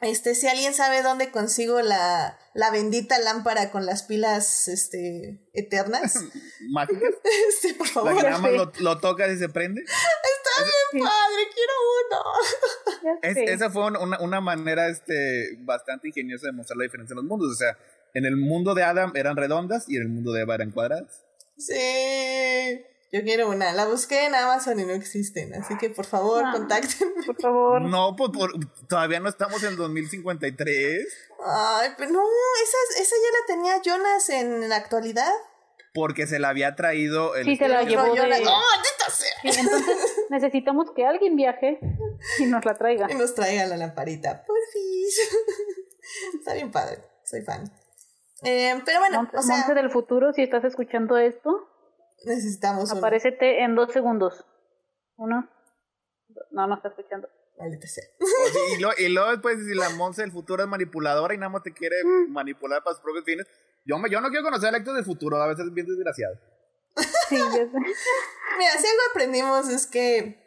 [0.00, 6.24] Este, si alguien sabe dónde consigo la, la bendita lámpara con las pilas este, eternas.
[6.70, 7.14] ¿Mágicas?
[7.48, 8.14] Este, por favor.
[8.14, 9.82] La que nada más lo, lo tocas y se prende.
[9.82, 11.72] Está bien padre, quiero
[12.10, 13.18] uno.
[13.22, 17.24] Es, esa fue una, una, manera este, bastante ingeniosa de mostrar la diferencia en los
[17.24, 17.52] mundos.
[17.52, 17.78] O sea,
[18.14, 21.24] en el mundo de Adam eran redondas y en el mundo de Eva eran cuadradas.
[21.56, 22.84] Sí.
[23.14, 23.72] Yo quiero una.
[23.72, 25.54] La busqué en Amazon y no existen.
[25.54, 27.14] Así que por favor, ah, contacten.
[27.24, 27.80] Por favor.
[27.82, 28.32] No, pues
[28.88, 31.06] todavía no estamos en 2053.
[31.46, 35.30] Ay, pero no, esa, esa ya la tenía Jonas en la actualidad.
[35.92, 37.44] Porque se la había traído el.
[37.44, 38.02] Sí, se la llevó.
[38.02, 38.20] De...
[38.20, 38.60] ¡Oh,
[39.12, 39.52] sea!
[39.52, 39.96] Sí, entonces
[40.30, 41.78] necesitamos que alguien viaje
[42.40, 43.06] y nos la traiga.
[43.08, 44.44] Y nos traiga la lamparita.
[44.72, 45.06] fin.
[46.40, 46.98] Está bien padre.
[47.22, 47.70] Soy fan.
[48.42, 51.68] Eh, pero bueno, Monte, o sea, Monte del futuro, si estás escuchando esto,
[52.26, 54.44] Necesitamos Aparecete en dos segundos.
[55.16, 55.48] Uno.
[56.50, 57.28] No, no está escuchando.
[57.58, 58.04] Maldita sea.
[58.76, 61.62] y, luego, y luego después si la Monza del futuro es manipuladora y nada más
[61.62, 62.32] te quiere mm.
[62.32, 63.46] manipular para sus propios fines.
[63.84, 66.38] Yo, yo no quiero conocer a Héctor del futuro, a veces es bien desgraciado.
[67.28, 67.66] Sí, yo sé.
[68.58, 70.40] Mira, si algo aprendimos es que...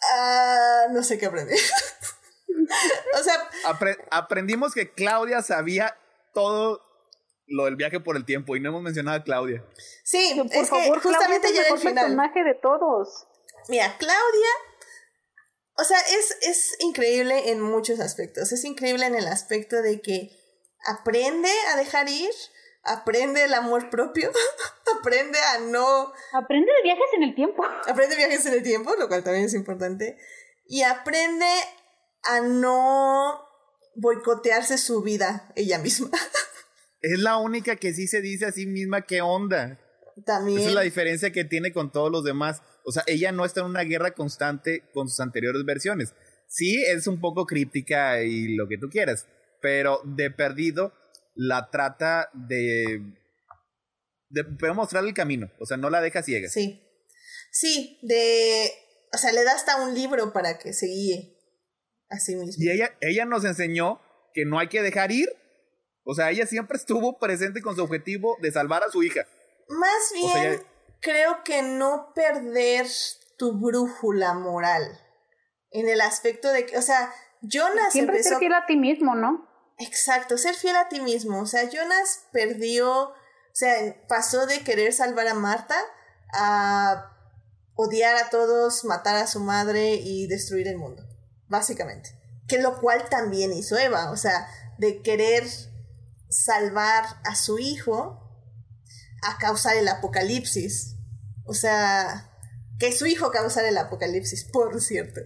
[0.00, 1.54] Uh, no sé qué aprendí.
[3.18, 3.34] o sea...
[4.10, 5.96] aprendimos que Claudia sabía
[6.32, 6.80] todo
[7.52, 9.64] lo del viaje por el tiempo y no hemos mencionado a Claudia.
[10.04, 12.04] Sí, por es favor, que justamente Claudia es el final.
[12.04, 13.26] personaje de todos.
[13.68, 14.48] Mira, Claudia,
[15.76, 18.52] o sea, es, es increíble en muchos aspectos.
[18.52, 20.30] Es increíble en el aspecto de que
[20.86, 22.30] aprende a dejar ir,
[22.84, 24.30] aprende el amor propio,
[24.98, 26.12] aprende a no...
[26.32, 27.64] Aprende de viajes en el tiempo.
[27.86, 30.18] Aprende viajes en el tiempo, lo cual también es importante.
[30.66, 31.46] Y aprende
[32.24, 33.44] a no
[33.96, 36.10] boicotearse su vida ella misma.
[37.02, 39.78] es la única que sí se dice a sí misma qué onda.
[40.24, 40.58] También.
[40.58, 42.62] Esa es la diferencia que tiene con todos los demás.
[42.84, 46.14] O sea, ella no está en una guerra constante con sus anteriores versiones.
[46.48, 49.26] Sí, es un poco críptica y lo que tú quieras,
[49.60, 50.92] pero de perdido
[51.34, 53.00] la trata de
[54.28, 56.48] de poder mostrarle el camino, o sea, no la deja ciega.
[56.48, 56.82] Sí.
[57.50, 58.70] Sí, de
[59.14, 61.38] o sea, le da hasta un libro para que se guíe
[62.08, 62.64] a sí misma.
[62.64, 64.00] Y ella ella nos enseñó
[64.34, 65.28] que no hay que dejar ir
[66.04, 69.26] o sea, ella siempre estuvo presente con su objetivo de salvar a su hija.
[69.68, 70.62] Más bien,
[71.00, 72.86] creo que no perder
[73.36, 75.00] tu brújula moral.
[75.70, 77.12] En el aspecto de que, o sea,
[77.42, 79.48] Jonas Siempre ser fiel a ti mismo, ¿no?
[79.78, 81.40] Exacto, ser fiel a ti mismo.
[81.40, 83.14] O sea, Jonas perdió, o
[83.52, 83.74] sea,
[84.06, 85.76] pasó de querer salvar a Marta
[86.34, 87.10] a
[87.74, 91.02] odiar a todos, matar a su madre y destruir el mundo,
[91.48, 92.10] básicamente.
[92.48, 94.46] Que lo cual también hizo Eva, o sea,
[94.78, 95.44] de querer
[96.32, 98.18] salvar a su hijo
[99.22, 100.96] a causa del apocalipsis.
[101.44, 102.30] O sea,
[102.78, 105.20] que su hijo causara el apocalipsis, por cierto.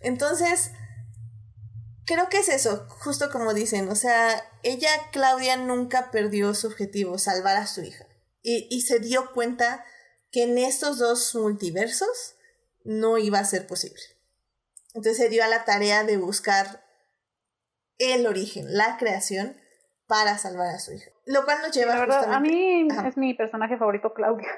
[0.00, 0.72] Entonces,
[2.04, 7.18] creo que es eso, justo como dicen, o sea, ella, Claudia, nunca perdió su objetivo,
[7.18, 8.06] salvar a su hija.
[8.42, 9.84] Y, y se dio cuenta
[10.30, 12.36] que en estos dos multiversos
[12.84, 14.02] no iba a ser posible.
[14.94, 16.84] Entonces se dio a la tarea de buscar
[17.98, 19.56] el origen, la creación,
[20.08, 21.10] para salvar a su hija.
[21.26, 24.48] Lo cual nos lleva la verdad, A mí es mi personaje favorito, Claudia.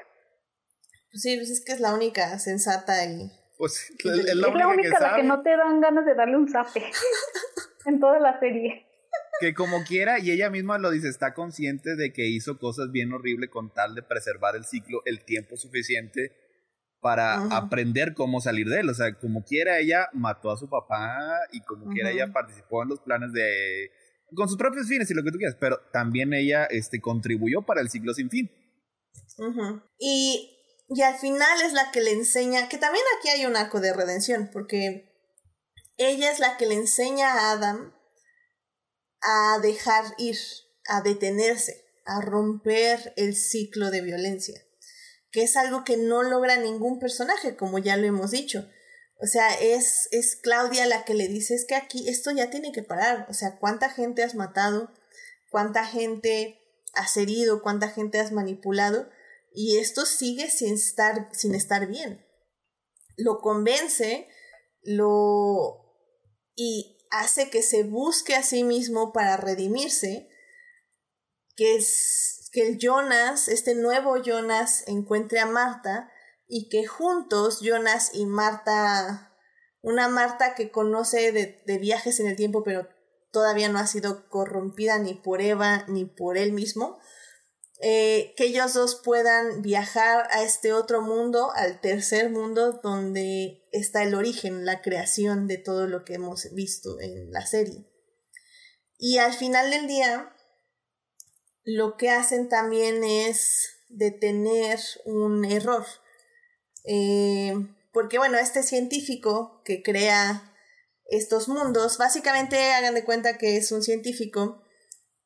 [1.11, 3.29] sí, pues es que es la única sensata y...
[3.57, 6.83] Pues es la, única, que, la que no te dan ganas de darle un zape
[7.85, 8.87] en toda la serie.
[9.39, 13.13] Que como quiera, y ella misma lo dice, está consciente de que hizo cosas bien
[13.13, 16.31] horribles con tal de preservar el ciclo el tiempo suficiente
[17.01, 18.89] para aprender cómo salir de él.
[18.89, 22.89] O sea, como quiera, ella mató a su papá y como quiera, ella participó en
[22.89, 23.91] los planes de
[24.35, 27.81] con sus propios fines y lo que tú quieras, pero también ella este, contribuyó para
[27.81, 28.49] el siglo sin fin.
[29.99, 30.57] y,
[30.89, 33.93] y al final es la que le enseña, que también aquí hay un arco de
[33.93, 35.11] redención, porque
[35.97, 37.93] ella es la que le enseña a Adam
[39.21, 40.37] a dejar ir,
[40.87, 44.59] a detenerse, a romper el ciclo de violencia.
[45.33, 48.67] que es algo que no logra ningún personaje, como ya lo hemos dicho.
[49.21, 52.71] O sea, es, es Claudia la que le dice, es que aquí esto ya tiene
[52.71, 53.27] que parar.
[53.29, 54.91] O sea, ¿cuánta gente has matado?
[55.51, 56.59] ¿Cuánta gente
[56.93, 57.61] has herido?
[57.61, 59.09] ¿Cuánta gente has manipulado?
[59.53, 62.25] Y esto sigue sin estar, sin estar bien.
[63.15, 64.27] Lo convence,
[64.81, 65.93] lo...
[66.55, 70.29] y hace que se busque a sí mismo para redimirse,
[71.55, 76.10] que es que el Jonas, este nuevo Jonas, encuentre a Marta
[76.53, 79.33] y que juntos Jonas y Marta,
[79.81, 82.89] una Marta que conoce de, viajes en el tiempo, pero
[83.31, 86.99] todavía no ha sido corrompida ni por Eva ni por él mismo,
[87.81, 94.03] eh, que ellos dos puedan viajar a este otro mundo, al tercer mundo, donde está
[94.03, 97.87] el origen, la creación de todo lo que hemos visto en la serie.
[98.97, 100.35] Y al final del día,
[101.63, 105.85] lo que hacen también es detener un error.
[106.83, 107.53] Eh,
[107.93, 110.53] porque bueno, este científico que crea
[111.05, 114.63] estos mundos, básicamente hagan de cuenta que es un científico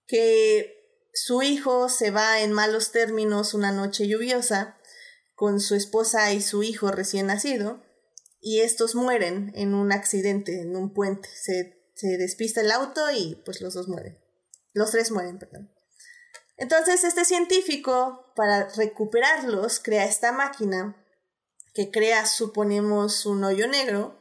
[0.08, 0.76] que
[1.14, 4.78] su hijo se va en malos términos una noche lluviosa
[5.36, 7.84] con su esposa y su hijo recién nacido
[8.42, 11.30] y estos mueren en un accidente, en un puente.
[11.30, 14.20] Se, se despista el auto y pues los dos mueren.
[14.74, 15.72] Los tres mueren, perdón.
[16.58, 20.96] Entonces este científico, para recuperarlos, crea esta máquina
[21.76, 24.18] que crea, suponemos, un hoyo negro,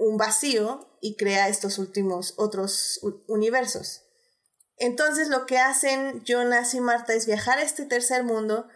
[0.00, 4.02] un vacío y crea estos últimos otros universos.
[4.76, 8.66] Entonces lo que hacen Jonas y Marta es viajar a este tercer mundo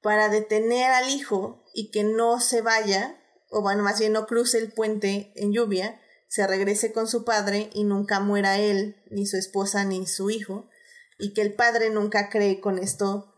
[0.00, 3.20] para detener al hijo y que no se vaya,
[3.50, 7.70] o bueno, más bien no cruce el puente en lluvia, se regrese con su padre
[7.74, 10.70] y nunca muera él, ni su esposa, ni su hijo,
[11.18, 13.31] y que el padre nunca cree con esto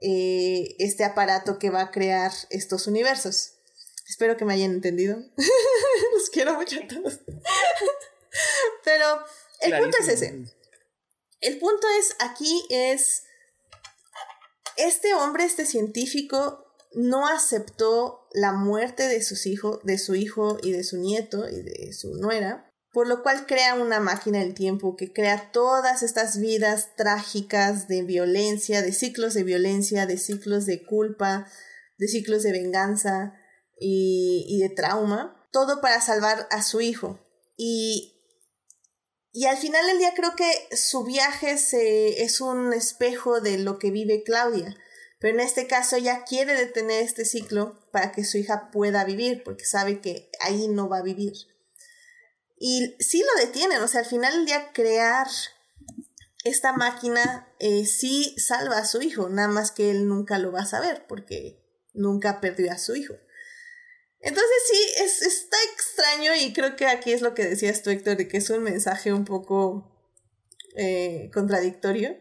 [0.00, 3.54] eh, este aparato que va a crear estos universos.
[4.08, 5.16] Espero que me hayan entendido.
[6.12, 7.20] Los quiero mucho a todos.
[8.84, 9.24] Pero
[9.60, 10.44] el punto es ese.
[11.40, 13.24] El punto es, aquí es,
[14.76, 20.72] este hombre, este científico, no aceptó la muerte de sus hijos, de su hijo y
[20.72, 24.96] de su nieto y de su nuera, por lo cual crea una máquina del tiempo
[24.96, 30.82] que crea todas estas vidas trágicas de violencia, de ciclos de violencia, de ciclos de
[30.86, 31.46] culpa,
[31.98, 33.34] de ciclos de venganza
[33.78, 37.20] y, de trauma, todo para salvar a su hijo.
[37.58, 38.14] Y
[39.30, 43.78] y al final del día creo que su viaje se, es un espejo de lo
[43.78, 44.74] que vive Claudia.
[45.20, 49.42] Pero en este caso ella quiere detener este ciclo para que su hija pueda vivir,
[49.44, 51.34] porque sabe que ahí no va a vivir.
[52.58, 55.26] Y sí lo detienen, o sea, al final del día crear
[56.44, 60.60] esta máquina eh, sí salva a su hijo, nada más que él nunca lo va
[60.60, 61.62] a saber, porque
[61.92, 63.14] nunca perdió a su hijo.
[64.20, 68.16] Entonces sí, es, está extraño y creo que aquí es lo que decías tú, Héctor,
[68.16, 69.92] de que es un mensaje un poco
[70.76, 72.16] eh, contradictorio.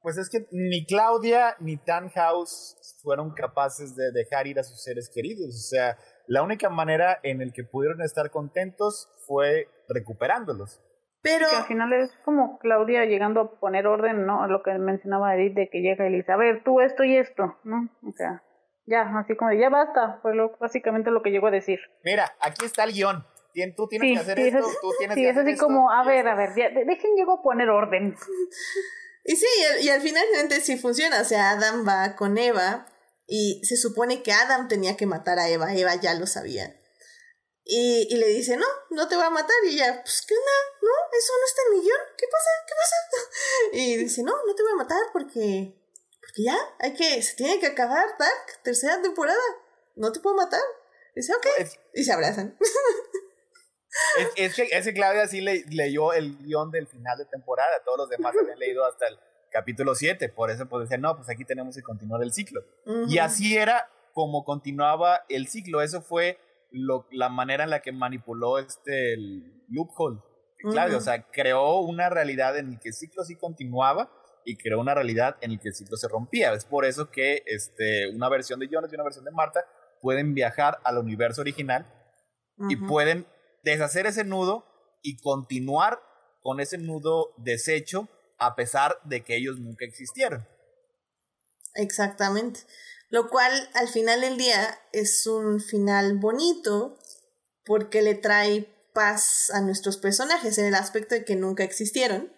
[0.00, 5.08] Pues es que ni Claudia ni Tannhaus fueron capaces de dejar ir a sus seres
[5.14, 5.54] queridos.
[5.54, 5.96] O sea,
[6.26, 10.80] la única manera en el que pudieron estar contentos fue recuperándolos.
[11.22, 14.46] Pero al final es como Claudia llegando a poner orden, ¿no?
[14.48, 17.58] Lo que mencionaba Edith de que llega y dice, a ver, tú esto y esto,
[17.62, 17.88] ¿no?
[18.04, 18.42] O sea,
[18.86, 21.78] ya, así como ya basta, fue lo, básicamente lo que llegó a decir.
[22.04, 23.24] Mira, aquí está el guion.
[23.76, 26.34] Tú tienes que hacer esto, tú tienes sí, que es así como, a ver, a
[26.34, 28.14] ver, ya, dejen llego a poner orden.
[29.24, 29.46] Y sí,
[29.82, 30.24] y, al final
[30.60, 32.86] sí funciona, o sea, Adam va con Eva
[33.34, 36.78] y se supone que Adam tenía que matar a Eva, Eva ya lo sabía.
[37.64, 39.56] Y, y le dice, no, no te voy a matar.
[39.64, 40.52] Y ella, pues, ¿qué onda?
[40.82, 40.90] ¿No?
[41.16, 42.00] ¿Eso no está en mi guion?
[42.18, 42.50] ¿Qué pasa?
[42.66, 42.96] ¿Qué pasa?
[43.72, 45.74] Y dice, no, no te voy a matar porque
[46.20, 49.40] porque ya, hay que, se tiene que acabar Dark, tercera temporada.
[49.96, 50.60] No te puedo matar.
[51.14, 51.46] Dice, ok.
[51.94, 52.54] y se abrazan.
[54.36, 57.82] Es, que, ese Claudia sí le, leyó el guion del final de temporada.
[57.84, 59.18] Todos los demás habían leído hasta el
[59.52, 60.28] capítulo 7.
[60.30, 62.62] Por eso pues decían, no, pues aquí tenemos que continuar el ciclo.
[63.08, 65.82] Y así era como continuaba el ciclo.
[65.82, 66.38] Eso fue
[66.70, 70.20] lo, la manera en la que manipuló este el loophole.
[70.58, 74.10] Claudia, o sea, creó una realidad en la que el ciclo sí continuaba
[74.44, 76.52] y creó una realidad en la que el ciclo se rompía.
[76.52, 79.64] Es por eso que este, una versión de Jonas y una versión de Marta
[80.00, 81.86] pueden viajar al universo original
[82.68, 83.26] y pueden
[83.64, 84.66] deshacer ese nudo
[85.02, 86.00] y continuar
[86.42, 88.08] con ese nudo deshecho
[88.46, 90.46] a pesar de que ellos nunca existieron.
[91.74, 92.60] Exactamente.
[93.08, 96.98] Lo cual al final del día es un final bonito
[97.64, 102.32] porque le trae paz a nuestros personajes en el aspecto de que nunca existieron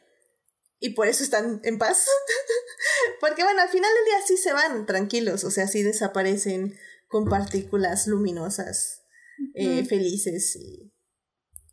[0.84, 2.06] y por eso están en paz.
[3.20, 6.78] Porque bueno, al final del día sí se van tranquilos, o sea, sí desaparecen
[7.08, 9.02] con partículas luminosas,
[9.54, 10.93] eh, felices y...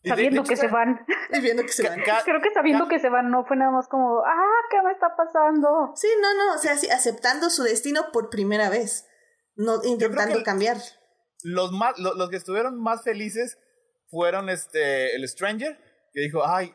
[0.03, 1.05] Sabiendo que se van.
[1.31, 2.01] Y viendo que se van.
[2.01, 5.15] Creo que sabiendo que se van no fue nada más como, ah, ¿qué me está
[5.15, 5.91] pasando?
[5.95, 9.07] Sí, no, no, o sea, sí, aceptando su destino por primera vez,
[9.55, 10.77] no intentando cambiar.
[11.43, 13.57] Los, más, los, los que estuvieron más felices
[14.09, 15.77] fueron este, el Stranger,
[16.13, 16.73] que dijo, ay,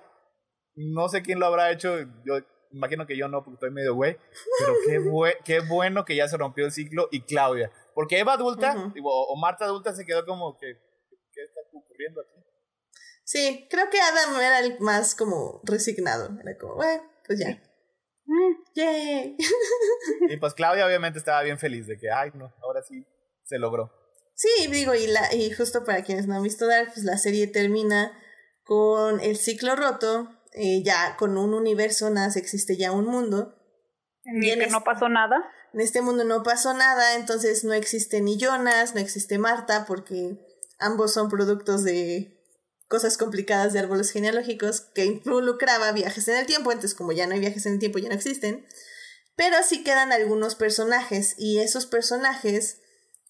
[0.75, 2.39] no sé quién lo habrá hecho, yo
[2.71, 4.17] imagino que yo no, porque estoy medio güey,
[4.59, 8.75] pero qué, qué bueno que ya se rompió el ciclo y Claudia, porque Eva adulta,
[9.03, 10.75] o Marta adulta se quedó como que,
[11.33, 12.46] ¿qué está ocurriendo aquí?
[13.27, 17.61] Sí, creo que Adam era el más como resignado, era como, bueno, pues ya.
[18.25, 19.37] Mm, yay.
[20.31, 23.05] y pues Claudia obviamente estaba bien feliz de que, ay, no, ahora sí
[23.43, 23.93] se logró.
[24.35, 27.49] Sí, digo, y, la, y justo para quienes no han visto Dark, pues la serie
[27.49, 28.17] termina
[28.63, 33.57] con el ciclo roto eh, ya con un universo nace, existe ya un mundo.
[34.25, 35.37] En el que no pasó nada.
[35.73, 40.39] En este mundo no pasó nada, entonces no existe ni Jonas, no existe Marta, porque
[40.79, 42.36] ambos son productos de
[42.89, 47.35] cosas complicadas de árboles genealógicos que involucraba viajes en el tiempo, entonces como ya no
[47.35, 48.67] hay viajes en el tiempo, ya no existen.
[49.37, 52.81] Pero sí quedan algunos personajes y esos personajes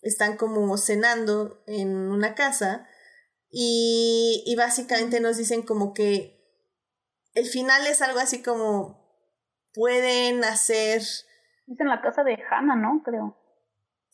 [0.02, 2.88] están como cenando en una casa
[3.50, 6.36] y, y básicamente nos dicen como que
[7.34, 9.06] el final es algo así como
[9.74, 11.00] pueden hacer...
[11.00, 13.02] Es en la casa de Hannah, ¿no?
[13.04, 13.36] Creo.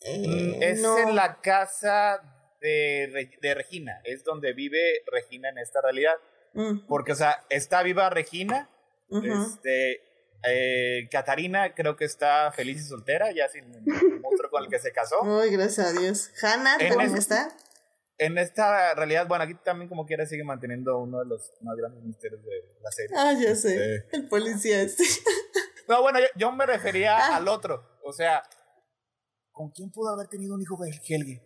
[0.01, 2.32] Eh, es en la casa
[2.63, 6.15] de, de, Regina, es donde vive Regina en esta realidad.
[6.53, 6.87] Mm.
[6.87, 8.69] Porque, o sea, está viva Regina,
[9.09, 10.01] este,
[10.47, 14.79] eh, Catarina creo que está feliz y soltera, ya sin el monstruo con el que
[14.79, 15.17] se casó.
[15.41, 16.31] Ay, gracias a Dios.
[16.41, 17.55] Hannah también está
[18.17, 22.03] en esta realidad, bueno, aquí también como quiera sigue manteniendo uno de los más grandes
[22.03, 23.15] misterios de la serie.
[23.17, 25.03] Ah, ya sé, este, el policía este.
[25.85, 27.35] No, bueno, yo, me refería ah.
[27.35, 28.41] al otro, o sea,
[29.51, 31.41] ¿con quién pudo haber tenido un hijo Helge?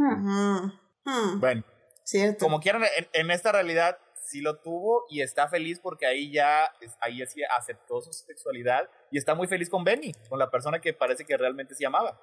[0.00, 1.40] Hmm.
[1.40, 1.64] Bueno,
[2.04, 2.44] Cierto.
[2.44, 2.82] como quieran,
[3.12, 8.00] en, esta realidad sí lo tuvo y está feliz porque ahí ya, ahí sí aceptó
[8.00, 11.74] su sexualidad y está muy feliz con Benny, con la persona que parece que realmente
[11.74, 12.20] se amaba.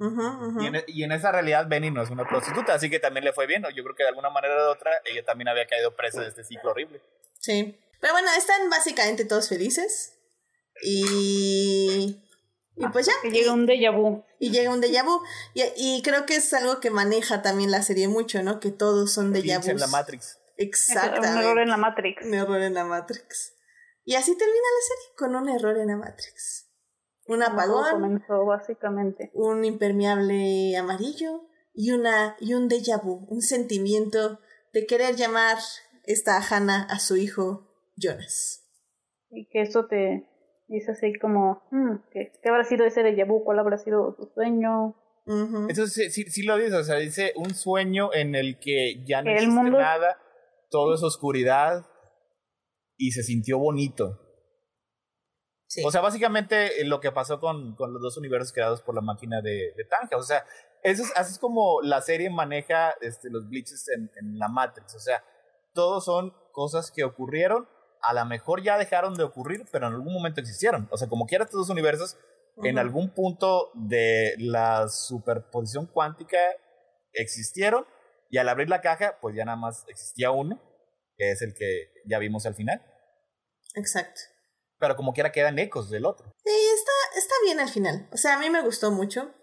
[0.00, 3.46] E, y, en, esa realidad Benny no es una prostituta, así que también le fue
[3.46, 3.62] bien.
[3.74, 6.44] Yo creo que de alguna manera u otra ella también había caído presa de este
[6.44, 7.00] ciclo horrible.
[7.38, 7.78] Sí.
[8.00, 10.18] Pero bueno, están básicamente todos felices.
[10.82, 12.23] Y.
[12.76, 13.12] Y pues ya.
[13.22, 14.24] Y llega un déjà vu.
[14.38, 15.20] Y llega un déjà vu.
[15.54, 18.60] Y, y, creo que es algo que maneja también la serie mucho, ¿no?
[18.60, 19.70] Que todos son déjà vu.
[19.70, 20.38] en la Matrix.
[20.56, 21.28] Exactamente.
[21.28, 22.26] Un error en la Matrix.
[22.26, 23.54] Un error en la Matrix.
[24.04, 26.64] Y así termina la serie, con un error en la Matrix
[27.26, 29.30] un apagón, comenzó básicamente.
[29.34, 34.40] un impermeable amarillo y una y un déjà vu, un sentimiento
[34.72, 35.58] de querer llamar
[36.04, 38.64] esta Hannah a su hijo Jonas.
[39.30, 40.28] Y que eso te
[40.74, 43.44] dice así como, hmm, ¿qué, habrá sido ese déjà vu?
[43.44, 44.94] ¿Cuál habrá sido su sueño?
[45.70, 49.30] Eso sí, sí, lo dice, o sea, dice un sueño en el que ya no
[49.30, 50.18] existe nada,
[50.70, 51.86] todo es oscuridad
[52.98, 54.20] y se sintió bonito.
[55.82, 59.00] O sea, básicamente eh, lo que pasó con, con, los dos universos creados por la
[59.00, 60.16] máquina de, de Tanja.
[60.16, 60.44] O sea,
[60.82, 64.94] eso es, así es como la serie maneja este, los glitches en, en, la Matrix.
[64.94, 65.24] O sea,
[65.72, 67.68] todos son cosas que ocurrieron,
[68.06, 70.88] a lo mejor ya dejaron de ocurrir, pero en algún momento existieron.
[70.90, 72.16] O sea, como quiera estos dos universos,
[72.62, 76.38] en algún punto de la superposición cuántica
[77.12, 77.86] existieron,
[78.30, 80.60] y al abrir la caja, pues ya nada más existía uno,
[81.16, 82.82] que es el que ya vimos al final.
[83.74, 84.20] Exacto
[84.84, 86.34] pero como quiera quedan ecos del otro.
[86.44, 88.08] Sí, está, está bien al final.
[88.12, 89.34] O sea, a mí me gustó mucho.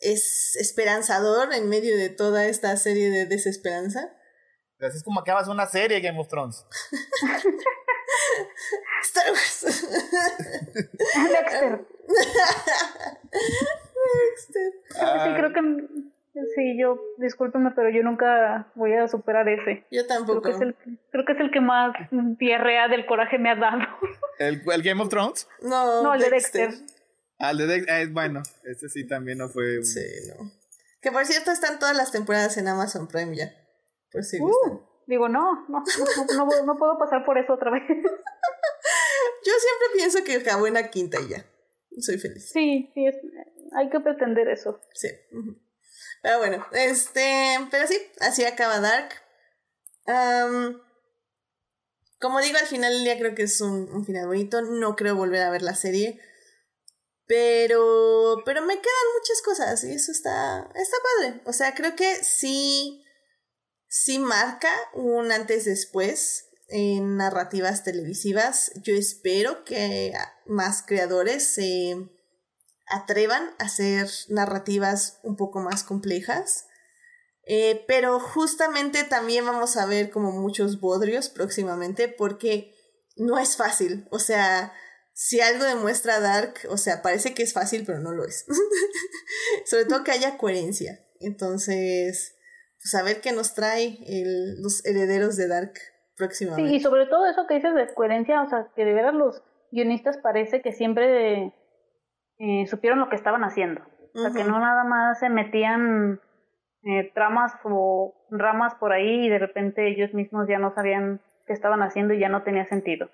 [0.00, 4.14] es esperanzador en medio de toda esta serie de desesperanza.
[4.80, 6.66] Así es como acabas una serie Game of Thrones.
[9.02, 9.64] Star Wars.
[11.30, 11.86] Dexter.
[14.34, 14.72] Dexter.
[14.92, 15.60] Sí, creo que
[16.54, 19.84] Sí, yo, discúlpenme, pero yo nunca voy a superar ese.
[19.90, 20.42] Yo tampoco.
[20.42, 20.76] Creo que es el,
[21.10, 21.94] creo que, es el que más
[22.38, 23.80] diarrea del coraje me ha dado.
[24.38, 25.48] ¿El, el Game of Thrones?
[25.62, 26.70] No, no el de Dexter.
[27.38, 29.82] Ah, el de Dexter, eh, bueno, este sí también no fue...
[29.84, 30.50] Sí, no.
[31.00, 33.52] Que por cierto están todas las temporadas en Amazon Prime ya.
[34.10, 34.50] Por si uh,
[35.08, 35.82] Digo, no, no,
[36.36, 37.82] no, no, puedo pasar por eso otra vez.
[37.88, 37.94] yo
[39.58, 41.46] siempre pienso que acabó en la quinta y ya.
[41.98, 42.50] Soy feliz.
[42.52, 43.16] Sí, sí, es,
[43.74, 44.82] hay que pretender eso.
[44.92, 45.08] Sí.
[46.22, 49.08] Pero bueno, este, pero sí, así acaba Dark.
[52.20, 54.60] como digo, al final del día creo que es un, un, final bonito.
[54.60, 56.20] No creo volver a ver la serie.
[57.26, 61.40] Pero, pero me quedan muchas cosas y eso está, está padre.
[61.46, 63.06] O sea, creo que sí
[63.88, 68.72] sí marca un antes después en narrativas televisivas.
[68.82, 70.12] Yo espero que
[70.46, 71.96] más creadores se
[72.86, 76.66] atrevan a hacer narrativas un poco más complejas.
[77.50, 82.74] Eh, pero justamente también vamos a ver como muchos bodrios próximamente porque
[83.16, 84.06] no es fácil.
[84.10, 84.74] O sea,
[85.14, 88.44] si algo demuestra Dark, o sea, parece que es fácil, pero no lo es.
[89.64, 91.04] Sobre todo que haya coherencia.
[91.20, 92.34] Entonces,
[92.80, 95.72] pues a ver qué nos trae el, los herederos de Dark
[96.16, 96.70] próximamente.
[96.70, 99.42] Sí, y sobre todo eso que dices de coherencia, o sea, que de veras los
[99.70, 101.54] guionistas parece que siempre
[102.38, 103.82] eh, supieron lo que estaban haciendo.
[104.14, 106.20] O sea, que no nada más se metían
[106.82, 111.52] eh, tramas o ramas por ahí y de repente ellos mismos ya no sabían qué
[111.52, 113.10] estaban haciendo y ya no tenía sentido.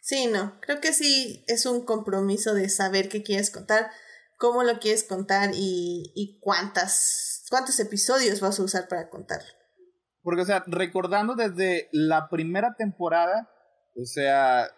[0.00, 3.90] Sí, no, creo que sí es un compromiso de saber qué quieres contar,
[4.38, 9.48] cómo lo quieres contar y, y cuántas, cuántos episodios vas a usar para contarlo.
[10.22, 13.50] Porque, o sea, recordando desde la primera temporada,
[13.96, 14.70] o sea,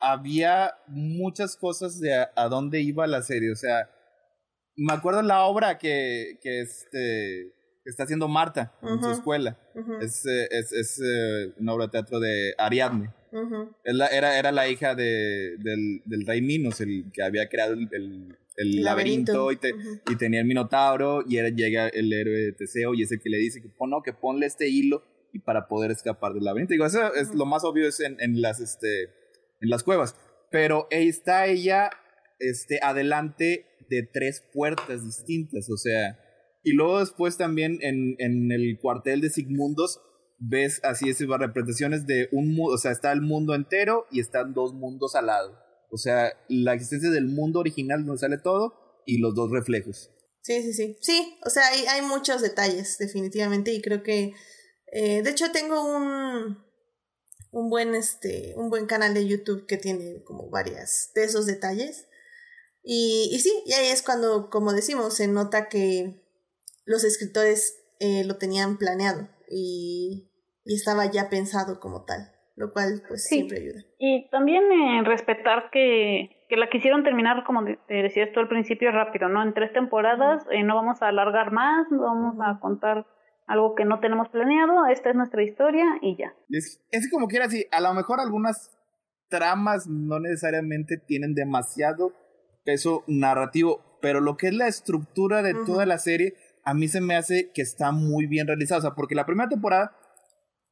[0.00, 3.50] había muchas cosas de a, dónde iba la serie.
[3.50, 3.90] O sea,
[4.76, 9.58] me acuerdo la obra que, que, este, que está haciendo Marta en su escuela.
[10.00, 13.12] Es, eh, es, es eh, una obra de teatro de Ariadne.
[13.84, 18.38] era, era la hija de, del, del, rey Minos, el que había creado el, el,
[18.56, 19.58] laberinto, y,
[20.10, 23.30] y, tenía el minotauro y era, llega el héroe de Teseo y es el que
[23.30, 26.72] le dice que, pon, no, que ponle este hilo y para poder escapar del laberinto.
[26.72, 29.04] Digo, eso es lo más obvio es en, en las, este,
[29.60, 30.16] en las cuevas.
[30.50, 31.90] Pero está ella
[32.38, 36.18] este, adelante de tres puertas distintas, o sea,
[36.62, 40.00] y luego después también en, en el cuartel de Sigmundos
[40.38, 44.54] ves así esas representaciones de un mundo, o sea, está el mundo entero y están
[44.54, 45.63] dos mundos al lado.
[45.94, 50.10] O sea, la existencia del mundo original donde sale todo y los dos reflejos.
[50.42, 50.98] Sí, sí, sí.
[51.00, 54.34] Sí, o sea, hay, hay muchos detalles, definitivamente, y creo que,
[54.92, 56.58] eh, de hecho, tengo un,
[57.52, 62.06] un buen, este, un buen canal de YouTube que tiene como varias de esos detalles.
[62.82, 66.20] Y, y sí, y ahí es cuando, como decimos, se nota que
[66.84, 70.30] los escritores eh, lo tenían planeado y,
[70.64, 73.82] y, estaba ya pensado como tal, lo cual pues siempre ayuda.
[73.98, 78.92] Y también eh, respetar que, que la quisieron terminar, como te decías tú al principio,
[78.92, 79.42] rápido, ¿no?
[79.42, 83.06] En tres temporadas, eh, no vamos a alargar más, no vamos a contar
[83.46, 86.34] algo que no tenemos planeado, esta es nuestra historia y ya.
[86.48, 88.70] Es, es como quiera, sí, a lo mejor algunas
[89.28, 92.12] tramas no necesariamente tienen demasiado
[92.64, 97.00] peso narrativo, pero lo que es la estructura de toda la serie, a mí se
[97.00, 99.96] me hace que está muy bien realizada, o sea, porque la primera temporada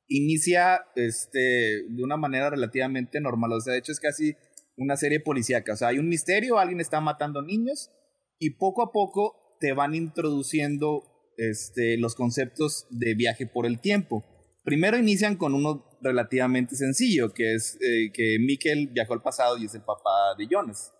[0.08, 4.34] inicia este, de una manera relativamente normal, o sea, de hecho es casi
[4.76, 7.90] una serie policíaca, o sea, hay un misterio, alguien está matando niños
[8.38, 11.04] y poco a poco te van introduciendo
[11.36, 14.24] este, los conceptos de viaje por el tiempo.
[14.64, 19.66] Primero inician con uno relativamente sencillo, que es eh, que Mikkel viajó al pasado y
[19.66, 20.92] es el papá de Jonas.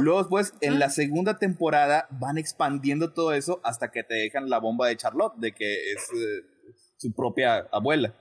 [0.00, 4.60] Luego después, en la segunda temporada, van expandiendo todo eso hasta que te dejan la
[4.60, 8.14] bomba de Charlotte, de que es eh, su propia abuela.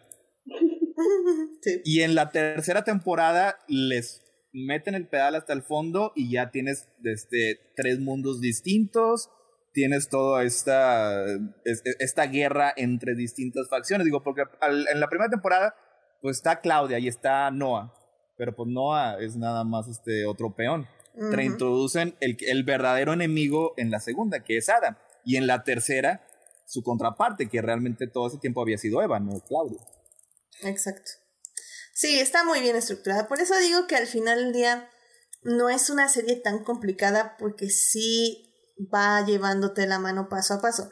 [1.86, 4.22] Y en la tercera temporada les
[4.54, 9.30] meten el pedal hasta el fondo y ya tienes este, tres mundos distintos,
[9.74, 11.26] tienes toda esta,
[11.64, 14.06] esta guerra entre distintas facciones.
[14.06, 15.76] Digo, porque en la primera temporada,
[16.22, 17.94] pues está Claudia y está Noah.
[18.38, 20.88] Pero pues Noah es nada más este otro peón.
[21.14, 24.98] Te introducen el, el verdadero enemigo en la segunda, que es Adam.
[25.24, 26.26] Y en la tercera,
[26.66, 29.80] su contraparte, que realmente todo ese tiempo había sido Eva, no Claudia.
[30.62, 31.12] Exacto.
[31.94, 33.28] Sí, está muy bien estructurada.
[33.28, 34.90] Por eso digo que al final del día
[35.44, 38.50] no es una serie tan complicada porque sí
[38.94, 40.90] va llevándote la mano paso a paso.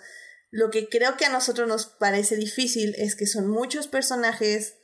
[0.52, 4.78] Lo que creo que a nosotros nos parece difícil es que son muchos personajes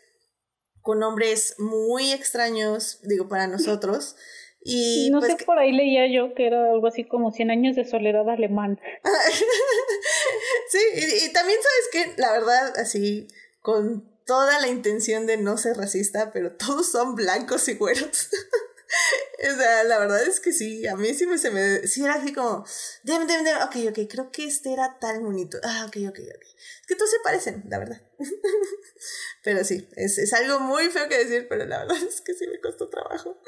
[0.81, 4.15] con nombres muy extraños, digo, para nosotros.
[4.61, 7.75] Y no pues sé, por ahí leía yo que era algo así como 100 años
[7.75, 8.79] de soledad alemán.
[10.69, 10.79] sí,
[11.25, 13.27] y, también sabes que, la verdad, así,
[13.61, 18.29] con toda la intención de no ser racista, pero todos son blancos y güeros.
[19.51, 22.15] o sea, la verdad es que sí, a mí sí me, se me, sí era
[22.15, 22.65] así como,
[23.03, 26.43] dem, dem, dem, ok, ok, creo que este era tan bonito, ah, ok, ok, ok.
[26.81, 28.01] Es que todos se parecen, la verdad.
[29.43, 32.45] pero sí, es, es algo muy feo que decir, pero la verdad es que sí
[32.47, 33.39] me costó trabajo.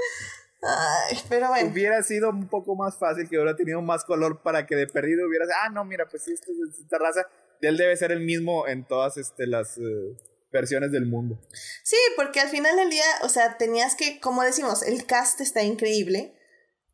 [0.62, 1.72] Ay, pero bueno.
[1.72, 5.28] Hubiera sido un poco más fácil que hubiera tenido más color para que de perdido
[5.28, 7.28] hubiera, ah, no, mira, pues esta, esta raza,
[7.62, 9.78] él debe ser el mismo en todas este, las...
[9.78, 10.16] Uh,
[10.52, 11.40] versiones del mundo.
[11.84, 15.64] Sí, porque al final del día, o sea, tenías que, como decimos, el cast está
[15.64, 16.36] increíble.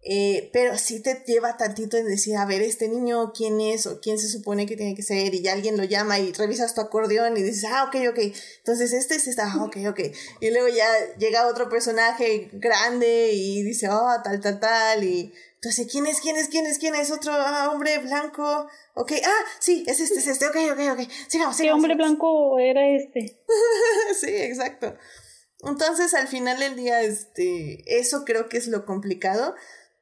[0.08, 3.88] Eh, pero sí te lleva tantito en decir, a ver, este niño, ¿quién es?
[3.88, 6.76] o quién se supone que tiene que ser, y ya alguien lo llama y revisas
[6.76, 8.20] tu acordeón y dices, ah, ok, ok,
[8.58, 10.00] entonces este es esta, ah, ok, ok,
[10.42, 10.86] y luego ya
[11.18, 15.34] llega otro personaje grande y dice, oh, tal, tal, tal, y
[15.66, 17.10] entonces, ¿quién es, quién es, quién es, quién es?
[17.10, 21.58] Otro ah, hombre blanco, ok, ah, sí, es este, es este, ok, ok, ok, sigamos,
[21.58, 21.58] sigamos.
[21.58, 23.42] ¿Qué hombre blanco era este?
[24.20, 24.96] sí, exacto.
[25.62, 29.56] Entonces, al final del día, este, eso creo que es lo complicado.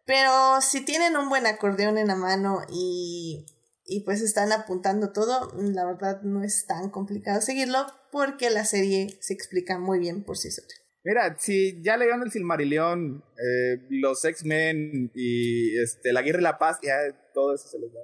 [0.05, 3.45] Pero si tienen un buen acordeón en la mano y,
[3.85, 9.17] y pues están apuntando todo, la verdad no es tan complicado seguirlo porque la serie
[9.21, 10.82] se explica muy bien por sí sola.
[11.03, 16.57] Mira, si ya le el Silmarillion, eh, los X-Men y este, la Guerra y la
[16.57, 16.95] Paz, ya
[17.33, 17.99] todo eso se les da.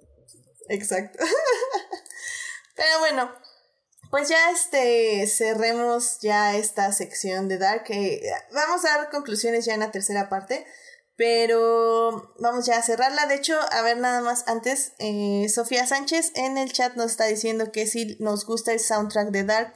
[0.67, 1.19] Exacto.
[2.75, 3.31] Pero bueno,
[4.11, 7.85] pues ya este cerremos ya esta sección de Dark.
[7.89, 8.21] Eh,
[8.53, 10.65] vamos a dar conclusiones ya en la tercera parte.
[11.15, 13.27] Pero vamos ya a cerrarla.
[13.27, 17.25] De hecho, a ver nada más antes, eh, Sofía Sánchez en el chat nos está
[17.25, 19.73] diciendo que si nos gusta el soundtrack de Dark.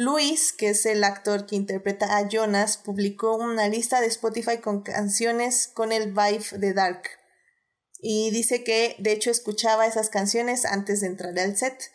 [0.00, 4.82] Luis, que es el actor que interpreta a Jonas, publicó una lista de Spotify con
[4.82, 7.02] canciones con el vibe de Dark.
[8.00, 11.90] Y dice que de hecho escuchaba esas canciones antes de entrar al set.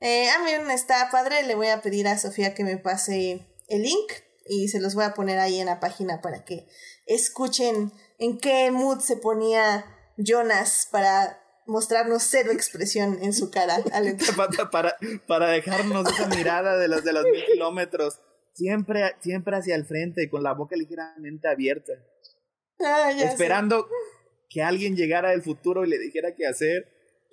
[0.00, 3.82] Eh, a mí está padre, le voy a pedir a Sofía que me pase el
[3.82, 4.12] link
[4.44, 6.66] y se los voy a poner ahí en la página para que
[7.06, 9.86] escuchen en qué mood se ponía
[10.16, 13.78] Jonas para mostrarnos cero expresión en su cara.
[14.70, 18.20] para, para, dejarnos esa mirada de los, de los mil kilómetros,
[18.52, 21.92] siempre, siempre hacia el frente, con la boca ligeramente abierta.
[22.80, 23.88] Ah, esperando
[24.48, 26.92] que alguien llegara del futuro y le dijera qué hacer.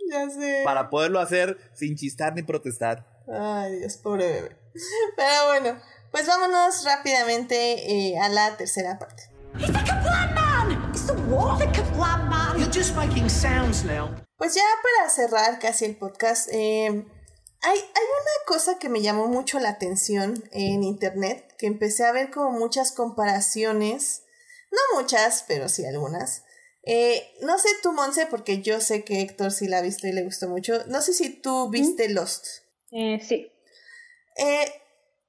[0.10, 0.61] Ya sé.
[0.64, 3.07] Para poderlo hacer sin chistar ni protestar.
[3.27, 4.57] Ay, Dios, pobre bebé.
[5.15, 5.81] Pero bueno,
[6.11, 7.55] pues vámonos rápidamente
[7.91, 9.23] eh, a la tercera parte.
[14.38, 19.27] Pues ya para cerrar casi el podcast, eh, hay, hay una cosa que me llamó
[19.27, 24.23] mucho la atención en internet, que empecé a ver como muchas comparaciones,
[24.71, 26.43] no muchas, pero sí algunas.
[26.85, 30.11] Eh, no sé tú, Monse, porque yo sé que Héctor sí la ha visto y
[30.11, 30.85] le gustó mucho.
[30.88, 32.45] No sé si tú viste Lost.
[32.91, 33.51] Eh, sí.
[34.38, 34.81] Eh,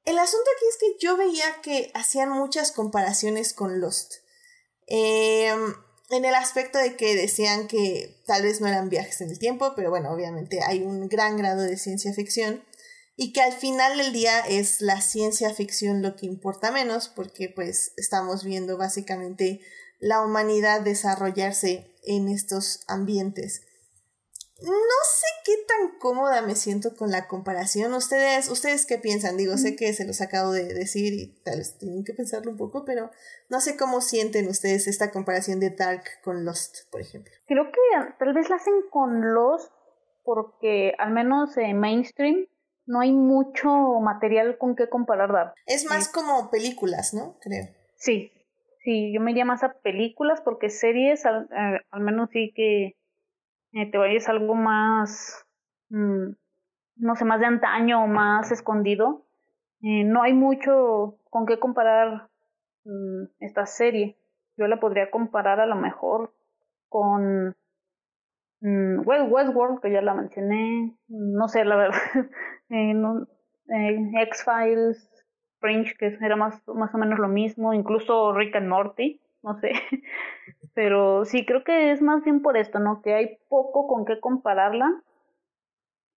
[0.04, 4.23] el asunto aquí es que yo veía que hacían muchas comparaciones con Lost.
[4.86, 5.74] Em,
[6.10, 9.72] en el aspecto de que decían que tal vez no eran viajes en el tiempo,
[9.74, 12.62] pero bueno, obviamente hay un gran grado de ciencia ficción
[13.16, 17.48] y que al final del día es la ciencia ficción lo que importa menos porque
[17.48, 19.60] pues estamos viendo básicamente
[20.00, 23.62] la humanidad desarrollarse en estos ambientes.
[24.62, 27.92] No sé qué tan cómoda me siento con la comparación.
[27.92, 29.36] Ustedes, ustedes qué piensan?
[29.36, 32.56] Digo, sé que se los acabo de decir y tal vez tienen que pensarlo un
[32.56, 33.10] poco, pero
[33.48, 37.32] no sé cómo sienten ustedes esta comparación de Dark con Lost, por ejemplo.
[37.46, 37.80] Creo que
[38.18, 39.72] tal vez la hacen con Lost
[40.22, 42.46] porque al menos en mainstream
[42.86, 43.68] no hay mucho
[44.00, 45.54] material con qué comparar Dark.
[45.66, 47.38] Es más como películas, ¿no?
[47.40, 47.66] Creo.
[47.96, 48.30] Sí,
[48.84, 52.96] sí, yo me iría más a películas porque series al eh, menos sí que
[53.74, 55.46] eh, te vayas algo más,
[55.90, 56.30] mm,
[56.96, 59.26] no sé, más de antaño o más escondido,
[59.82, 62.28] eh, no hay mucho con qué comparar
[62.84, 64.16] mm, esta serie.
[64.56, 66.32] Yo la podría comparar a lo mejor
[66.88, 67.56] con
[68.60, 71.98] mm, Westworld, que ya la mencioné, no sé, la verdad,
[72.70, 75.26] eh, X-Files,
[75.58, 79.72] Fringe, que era más, más o menos lo mismo, incluso Rick and Morty, no sé.
[80.74, 83.00] Pero sí, creo que es más bien por esto, ¿no?
[83.02, 85.02] Que hay poco con qué compararla.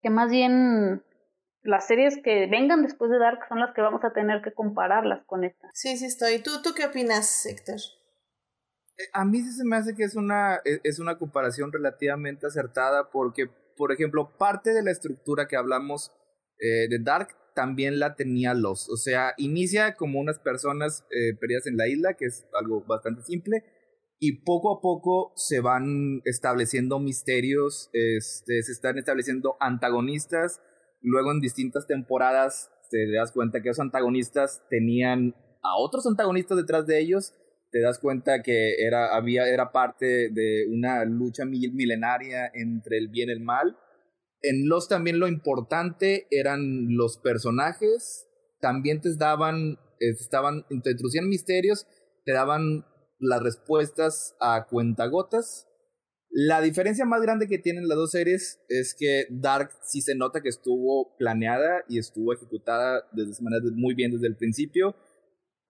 [0.01, 1.03] Que más bien
[1.61, 5.23] las series que vengan después de Dark son las que vamos a tener que compararlas
[5.25, 5.69] con esta.
[5.73, 6.41] Sí, sí estoy.
[6.41, 7.75] ¿Tú, tú qué opinas, Héctor?
[8.97, 12.47] Eh, a mí sí se me hace que es una, e, es una comparación relativamente
[12.47, 16.11] acertada porque, por ejemplo, parte de la estructura que hablamos
[16.59, 18.89] eh, de Dark también la tenía los.
[18.89, 23.23] O sea, inicia como unas personas eh, perdidas en la isla, que es algo bastante
[23.23, 23.63] simple,
[24.19, 30.61] y poco a poco se van estableciendo misterios, este, se están estableciendo antagonistas,
[31.01, 36.87] luego en distintas temporadas te das cuenta que esos antagonistas tenían a otros antagonistas detrás
[36.87, 37.33] de ellos,
[37.71, 43.29] te das cuenta que era, había, era parte de una lucha milenaria entre el bien
[43.29, 43.77] y el mal.
[44.41, 48.25] En los también lo importante eran los personajes,
[48.61, 51.85] también te daban, estaban, te introducían misterios,
[52.23, 52.85] te daban
[53.19, 55.67] las respuestas a cuentagotas.
[56.29, 60.41] La diferencia más grande que tienen las dos series es que Dark sí se nota
[60.41, 64.95] que estuvo planeada y estuvo ejecutada desde manera muy bien desde el principio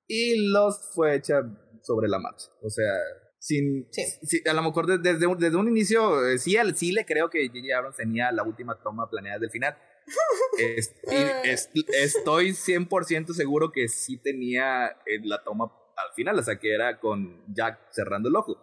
[0.07, 1.41] y Lost fue hecha
[1.84, 2.48] sobre la marcha.
[2.61, 2.91] O sea,
[3.40, 4.41] sin, sí.
[4.48, 7.78] a lo mejor desde, un, desde un inicio, eh, sí, sí le creo que J.J.
[7.78, 9.78] Abrams tenía la última toma planeada del final.
[10.57, 16.99] estoy 100% seguro que sí tenía eh, la toma al final, o sea, que era
[16.99, 18.56] con Jack cerrando el ojo.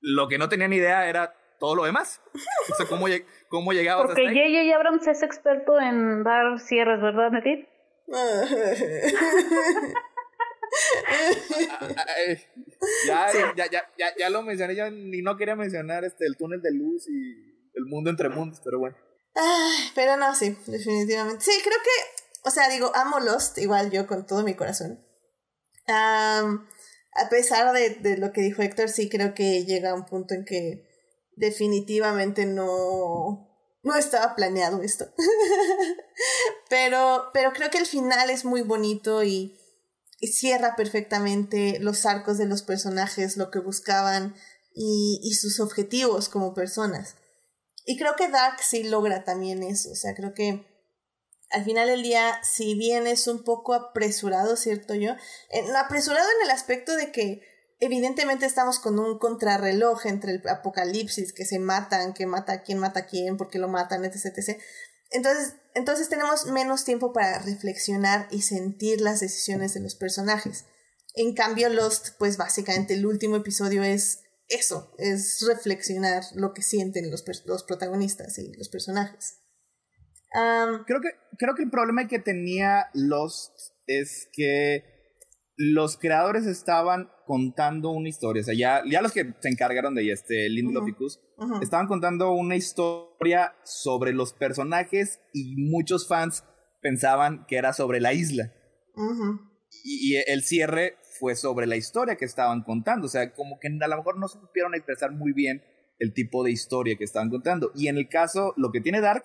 [0.00, 2.20] Lo que no tenía ni idea era todo lo demás.
[2.70, 3.06] O sea, cómo,
[3.48, 4.74] cómo llegabas Porque J.J.
[4.74, 7.68] Abrams es experto en dar cierres, ¿verdad, Netit?
[13.06, 16.62] ya, ya, ya, ya, ya lo mencioné, ya ni no quería mencionar este el túnel
[16.62, 18.96] de luz y el mundo entre mundos, pero bueno.
[19.94, 21.44] pero no, sí, definitivamente.
[21.44, 21.90] Sí, creo que,
[22.44, 25.04] o sea, digo, amo Lost, igual yo con todo mi corazón.
[27.18, 30.34] A pesar de, de lo que dijo Héctor, sí creo que llega a un punto
[30.34, 30.86] en que
[31.36, 33.48] definitivamente no,
[33.82, 35.06] no estaba planeado esto.
[36.68, 39.56] pero, pero creo que el final es muy bonito y
[40.20, 44.34] cierra perfectamente los arcos de los personajes, lo que buscaban
[44.74, 47.14] y, y, sus objetivos como personas.
[47.84, 50.66] Y creo que Dark sí logra también eso, o sea, creo que
[51.50, 55.12] al final del día, si bien es un poco apresurado, ¿cierto yo?
[55.76, 57.42] apresurado en el aspecto de que
[57.78, 62.78] evidentemente estamos con un contrarreloj entre el apocalipsis, que se matan, que mata a quién
[62.78, 64.60] mata a quién, porque lo matan, etc, etc.
[65.10, 70.64] Entonces, entonces tenemos menos tiempo para reflexionar y sentir las decisiones de los personajes.
[71.14, 77.10] En cambio, Lost, pues básicamente el último episodio es eso, es reflexionar lo que sienten
[77.10, 79.38] los, los protagonistas y los personajes.
[80.86, 81.08] Creo, que,
[81.38, 83.52] creo que el problema que tenía Lost
[83.86, 84.84] es que
[85.56, 88.42] los creadores estaban contando una historia.
[88.42, 92.56] O sea, ya, ya los que se encargaron de este Lindelof uh estaban contando una
[92.56, 96.44] historia sobre los personajes y muchos fans
[96.80, 98.52] pensaban que era sobre la isla.
[99.84, 103.06] y, el cierre fue sobre la historia que estaban contando.
[103.06, 105.62] O sea, como que a lo mejor no supieron expresar muy bien
[105.98, 107.72] el tipo de historia que estaban contando.
[107.74, 109.24] Y en el caso, lo que tiene Dark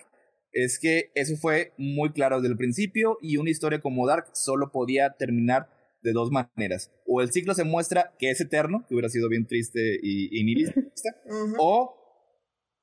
[0.52, 4.70] es que eso fue muy claro desde el principio y una historia como Dark solo
[4.70, 5.68] podía terminar
[6.02, 6.90] de dos maneras.
[7.06, 10.44] O el ciclo se muestra que es eterno, que hubiera sido bien triste y, y
[10.44, 11.16] nihilista,
[11.58, 11.98] o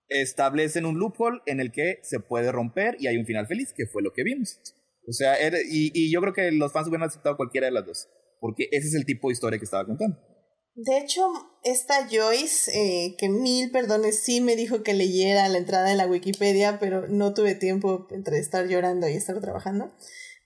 [0.07, 3.85] establecen un loophole en el que se puede romper y hay un final feliz, que
[3.85, 4.59] fue lo que vimos.
[5.07, 5.35] O sea,
[5.69, 8.09] y, y yo creo que los fans hubieran aceptado cualquiera de las dos,
[8.39, 10.17] porque ese es el tipo de historia que estaba contando.
[10.81, 11.29] De hecho,
[11.65, 16.07] esta Joyce, eh, que mil perdones, sí me dijo que leyera la entrada de la
[16.07, 19.91] Wikipedia, pero no tuve tiempo entre estar llorando y estar trabajando.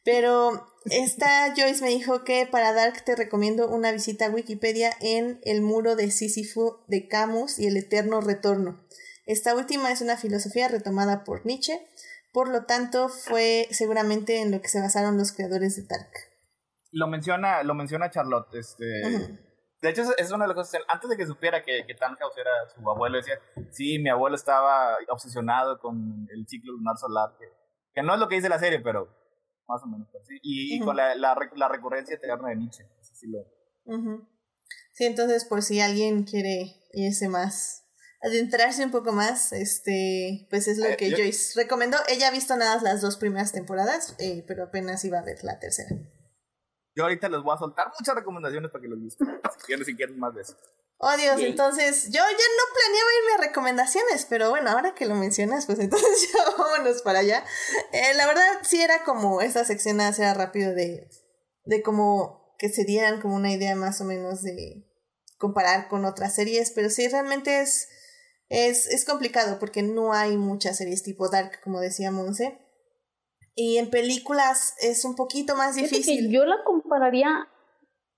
[0.03, 5.39] Pero esta Joyce me dijo que para Dark te recomiendo una visita a Wikipedia en
[5.43, 8.83] El muro de Sísifo de Camus y el eterno retorno.
[9.27, 11.79] Esta última es una filosofía retomada por Nietzsche,
[12.33, 16.11] por lo tanto fue seguramente en lo que se basaron los creadores de Dark.
[16.91, 19.52] Lo menciona, lo menciona Charlotte, este...
[19.83, 20.81] De hecho, es una de las cosas.
[20.87, 23.37] Antes de que supiera que, que Tannhaus era su abuelo, decía:
[23.69, 27.35] Sí, mi abuelo estaba obsesionado con el ciclo lunar solar.
[27.37, 27.47] Que,
[27.93, 29.13] que no es lo que dice la serie, pero
[29.67, 30.07] más o menos.
[30.41, 32.85] Y, y con la, la, la, recurrencia eterna de Nietzsche.
[33.01, 33.39] sí, lo...
[34.93, 37.83] sí, entonces por si alguien quiere irse más,
[38.21, 41.97] adentrarse un poco más, este, pues es lo eh, que Joyce recomendó.
[42.07, 45.59] Ella ha visto nada las dos primeras temporadas, eh, pero apenas iba a ver la
[45.59, 45.89] tercera.
[46.95, 49.39] Yo ahorita les voy a soltar muchas recomendaciones para que los visiten,
[49.85, 50.55] si quieren, más de eso.
[50.97, 55.15] Oh Dios, entonces yo ya no planeaba irme a recomendaciones, pero bueno, ahora que lo
[55.15, 57.43] mencionas, pues entonces ya vámonos para allá.
[57.91, 61.09] Eh, la verdad sí era como esta sección era rápido de,
[61.65, 64.87] de como que se dieran como una idea más o menos de
[65.37, 67.89] comparar con otras series, pero sí realmente es,
[68.47, 72.62] es, es complicado porque no hay muchas series tipo Dark, como decía Monse.
[73.55, 76.31] Y en películas es un poquito más difícil.
[76.31, 77.47] yo la compararía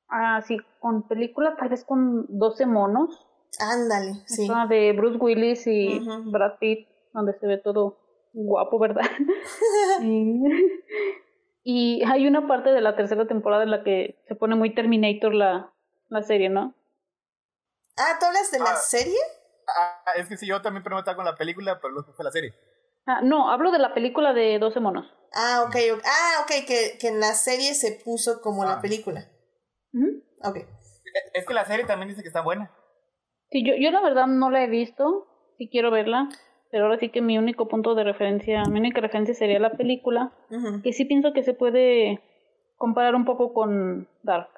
[0.07, 3.27] así con películas, tal vez con 12 monos.
[3.59, 4.49] Ándale, sí.
[4.69, 7.97] de Bruce Willis y Brad Pitt, donde se ve todo
[8.33, 9.05] guapo, ¿verdad?
[11.63, 15.33] y, hay una parte de la tercera temporada en la que se pone muy Terminator
[15.33, 15.73] la,
[16.09, 16.75] la serie, ¿no?
[17.97, 18.75] Ah, ¿tú hablas de la ah.
[18.75, 19.17] serie?
[19.67, 22.53] Ah, es que sí, yo también preguntaba con la película, pero luego fue la serie.
[23.05, 25.05] Ah, no, hablo de la película de 12 monos.
[25.33, 25.89] Ah, ok, okay.
[26.05, 28.81] ah, ok, que, que en la serie se puso como la ah.
[28.81, 29.29] película.
[30.43, 30.57] Ok.
[31.33, 32.71] Es que la serie también dice que está buena.
[33.49, 35.27] Sí, yo, yo la verdad no la he visto,
[35.57, 36.29] sí quiero verla,
[36.71, 40.33] pero ahora sí que mi único punto de referencia, mi única referencia sería la película,
[40.83, 42.21] que sí pienso que se puede
[42.75, 44.49] comparar un poco con Dark.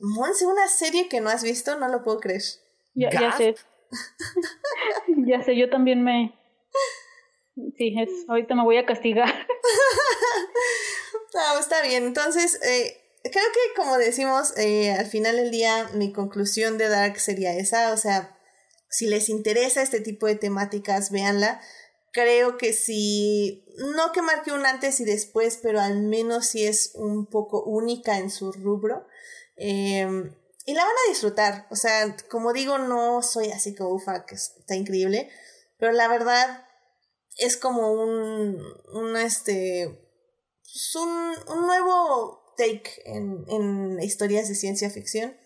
[0.00, 2.42] Monse, una serie que no has visto, no lo puedo creer.
[2.94, 3.54] Ya, ya sé.
[5.26, 6.34] ya sé, yo también me...
[7.76, 9.28] Sí, es, ahorita me voy a castigar.
[11.34, 12.04] no, está bien.
[12.04, 17.20] Entonces, eh, creo que como decimos, eh, al final del día mi conclusión de Dark
[17.20, 18.36] sería esa, o sea,
[18.90, 21.60] si les interesa este tipo de temáticas, véanla.
[22.12, 23.64] Creo que si,
[23.94, 28.18] no que marque un antes y después, pero al menos si es un poco única
[28.18, 29.06] en su rubro.
[29.56, 30.34] Em,
[30.66, 31.68] y la van a disfrutar.
[31.70, 35.30] O sea, como digo, no soy así como ufa, que está increíble.
[35.78, 36.66] Pero la verdad
[37.40, 38.62] es como un,
[38.92, 39.88] un este,
[40.62, 45.36] pues un, un nuevo take en, en historias de ciencia ficción.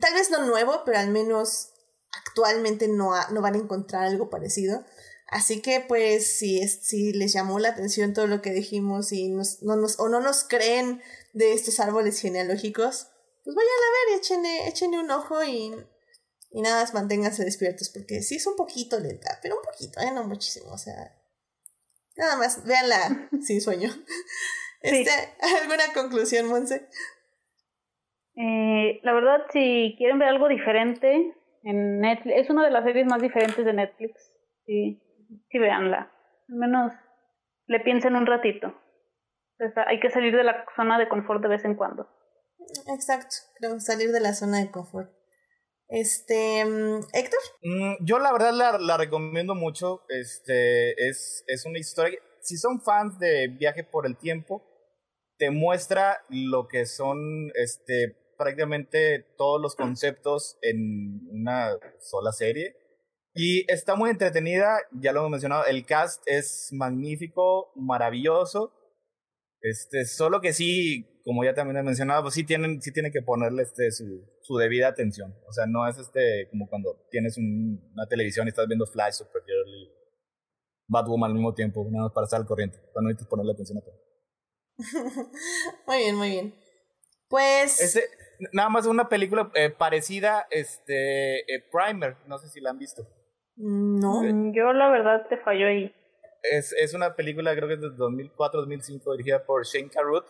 [0.00, 1.70] Tal vez no nuevo, pero al menos
[2.12, 4.84] actualmente no, no van a encontrar algo parecido.
[5.28, 9.62] Así que pues si, si les llamó la atención todo lo que dijimos y nos,
[9.62, 11.02] no nos, o no nos creen
[11.32, 13.08] de estos árboles genealógicos,
[13.42, 15.74] pues vayan a ver, échenle, échenle un ojo y,
[16.50, 20.10] y nada más manténganse despiertos porque sí es un poquito lenta, pero un poquito, ¿eh?
[20.12, 21.18] no muchísimo, o sea,
[22.16, 23.90] nada más, véanla sin sueño.
[24.80, 25.10] Este,
[25.62, 26.88] ¿Alguna conclusión, Monse?
[28.34, 31.34] Eh, la verdad, si quieren ver algo diferente,
[31.64, 34.32] en Netflix, es una de las series más diferentes de Netflix.
[34.66, 35.00] Sí,
[35.50, 36.10] sí, véanla.
[36.48, 36.92] Al menos
[37.66, 38.74] le piensen un ratito.
[39.86, 42.08] hay que salir de la zona de confort de vez en cuando.
[42.94, 45.10] Exacto, creo, salir de la zona de confort.
[45.92, 47.40] Este, mm, Héctor.
[47.62, 50.00] Mm, yo la verdad la, la, recomiendo mucho.
[50.08, 52.18] Este, es, es una historia.
[52.40, 54.64] Si son fans de Viaje por el Tiempo,
[55.36, 62.74] te muestra lo que son este, prácticamente todos los conceptos en una sola serie.
[63.34, 68.72] Y está muy entretenida, ya lo hemos mencionado, el cast es magnífico, maravilloso.
[69.60, 73.22] Este, solo que sí, como ya también he mencionado, pues sí tienen, sí tienen que
[73.22, 75.34] ponerle este, su, su debida atención.
[75.48, 79.68] O sea, no es este como cuando tienes una televisión y estás viendo Flash, Supergirl
[79.68, 79.90] y
[80.88, 82.78] Batwoman al mismo tiempo, nada más para estar al corriente.
[82.92, 83.94] Para no necesitas ponerle atención a todo.
[85.86, 86.54] muy bien, muy bien.
[87.28, 87.80] Pues.
[87.80, 88.04] Este,
[88.52, 93.06] nada más una película eh, parecida, este, eh, Primer, no sé si la han visto.
[93.56, 94.22] No.
[94.22, 95.94] Mm, yo la verdad te falló ahí.
[96.42, 100.26] Es, es una película, creo que es de 2004-2005, dirigida por Shane Carruth,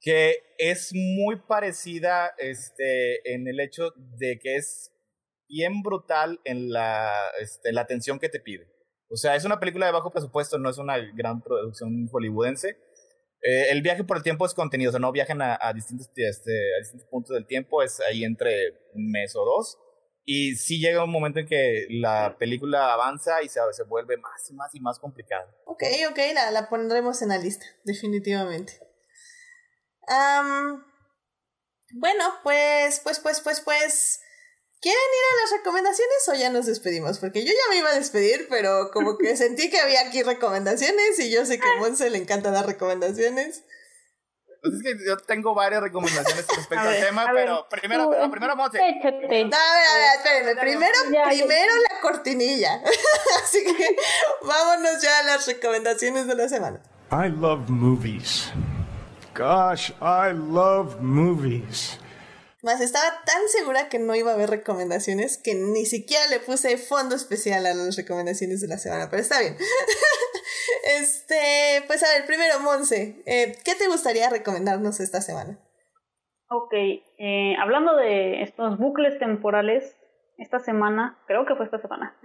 [0.00, 4.92] que es muy parecida este, en el hecho de que es
[5.48, 8.66] bien brutal en la, este, la atención que te pide.
[9.10, 12.76] O sea, es una película de bajo presupuesto, no es una gran producción hollywoodense,
[13.42, 16.52] eh, el viaje por el tiempo es contenido, o sea, no viajan a, distintos, este,
[16.74, 19.78] a distintos puntos del tiempo, es ahí entre un mes o dos.
[20.24, 24.54] Y sí llega un momento en que la película avanza y se, vuelve más y
[24.54, 25.56] más y más complicada.
[25.64, 28.87] Ok, ok, la, la pondremos en la lista, definitivamente.
[31.92, 34.20] Bueno, pues, pues, pues, pues, pues.
[34.80, 37.18] ¿Quieren ir a las recomendaciones o ya nos despedimos?
[37.18, 41.18] Porque yo ya me iba a despedir, pero como que sentí que había aquí recomendaciones
[41.18, 43.64] y yo sé que a Monse le encanta dar recomendaciones.
[44.62, 48.78] Pues es que yo tengo varias recomendaciones respecto al tema, pero primero, primero Monse.
[48.78, 50.54] No, a ver, a ver, espérenme.
[50.60, 50.98] Primero,
[51.28, 52.80] primero la cortinilla.
[53.42, 53.96] Así que
[54.42, 56.80] vámonos ya a las recomendaciones de la semana.
[57.10, 58.52] I love movies.
[59.38, 61.96] Gosh, I love movies.
[62.64, 66.76] Más estaba tan segura que no iba a haber recomendaciones que ni siquiera le puse
[66.76, 69.54] fondo especial a las recomendaciones de la semana, pero está bien.
[70.98, 75.56] este, pues a ver, primero, Monse, eh, ¿qué te gustaría recomendarnos esta semana?
[76.50, 79.96] Ok, eh, hablando de estos bucles temporales,
[80.36, 82.18] esta semana, creo que fue esta semana,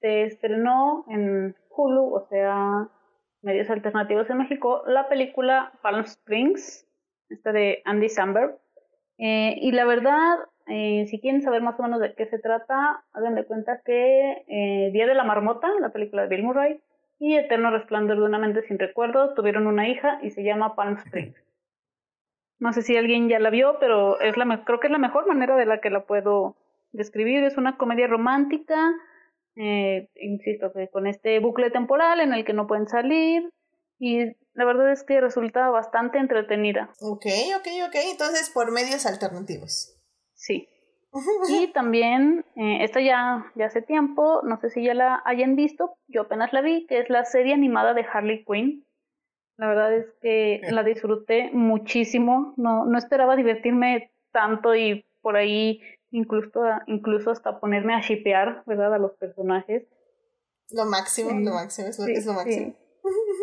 [0.00, 2.88] se estrenó en Hulu, o sea,
[3.44, 6.86] medios alternativos en México, la película Palm Springs,
[7.28, 8.58] esta de Andy Samberg
[9.18, 13.04] eh, y la verdad, eh, si quieren saber más o menos de qué se trata,
[13.12, 16.80] hagan de cuenta que eh, Día de la Marmota, la película de Bill Murray,
[17.20, 20.96] y Eterno Resplandor de una mente sin recuerdos tuvieron una hija y se llama Palm
[20.96, 21.36] Springs.
[22.58, 25.26] No sé si alguien ya la vio, pero es la creo que es la mejor
[25.26, 26.56] manera de la que la puedo
[26.92, 27.44] describir.
[27.44, 28.92] Es una comedia romántica,
[29.56, 33.50] insisto, con este bucle temporal en el que no pueden salir
[33.98, 36.90] y la verdad es que resulta bastante entretenida.
[37.00, 37.26] Ok,
[37.56, 37.94] ok, ok.
[38.10, 39.96] Entonces, por medios alternativos.
[40.34, 40.68] Sí.
[41.48, 45.96] y también, eh, esta ya, ya hace tiempo, no sé si ya la hayan visto,
[46.08, 48.84] yo apenas la vi, que es la serie animada de Harley Quinn.
[49.56, 55.80] La verdad es que la disfruté muchísimo, no, no esperaba divertirme tanto y por ahí
[56.14, 58.94] incluso, incluso hasta ponerme a shipear, ¿verdad?
[58.94, 59.82] A los personajes.
[60.70, 62.74] Lo máximo, lo máximo, es lo, máximo.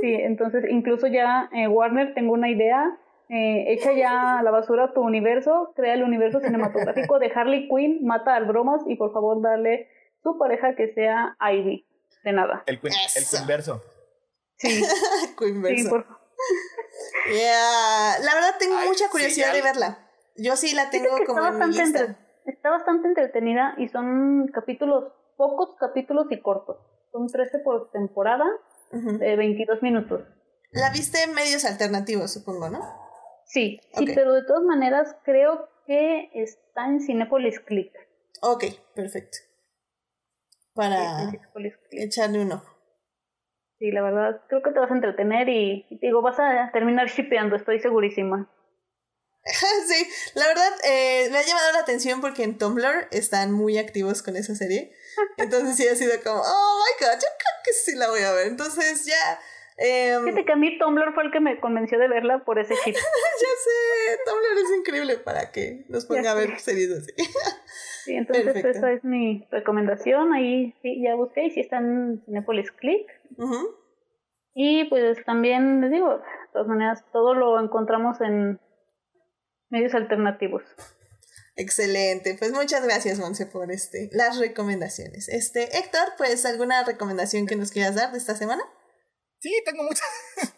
[0.02, 2.98] Sí, entonces incluso ya eh, Warner tengo una idea,
[3.30, 8.04] eh, echa ya a la basura tu universo, crea el universo cinematográfico de Harley Quinn,
[8.04, 9.88] mata al bromas y por favor dale
[10.24, 11.86] su pareja que sea Ivy.
[12.24, 12.64] De nada.
[12.68, 13.24] El, Queen, el
[14.58, 14.84] Sí.
[15.38, 16.06] Sí, por
[17.32, 18.20] Yeah.
[18.24, 20.08] La verdad tengo Ay, mucha sí, curiosidad ya- de verla.
[20.36, 22.21] Yo sí la tengo que como en mi bastante, lista.
[22.46, 26.78] Está bastante entretenida y son capítulos, pocos capítulos y cortos.
[27.12, 28.46] Son 13 por temporada
[28.92, 30.22] de 22 minutos.
[30.72, 32.80] La viste en medios alternativos, supongo, ¿no?
[33.46, 37.92] Sí, sí, pero de todas maneras creo que está en Cinepolis Click.
[38.42, 38.64] Ok,
[38.96, 39.38] perfecto.
[40.74, 41.30] Para
[41.92, 42.72] echarle un ojo.
[43.78, 46.70] Sí, la verdad, creo que te vas a entretener y, y te digo, vas a
[46.72, 48.50] terminar shipeando, estoy segurísima.
[49.88, 54.22] sí, la verdad eh, me ha llamado la atención porque en Tumblr están muy activos
[54.22, 54.94] con esa serie.
[55.38, 58.34] Entonces sí ha sido como, oh my god, yo creo que sí la voy a
[58.34, 58.48] ver.
[58.48, 59.40] Entonces ya...
[59.78, 62.76] em, Fíjate que a mí Tumblr fue el que me convenció de verla por ese
[62.84, 62.96] chip.
[62.96, 67.14] ya sé, Tumblr es increíble para que nos ponga a ver series así.
[68.04, 68.70] Sí, entonces Perfecto.
[68.70, 70.34] esa es mi recomendación.
[70.34, 73.08] Ahí sí, ya busqué y sí está en Cinepolis Click.
[74.54, 78.60] Y pues también les digo, de todas maneras, todo lo encontramos en
[79.72, 80.62] medios alternativos.
[81.56, 85.28] Excelente, pues muchas gracias, Monse, por este, las recomendaciones.
[85.28, 88.64] Este, Héctor, pues, ¿alguna recomendación que nos quieras dar de esta semana?
[89.40, 90.06] Sí, tengo muchas.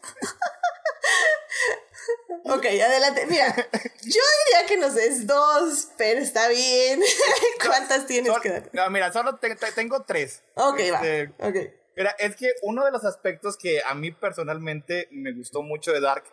[2.45, 3.25] Ok, adelante.
[3.27, 3.61] Mira, yo
[4.01, 7.01] diría que nos des dos, pero está bien.
[7.65, 8.69] ¿Cuántas tienes Sol- que dar?
[8.73, 10.43] no, mira, solo te- te- tengo tres.
[10.55, 11.47] Ok, Este, va.
[11.47, 11.55] Ok.
[11.95, 16.01] Mira, es que uno de los aspectos que a mí personalmente me gustó mucho de
[16.01, 16.25] Dark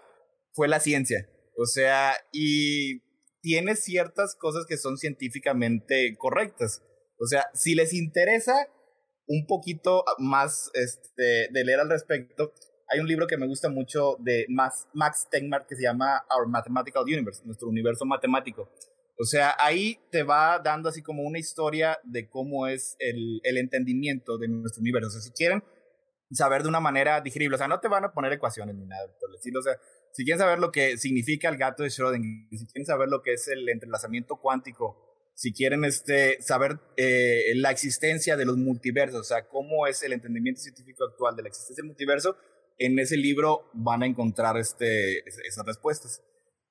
[0.52, 1.28] fue la ciencia.
[1.56, 3.00] O sea, y
[3.42, 6.82] tiene ciertas cosas que son científicamente correctas.
[7.18, 8.68] O sea, si les interesa
[9.26, 12.52] un poquito más este, de leer al respecto,
[12.88, 16.48] hay un libro que me gusta mucho de Max, Max Tegmark que se llama Our
[16.48, 18.68] Mathematical Universe, nuestro universo matemático.
[19.16, 23.58] O sea, ahí te va dando así como una historia de cómo es el, el
[23.58, 25.08] entendimiento de nuestro universo.
[25.08, 25.62] O sea, si quieren
[26.32, 29.06] saber de una manera digerible, o sea, no te van a poner ecuaciones ni nada
[29.20, 29.60] por el estilo.
[29.60, 29.76] O sea,
[30.12, 33.32] si quieren saber lo que significa el gato de Schrödinger, si quieren saber lo que
[33.34, 39.24] es el entrelazamiento cuántico, si quieren este, saber eh, la existencia de los multiversos, o
[39.24, 42.36] sea, cómo es el entendimiento científico actual de la existencia del multiverso,
[42.78, 46.22] en ese libro van a encontrar este, es- esas respuestas.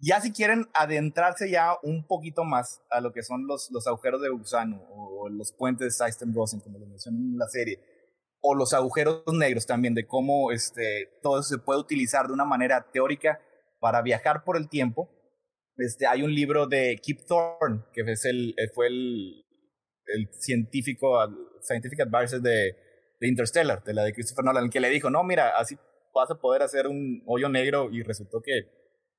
[0.02, 4.22] Ya si quieren adentrarse ya un poquito más a lo que son los, los agujeros
[4.22, 7.80] de gusano o, los puentes de Seysten-Rosen, como lo mencionan en la serie,
[8.42, 12.46] o los agujeros negros también, de cómo este, todo eso se puede utilizar de una
[12.46, 13.42] manera teórica
[13.80, 15.10] para viajar por el tiempo.
[15.78, 19.46] Este, hay un libro de Kip Thorne, que es el, eh, fue el,
[20.08, 22.76] el científico, al- scientific advisor de,
[23.20, 25.76] de Interstellar, de la de Christopher Nolan, que le dijo, no, mira, así
[26.14, 28.64] vas a poder hacer un hoyo negro y resultó que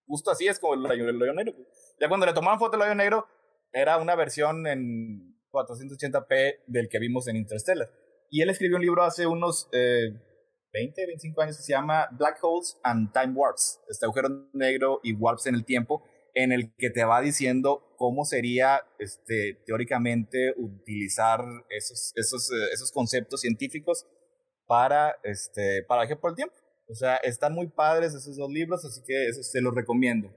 [0.07, 1.55] justo así es como el el hoyo negro.
[2.01, 3.27] Ya cuando le tomaban foto del hoyo negro,
[3.73, 7.89] era una versión en 480p del que vimos en Interstellar.
[8.31, 10.13] Y él escribió un libro hace unos eh,
[10.73, 15.15] 20, 25 años que se llama Black Holes and Time Warps, este agujero negro y
[15.15, 16.05] warps en el tiempo,
[16.35, 21.41] en el que te va diciendo cómo sería este, teóricamente utilizar
[21.71, 24.07] esos, esos, eh, esos conceptos científicos
[24.67, 26.55] para, este, para viajar por el tiempo.
[26.89, 30.33] O sea, están muy padres esos dos libros, así que eso se los recomiendo.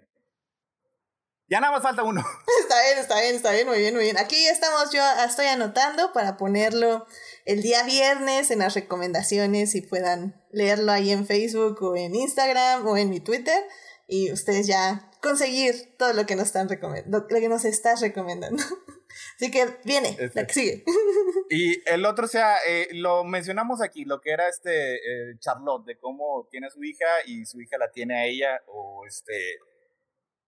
[1.53, 2.19] Ya nada más falta uno.
[2.61, 4.17] Está bien, está bien, está bien, muy bien, muy bien.
[4.17, 7.05] Aquí estamos, yo estoy anotando para ponerlo
[7.45, 12.87] el día viernes en las recomendaciones y puedan leerlo ahí en Facebook o en Instagram
[12.87, 13.61] o en mi Twitter
[14.07, 18.63] y ustedes ya conseguir todo lo que nos están recomendando, lo que nos estás recomendando.
[19.35, 20.83] Así que viene, la que sigue.
[21.51, 25.85] Y el otro, o sea, eh, lo mencionamos aquí, lo que era este eh, Charlotte,
[25.85, 29.59] de cómo tiene a su hija y su hija la tiene a ella, o este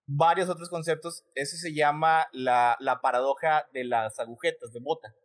[0.08, 1.26] varios otros conceptos.
[1.36, 5.16] Eso se llama la, la paradoja de las agujetas de bota.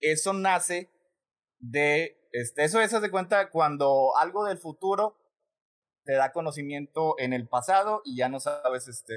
[0.00, 0.90] Eso nace
[1.58, 5.16] de, este, eso es, de cuenta, cuando algo del futuro
[6.04, 9.14] te da conocimiento en el pasado y ya no sabes este,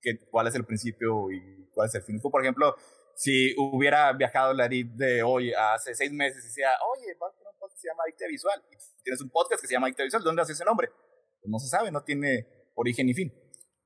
[0.00, 2.20] que, cuál es el principio y cuál es el fin.
[2.20, 2.74] Por ejemplo,
[3.14, 7.38] si hubiera viajado la Edith de hoy hace seis meses y decía, oye, vas a
[7.38, 8.62] tener un podcast que se llama Adicta Visual.
[8.70, 10.88] Y tienes un podcast que se llama Adicta Visual, ¿dónde hace ese nombre?
[11.40, 13.32] Pues no se sabe, no tiene origen ni fin.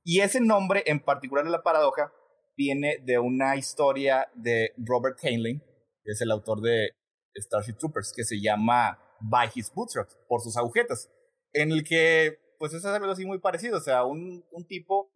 [0.08, 2.12] Y ese nombre, en particular de la paradoja,
[2.56, 5.58] viene de una historia de Robert Heinlein,
[6.04, 6.90] que es el autor de
[7.34, 11.10] Starship Troopers, que se llama By His Bootstraps, por sus agujetas,
[11.52, 15.10] en el que, pues es algo así muy parecido, o sea, un, tipo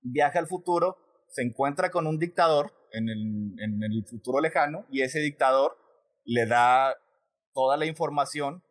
[0.00, 0.96] viaja al futuro,
[1.28, 5.76] se encuentra con un dictador en el, futuro lejano, y ese dictador
[6.24, 6.96] le da
[7.52, 8.64] toda la información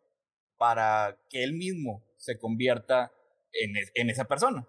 [0.58, 3.12] para que él mismo se convierta
[3.52, 4.66] en, en esa persona.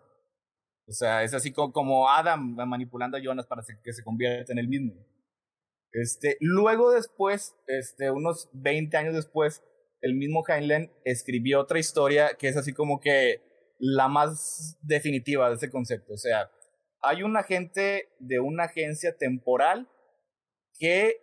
[0.88, 4.68] O sea, es así como, Adam manipulando a Jonas para que se convierta en el
[4.68, 4.94] mismo.
[5.92, 9.64] Este, luego después, este, unos 20 años después,
[10.02, 13.42] el mismo Heinlein escribió otra historia que es así como que
[13.80, 16.14] la más definitiva de ese concepto.
[16.14, 16.52] O sea,
[17.02, 19.90] hay un agente de una agencia temporal
[20.80, 21.22] que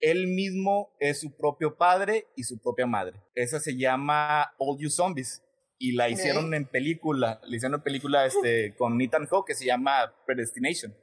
[0.00, 3.22] él mismo es su propio padre y su propia madre.
[3.34, 5.42] Esa se llama All You Zombies.
[5.82, 9.64] Y la hicieron en película, le hicieron en película este, con Ethan Hawke que se
[9.64, 10.94] llama Predestination.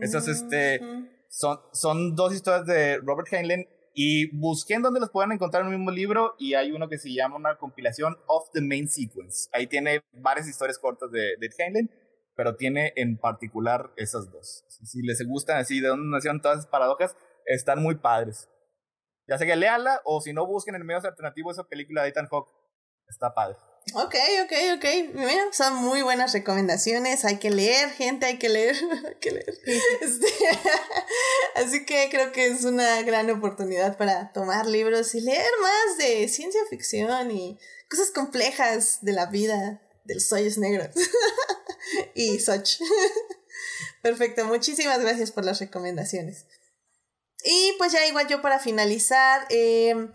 [0.00, 0.80] Esas este,
[1.28, 5.68] son, son dos historias de Robert Heinlein y busqué en dónde los pueden encontrar en
[5.68, 9.48] el mismo libro y hay uno que se llama una compilación of the main sequence.
[9.52, 11.88] Ahí tiene varias historias cortas de, de Heinlein,
[12.34, 14.64] pero tiene en particular esas dos.
[14.68, 18.48] Si les gustan así de dónde nacieron todas esas paradojas, están muy padres.
[19.28, 22.26] Ya sé que léala o si no busquen en medios alternativos esa película de Ethan
[22.28, 22.50] Hawke.
[23.08, 23.56] Está padre.
[23.94, 24.84] Ok, ok, ok.
[25.14, 27.24] Mira, son muy buenas recomendaciones.
[27.24, 28.76] Hay que leer, gente, hay que leer.
[29.06, 29.54] hay que leer.
[30.00, 30.26] Este,
[31.54, 36.28] así que creo que es una gran oportunidad para tomar libros y leer más de
[36.28, 37.58] ciencia ficción y
[37.88, 40.88] cosas complejas de la vida de los hoyos negros.
[42.14, 42.80] y such.
[44.02, 46.46] Perfecto, muchísimas gracias por las recomendaciones.
[47.44, 50.10] Y pues ya igual yo para finalizar, eh,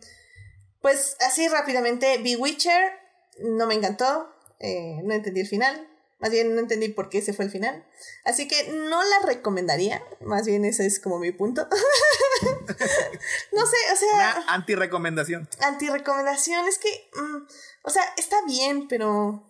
[0.82, 3.03] pues así rápidamente, Bewitcher
[3.40, 4.30] no me encantó,
[4.60, 5.88] eh, no entendí el final,
[6.20, 7.86] más bien no entendí por qué ese fue el final.
[8.24, 11.68] Así que no la recomendaría, más bien ese es como mi punto.
[13.52, 14.14] no sé, o sea...
[14.14, 15.50] Una anti-recomendación.
[15.60, 17.46] Anti-recomendación, es que, mm,
[17.84, 19.50] o sea, está bien, pero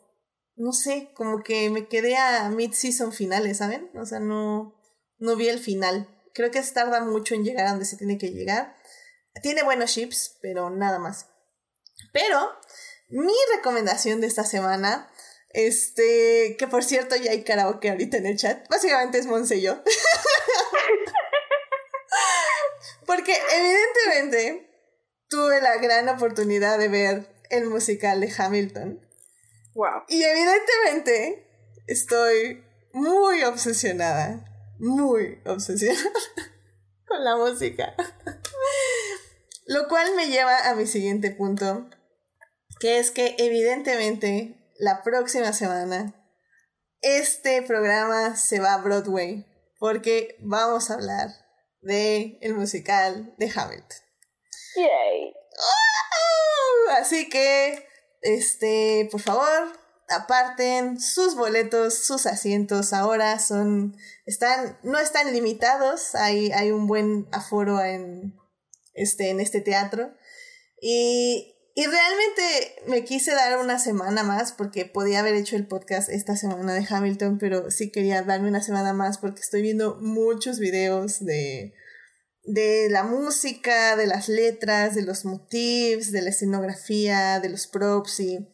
[0.56, 3.92] no sé, como que me quedé a mid-season finales, ¿saben?
[3.96, 4.76] O sea, no,
[5.20, 6.10] no vi el final.
[6.34, 8.76] Creo que se tarda mucho en llegar a donde se tiene que llegar.
[9.42, 11.28] Tiene buenos chips, pero nada más.
[12.12, 12.52] Pero
[13.14, 15.08] mi recomendación de esta semana,
[15.50, 19.62] este, que por cierto ya hay karaoke ahorita en el chat, básicamente es Monse y
[19.62, 19.84] yo.
[23.06, 24.68] Porque evidentemente
[25.30, 29.00] tuve la gran oportunidad de ver el musical de Hamilton.
[29.76, 30.06] Wow.
[30.08, 31.48] Y evidentemente
[31.86, 32.64] estoy
[32.94, 34.44] muy obsesionada,
[34.80, 36.10] muy obsesionada
[37.08, 37.94] con la música.
[39.68, 41.88] Lo cual me lleva a mi siguiente punto,
[42.84, 46.14] que es que evidentemente la próxima semana
[47.00, 49.46] este programa se va a Broadway
[49.80, 51.30] porque vamos a hablar
[51.80, 53.98] de el musical de Hamilton.
[54.76, 55.34] Yay.
[57.00, 57.88] Así que,
[58.22, 59.80] este, por favor,
[60.10, 62.92] aparten sus boletos, sus asientos.
[62.92, 63.96] Ahora son,
[64.26, 66.16] están, no están limitados.
[66.16, 68.38] Hay, hay un buen aforo en,
[68.94, 70.14] este, en este teatro.
[70.82, 76.10] Y y realmente me quise dar una semana más porque podía haber hecho el podcast
[76.10, 80.60] esta semana de Hamilton, pero sí quería darme una semana más porque estoy viendo muchos
[80.60, 81.74] videos de,
[82.44, 88.20] de la música, de las letras, de los motifs, de la escenografía, de los props
[88.20, 88.48] y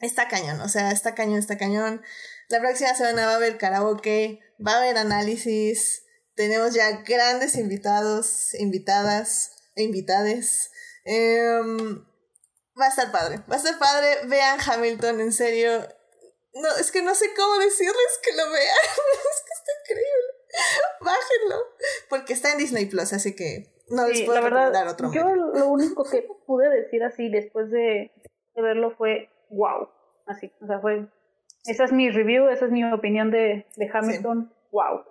[0.00, 2.02] está cañón, o sea, está cañón, está cañón.
[2.50, 6.02] La próxima semana va a haber karaoke, va a haber análisis,
[6.34, 10.70] tenemos ya grandes invitados, invitadas e invitades.
[11.06, 12.04] Em,
[12.80, 14.26] Va a estar padre, va a estar padre.
[14.26, 15.70] Vean Hamilton, en serio.
[16.54, 18.76] No, es que no sé cómo decirles que lo vean.
[19.22, 20.34] es que está increíble.
[21.00, 21.56] Bájenlo.
[22.08, 26.04] Porque está en Disney Plus, así que no les puedo recomendar otro Yo lo único
[26.04, 28.12] que pude decir así después de,
[28.56, 29.88] verlo fue wow.
[30.26, 31.08] Así, o sea, fue.
[31.66, 34.52] Esa es mi review, esa es mi opinión de, de Hamilton.
[34.70, 35.04] Wow.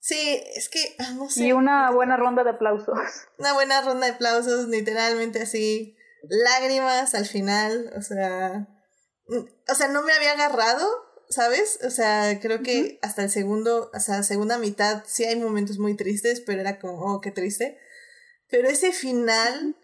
[0.00, 1.44] Sí, es que, ah, no sé.
[1.44, 2.98] Y una buena ronda de aplausos.
[3.38, 5.96] Una buena ronda de aplausos, literalmente así
[6.28, 8.68] lágrimas al final, o sea,
[9.26, 10.88] mm, o sea, no me había agarrado,
[11.28, 11.78] ¿sabes?
[11.84, 15.96] O sea, creo que hasta el segundo, o sea, segunda mitad sí hay momentos muy
[15.96, 17.78] tristes, pero era como, oh, qué triste.
[18.48, 19.76] Pero ese final,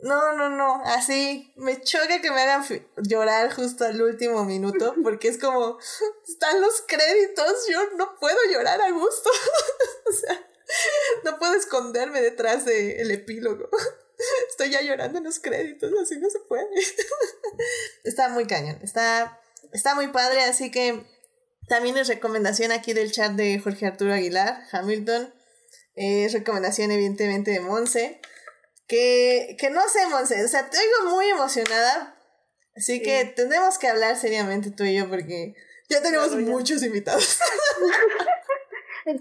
[0.00, 2.64] no, no, no, así, me choca que me hagan
[2.96, 5.78] llorar justo al último minuto, porque es como,
[6.26, 9.30] están los créditos, yo no puedo llorar a gusto.
[10.08, 10.46] o sea,
[11.24, 13.68] no puedo esconderme detrás del epílogo.
[14.50, 16.66] Estoy ya llorando en los créditos, así no se puede.
[18.04, 19.40] está muy cañón, está,
[19.72, 21.04] está muy padre, así que
[21.68, 25.34] también es recomendación aquí del chat de Jorge Arturo Aguilar, Hamilton.
[25.94, 28.20] Es recomendación evidentemente de Monse.
[28.86, 32.14] Que, que no sé, Monse, o sea, te oigo muy emocionada.
[32.74, 35.54] Así que tenemos que hablar seriamente tú y yo porque
[35.90, 37.38] ya tenemos muchos invitados.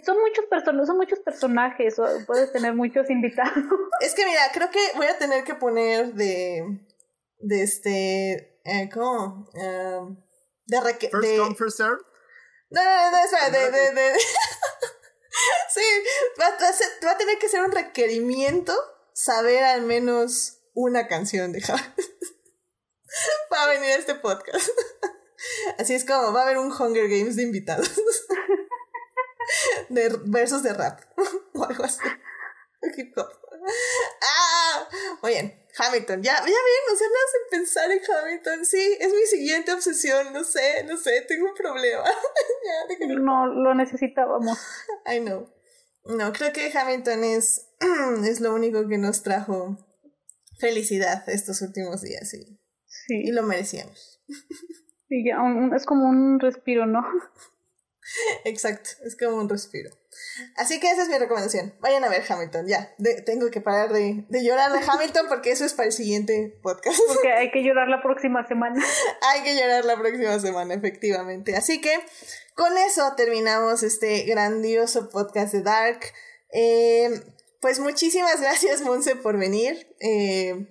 [0.04, 1.96] son muchos personajes, son muchos personajes,
[2.26, 3.64] puedes tener muchos invitados.
[4.02, 6.64] Es que mira, creo que voy a tener que poner de
[7.40, 9.50] de este eh, ¿cómo?
[9.54, 10.22] Um,
[10.66, 12.02] de reque First de, come, first serve.
[12.70, 14.14] No, no, no, espera, de, de, de,
[15.70, 15.82] Sí,
[16.40, 16.50] va,
[17.06, 18.74] va, a tener que ser un requerimiento
[19.14, 21.82] saber al menos una canción de Javi
[23.50, 24.68] para venir a este podcast.
[25.78, 27.90] Así es como va a haber un Hunger Games de invitados.
[29.90, 31.02] de versos de rap
[31.54, 32.02] o algo así.
[32.96, 33.28] Hip hop.
[34.22, 34.88] Ah,
[35.22, 35.68] muy bien.
[35.80, 38.66] Hamilton, ya, ya ven, o sea, no hacen pensar en Hamilton.
[38.66, 42.04] Sí, es mi siguiente obsesión, no sé, no sé, tengo un problema.
[43.00, 44.58] ya, no, lo necesitábamos.
[45.06, 45.54] I know.
[46.06, 47.70] No, creo que Hamilton es,
[48.26, 49.78] es lo único que nos trajo
[50.58, 53.22] felicidad estos últimos días y, sí.
[53.26, 54.24] y lo merecíamos.
[55.10, 55.38] Sí, ya,
[55.76, 57.02] es como un respiro, ¿no?
[58.46, 59.90] Exacto, es como un respiro.
[60.56, 61.74] Así que esa es mi recomendación.
[61.80, 62.96] Vayan a ver Hamilton, ya.
[63.26, 67.00] tengo que parar de, de, llorar de Hamilton porque eso es para el siguiente podcast.
[67.08, 68.84] Porque hay que llorar la próxima semana.
[69.34, 71.56] hay que llorar la próxima semana, efectivamente.
[71.56, 71.94] Así que
[72.56, 76.00] con eso terminamos este grandioso podcast de Dark.
[76.54, 77.10] Eh,
[77.62, 79.96] pues muchísimas gracias, Monse, por venir.
[80.00, 80.68] Eh,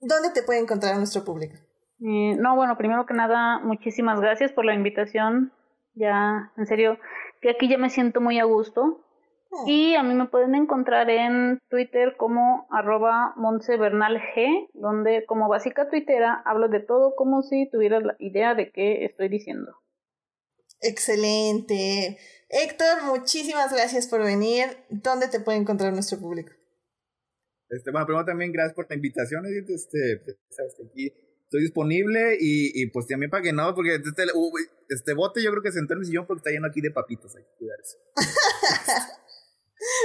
[0.00, 1.56] ¿Dónde te puede encontrar nuestro público?
[2.00, 5.52] Eh, no, bueno, primero que nada, muchísimas gracias por la invitación.
[5.96, 6.98] Ya, en serio,
[7.40, 9.02] que aquí ya me siento muy a gusto.
[9.48, 9.64] Oh.
[9.66, 16.42] Y a mí me pueden encontrar en Twitter como arroba G, donde como básica tuitera
[16.44, 19.72] hablo de todo como si tuviera la idea de qué estoy diciendo.
[20.82, 22.18] Excelente.
[22.50, 24.64] Héctor, muchísimas gracias por venir.
[24.90, 26.52] ¿Dónde te puede encontrar nuestro público?
[27.70, 29.44] Este, bueno, primero también gracias por la invitación.
[29.46, 33.94] Este, pues, sabes que aquí estoy disponible y, y pues también para que no, porque
[33.94, 34.24] este,
[34.88, 36.90] este bote yo creo que se entró en el sillón porque está lleno aquí de
[36.90, 37.96] papitos, hay que cuidar eso.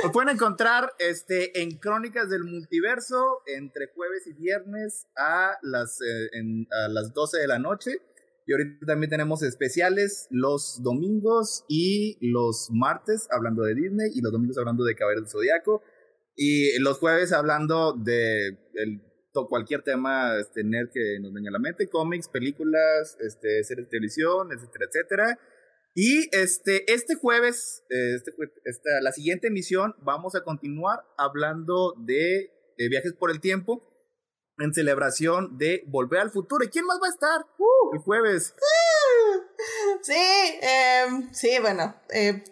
[0.04, 6.30] Lo pueden encontrar este, en Crónicas del Multiverso entre jueves y viernes a las, eh,
[6.34, 8.02] en, a las 12 de la noche.
[8.46, 14.32] Y ahorita también tenemos especiales los domingos y los martes hablando de Disney y los
[14.32, 15.82] domingos hablando de Caballeros del Zodiaco.
[16.36, 19.02] Y los jueves hablando de el
[19.50, 23.90] cualquier tema este, nerd que nos venga a la mente, cómics, películas, este, series de
[23.90, 25.40] televisión, etcétera, etcétera.
[25.94, 28.32] Y este, este jueves, este,
[28.66, 32.52] esta, la siguiente emisión, vamos a continuar hablando de,
[32.90, 33.88] viajes por el tiempo
[34.58, 36.64] en celebración de Volver al Futuro.
[36.64, 37.94] ¿Y quién más va a estar uh.
[37.94, 38.56] el jueves?
[40.02, 42.44] Sí, eh, sí, bueno, eh,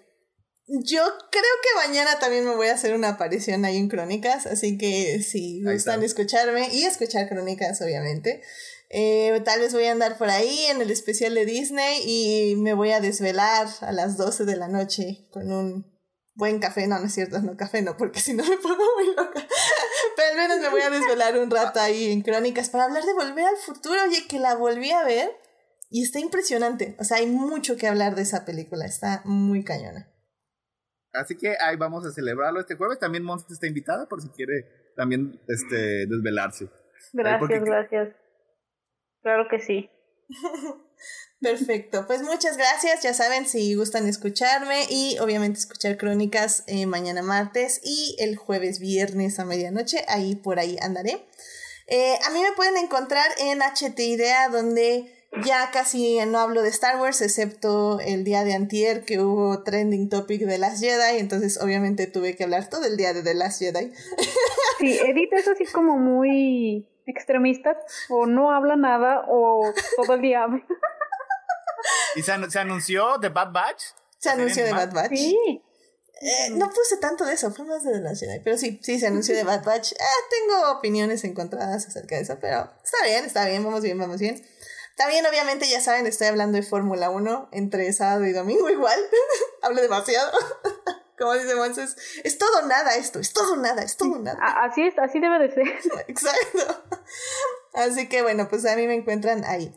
[0.70, 1.02] yo
[1.32, 5.22] creo que mañana también me voy a hacer una aparición ahí en Crónicas, así que
[5.24, 8.42] si gustan escucharme y escuchar Crónicas, obviamente.
[8.92, 12.74] Eh, tal vez voy a andar por ahí en el especial de Disney y me
[12.74, 16.00] voy a desvelar a las 12 de la noche con un
[16.36, 16.88] buen café.
[16.88, 19.48] No, no es cierto, no café, no, porque si no me pongo muy loca.
[20.16, 23.14] Pero al menos me voy a desvelar un rato ahí en Crónicas para hablar de
[23.14, 24.02] Volver al Futuro.
[24.04, 25.32] Oye, que la volví a ver
[25.90, 26.96] y está impresionante.
[27.00, 30.12] O sea, hay mucho que hablar de esa película, está muy cañona.
[31.14, 33.00] Así que ahí vamos a celebrarlo este jueves.
[33.00, 36.70] También Monster está invitada por si quiere también este, desvelarse.
[37.14, 38.16] Gracias, gracias.
[39.22, 39.90] Claro que sí.
[41.42, 43.02] Perfecto, pues muchas gracias.
[43.02, 48.80] Ya saben, si gustan escucharme y obviamente escuchar crónicas eh, mañana martes y el jueves
[48.80, 51.26] viernes a medianoche, ahí por ahí andaré.
[51.88, 56.70] Eh, a mí me pueden encontrar en HT Idea, donde ya casi no hablo de
[56.70, 61.62] Star Wars, excepto el día de antier que hubo trending topic de Last Jedi, entonces
[61.62, 63.92] obviamente tuve que hablar todo el día de The Last Jedi.
[64.80, 67.78] Sí, Edith es así como muy extremista,
[68.08, 70.66] o no habla nada, o todo el día habla.
[72.16, 73.84] ¿Y se, anunció The Bad Batch?
[74.18, 75.18] Se anunció The Bad Batch.
[75.18, 75.62] Sí.
[76.22, 79.00] Eh, no puse tanto de eso, fue más de The Last Jedi, pero sí, sí,
[79.02, 79.92] se anunció The Bad Batch.
[79.92, 79.98] Eh,
[80.30, 84.42] tengo opiniones encontradas acerca de eso, pero está bien, está bien, vamos bien, vamos bien.
[85.00, 89.00] También, obviamente, ya saben, estoy hablando de Fórmula 1 entre sábado y domingo igual.
[89.62, 90.30] Hablo demasiado.
[91.18, 91.96] Como dice Monses,
[92.26, 94.38] es todo nada esto, es todo nada, es todo nada.
[94.62, 95.68] Así es, así debe de ser.
[96.10, 96.84] Exacto.
[97.76, 99.74] Así que bueno, pues a mí me encuentran ahí.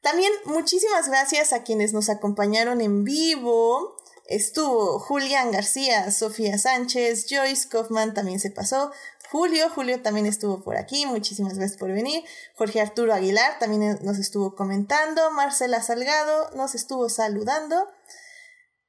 [0.00, 3.98] también muchísimas gracias a quienes nos acompañaron en vivo.
[4.28, 8.92] Estuvo Julián García, Sofía Sánchez, Joyce Kaufman también se pasó,
[9.30, 9.68] Julio.
[9.70, 12.24] Julio también estuvo por aquí, muchísimas gracias por venir.
[12.54, 15.30] Jorge Arturo Aguilar también nos estuvo comentando.
[15.30, 17.88] Marcela Salgado nos estuvo saludando.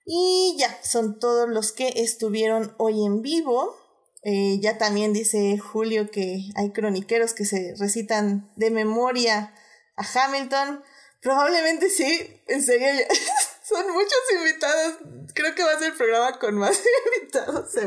[0.06, 3.75] Y ya, son todos los que estuvieron hoy en vivo.
[4.24, 9.53] Eh, ya también dice Julio que hay croniqueros que se recitan de memoria
[9.95, 10.83] a Hamilton.
[11.22, 12.88] Probablemente sí, en serio,
[13.64, 14.98] son muchos invitados.
[15.33, 16.80] Creo que va a ser el programa con más
[17.19, 17.85] invitados, se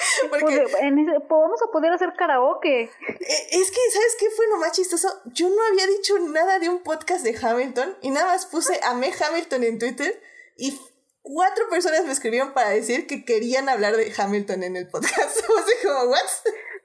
[0.30, 0.66] Porque
[1.28, 2.82] vamos a poder hacer karaoke.
[2.82, 2.90] Eh,
[3.52, 5.08] es que, ¿sabes qué fue lo más chistoso?
[5.26, 9.12] Yo no había dicho nada de un podcast de Hamilton y nada más puse Amé
[9.12, 10.22] Hamilton en Twitter
[10.56, 10.78] y
[11.22, 15.38] cuatro personas me escribieron para decir que querían hablar de Hamilton en el podcast.
[15.58, 16.20] Así como, ¿what?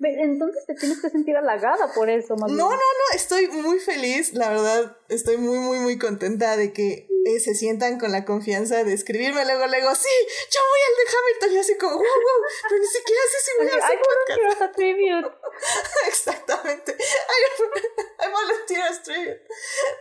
[0.01, 4.33] Entonces te tienes que sentir halagada por eso, más No, no, no, estoy muy feliz,
[4.33, 8.83] la verdad, estoy muy, muy, muy contenta de que eh, se sientan con la confianza
[8.83, 10.09] de escribirme luego, luego, sí,
[10.51, 13.51] yo voy al de Hamilton y así como, wow, wow, pero ni siquiera sé si
[13.57, 15.35] voy a hacer tribute.
[16.07, 16.91] Exactamente.
[16.91, 19.41] I, I volunteer tribute.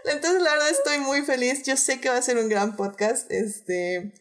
[0.04, 1.62] Entonces, la verdad, estoy muy feliz.
[1.62, 3.30] Yo sé que va a ser un gran podcast.
[3.30, 4.12] Este.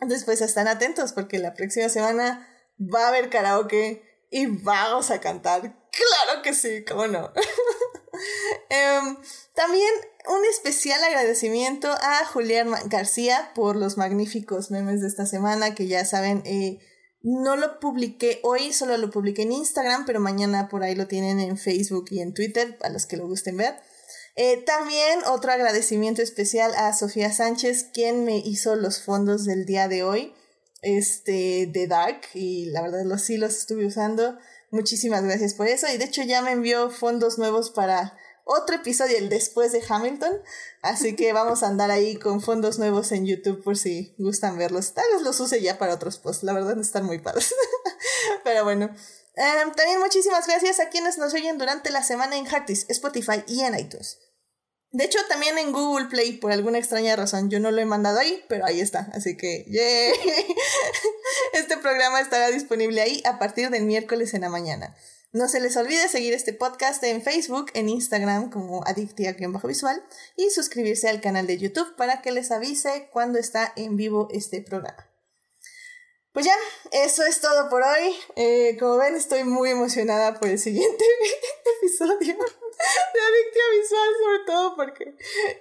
[0.00, 2.48] Después están atentos porque la próxima semana
[2.80, 5.60] va a haber karaoke y vamos a cantar.
[5.60, 7.32] Claro que sí, cómo no.
[8.68, 9.16] Em,
[9.54, 9.92] también
[10.26, 16.04] un especial agradecimiento a Julián García por los magníficos memes de esta semana que ya
[16.04, 16.78] saben, eh,
[17.22, 21.40] no lo publiqué hoy, solo lo publiqué en Instagram, pero mañana por ahí lo tienen
[21.40, 23.74] en Facebook y en Twitter, a los que lo gusten ver.
[24.36, 29.88] Eh, también otro agradecimiento especial a Sofía Sánchez, quien me hizo los fondos del día
[29.88, 30.34] de hoy,
[30.82, 34.36] este, de Dark, y la verdad los sí los estuve usando.
[34.70, 39.18] Muchísimas gracias por eso, y de hecho ya me envió fondos nuevos para otro episodio,
[39.18, 40.32] el después de Hamilton.
[40.82, 44.92] Así que vamos a andar ahí con fondos nuevos en YouTube por si gustan verlos.
[44.94, 47.54] Tal vez los use ya para otros posts, la verdad están muy padres.
[48.44, 48.94] Pero bueno.
[49.36, 53.62] Em, también muchísimas gracias a quienes nos oyen durante la semana en Heartis, Spotify y
[53.62, 54.18] en iTunes.
[54.92, 57.50] De hecho, también en Google Play, por alguna extraña razón.
[57.50, 59.10] Yo no lo he mandado ahí, pero ahí está.
[59.12, 59.64] Así que.
[61.52, 64.96] Este programa estará disponible ahí a partir del miércoles en la mañana.
[65.34, 70.00] No se les olvide seguir este podcast en Facebook, en Instagram como Adictia-Visual
[70.36, 74.62] y suscribirse al canal de YouTube para que les avise cuando está en vivo este
[74.62, 75.10] programa.
[76.30, 76.54] Pues ya,
[76.92, 78.14] eso es todo por hoy.
[78.36, 81.04] Eh, como ven, estoy muy emocionada por el siguiente
[81.82, 85.16] episodio de Adictia Visual, sobre todo porque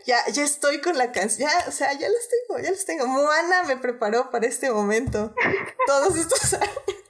[0.05, 1.49] ya, ya estoy con la canción.
[1.67, 3.07] o sea, ya los tengo, ya los tengo.
[3.07, 5.33] Moana me preparó para este momento
[5.87, 7.02] todos estos años.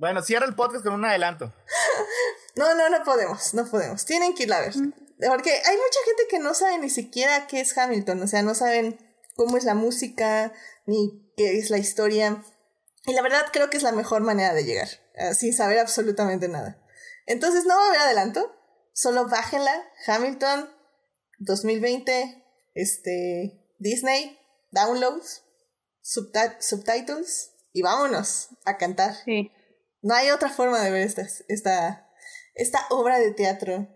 [0.00, 1.52] Bueno, cierra el podcast con un adelanto.
[2.56, 4.04] No, no, no podemos, no podemos.
[4.04, 4.72] Tienen que ir a ver.
[4.74, 8.56] Porque hay mucha gente que no sabe ni siquiera qué es Hamilton, o sea, no
[8.56, 8.98] saben
[9.36, 10.52] cómo es la música,
[10.84, 12.42] ni qué es la historia.
[13.06, 16.48] Y la verdad creo que es la mejor manera de llegar, eh, sin saber absolutamente
[16.48, 16.76] nada.
[17.24, 18.52] Entonces no va a haber adelanto,
[18.92, 20.68] solo bájenla, Hamilton
[21.38, 24.38] 2020, este, Disney,
[24.72, 25.44] downloads,
[26.02, 29.14] subtitles y vámonos a cantar.
[29.24, 29.52] Sí.
[30.02, 32.08] No hay otra forma de ver esta, esta,
[32.54, 33.88] esta obra de teatro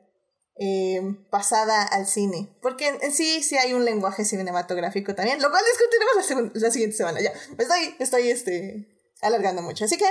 [0.59, 1.01] eh,
[1.31, 2.57] pasada al cine.
[2.63, 6.97] Porque en, sí, sí hay un lenguaje cinematográfico también, lo cual discutiremos la, la siguiente
[6.97, 7.21] semana.
[7.21, 8.89] Ya, estoy, estoy este,
[9.23, 9.85] alargando mucho.
[9.85, 10.11] Así que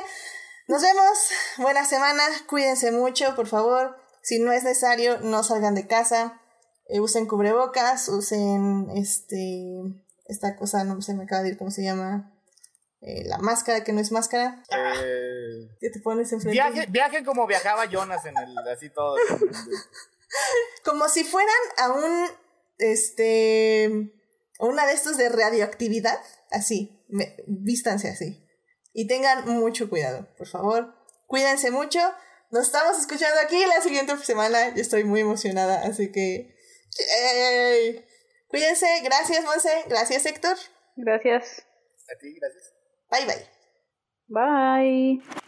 [0.67, 1.17] nos vemos.
[1.57, 2.23] Buena semana.
[2.49, 3.97] Cuídense mucho, por favor.
[4.21, 6.41] Si no es necesario, no salgan de casa.
[6.87, 9.73] Eh, usen cubrebocas, usen este
[10.25, 12.32] esta cosa, no se me acaba de ir cómo se llama.
[13.05, 14.63] Eh, la máscara que no es máscara.
[14.71, 16.53] Eh, ¿Qué te pones enfrente?
[16.53, 19.17] Viaje, viaje como viajaba Jonas en el así todo.
[20.85, 22.29] como si fueran a un
[22.77, 24.09] este
[24.59, 26.17] una de estos de radioactividad,
[26.49, 28.47] así, me, vístanse así.
[28.93, 30.95] Y tengan mucho cuidado, por favor.
[31.27, 31.99] Cuídense mucho.
[32.51, 34.73] Nos estamos escuchando aquí la siguiente semana.
[34.75, 36.55] Yo estoy muy emocionada, así que
[38.47, 38.87] cuídense.
[39.03, 39.83] Gracias, Monse.
[39.89, 40.55] Gracias, Héctor.
[40.95, 41.65] Gracias.
[42.09, 42.72] A ti, gracias.
[43.13, 43.45] Bye bye.
[44.27, 45.39] Bye.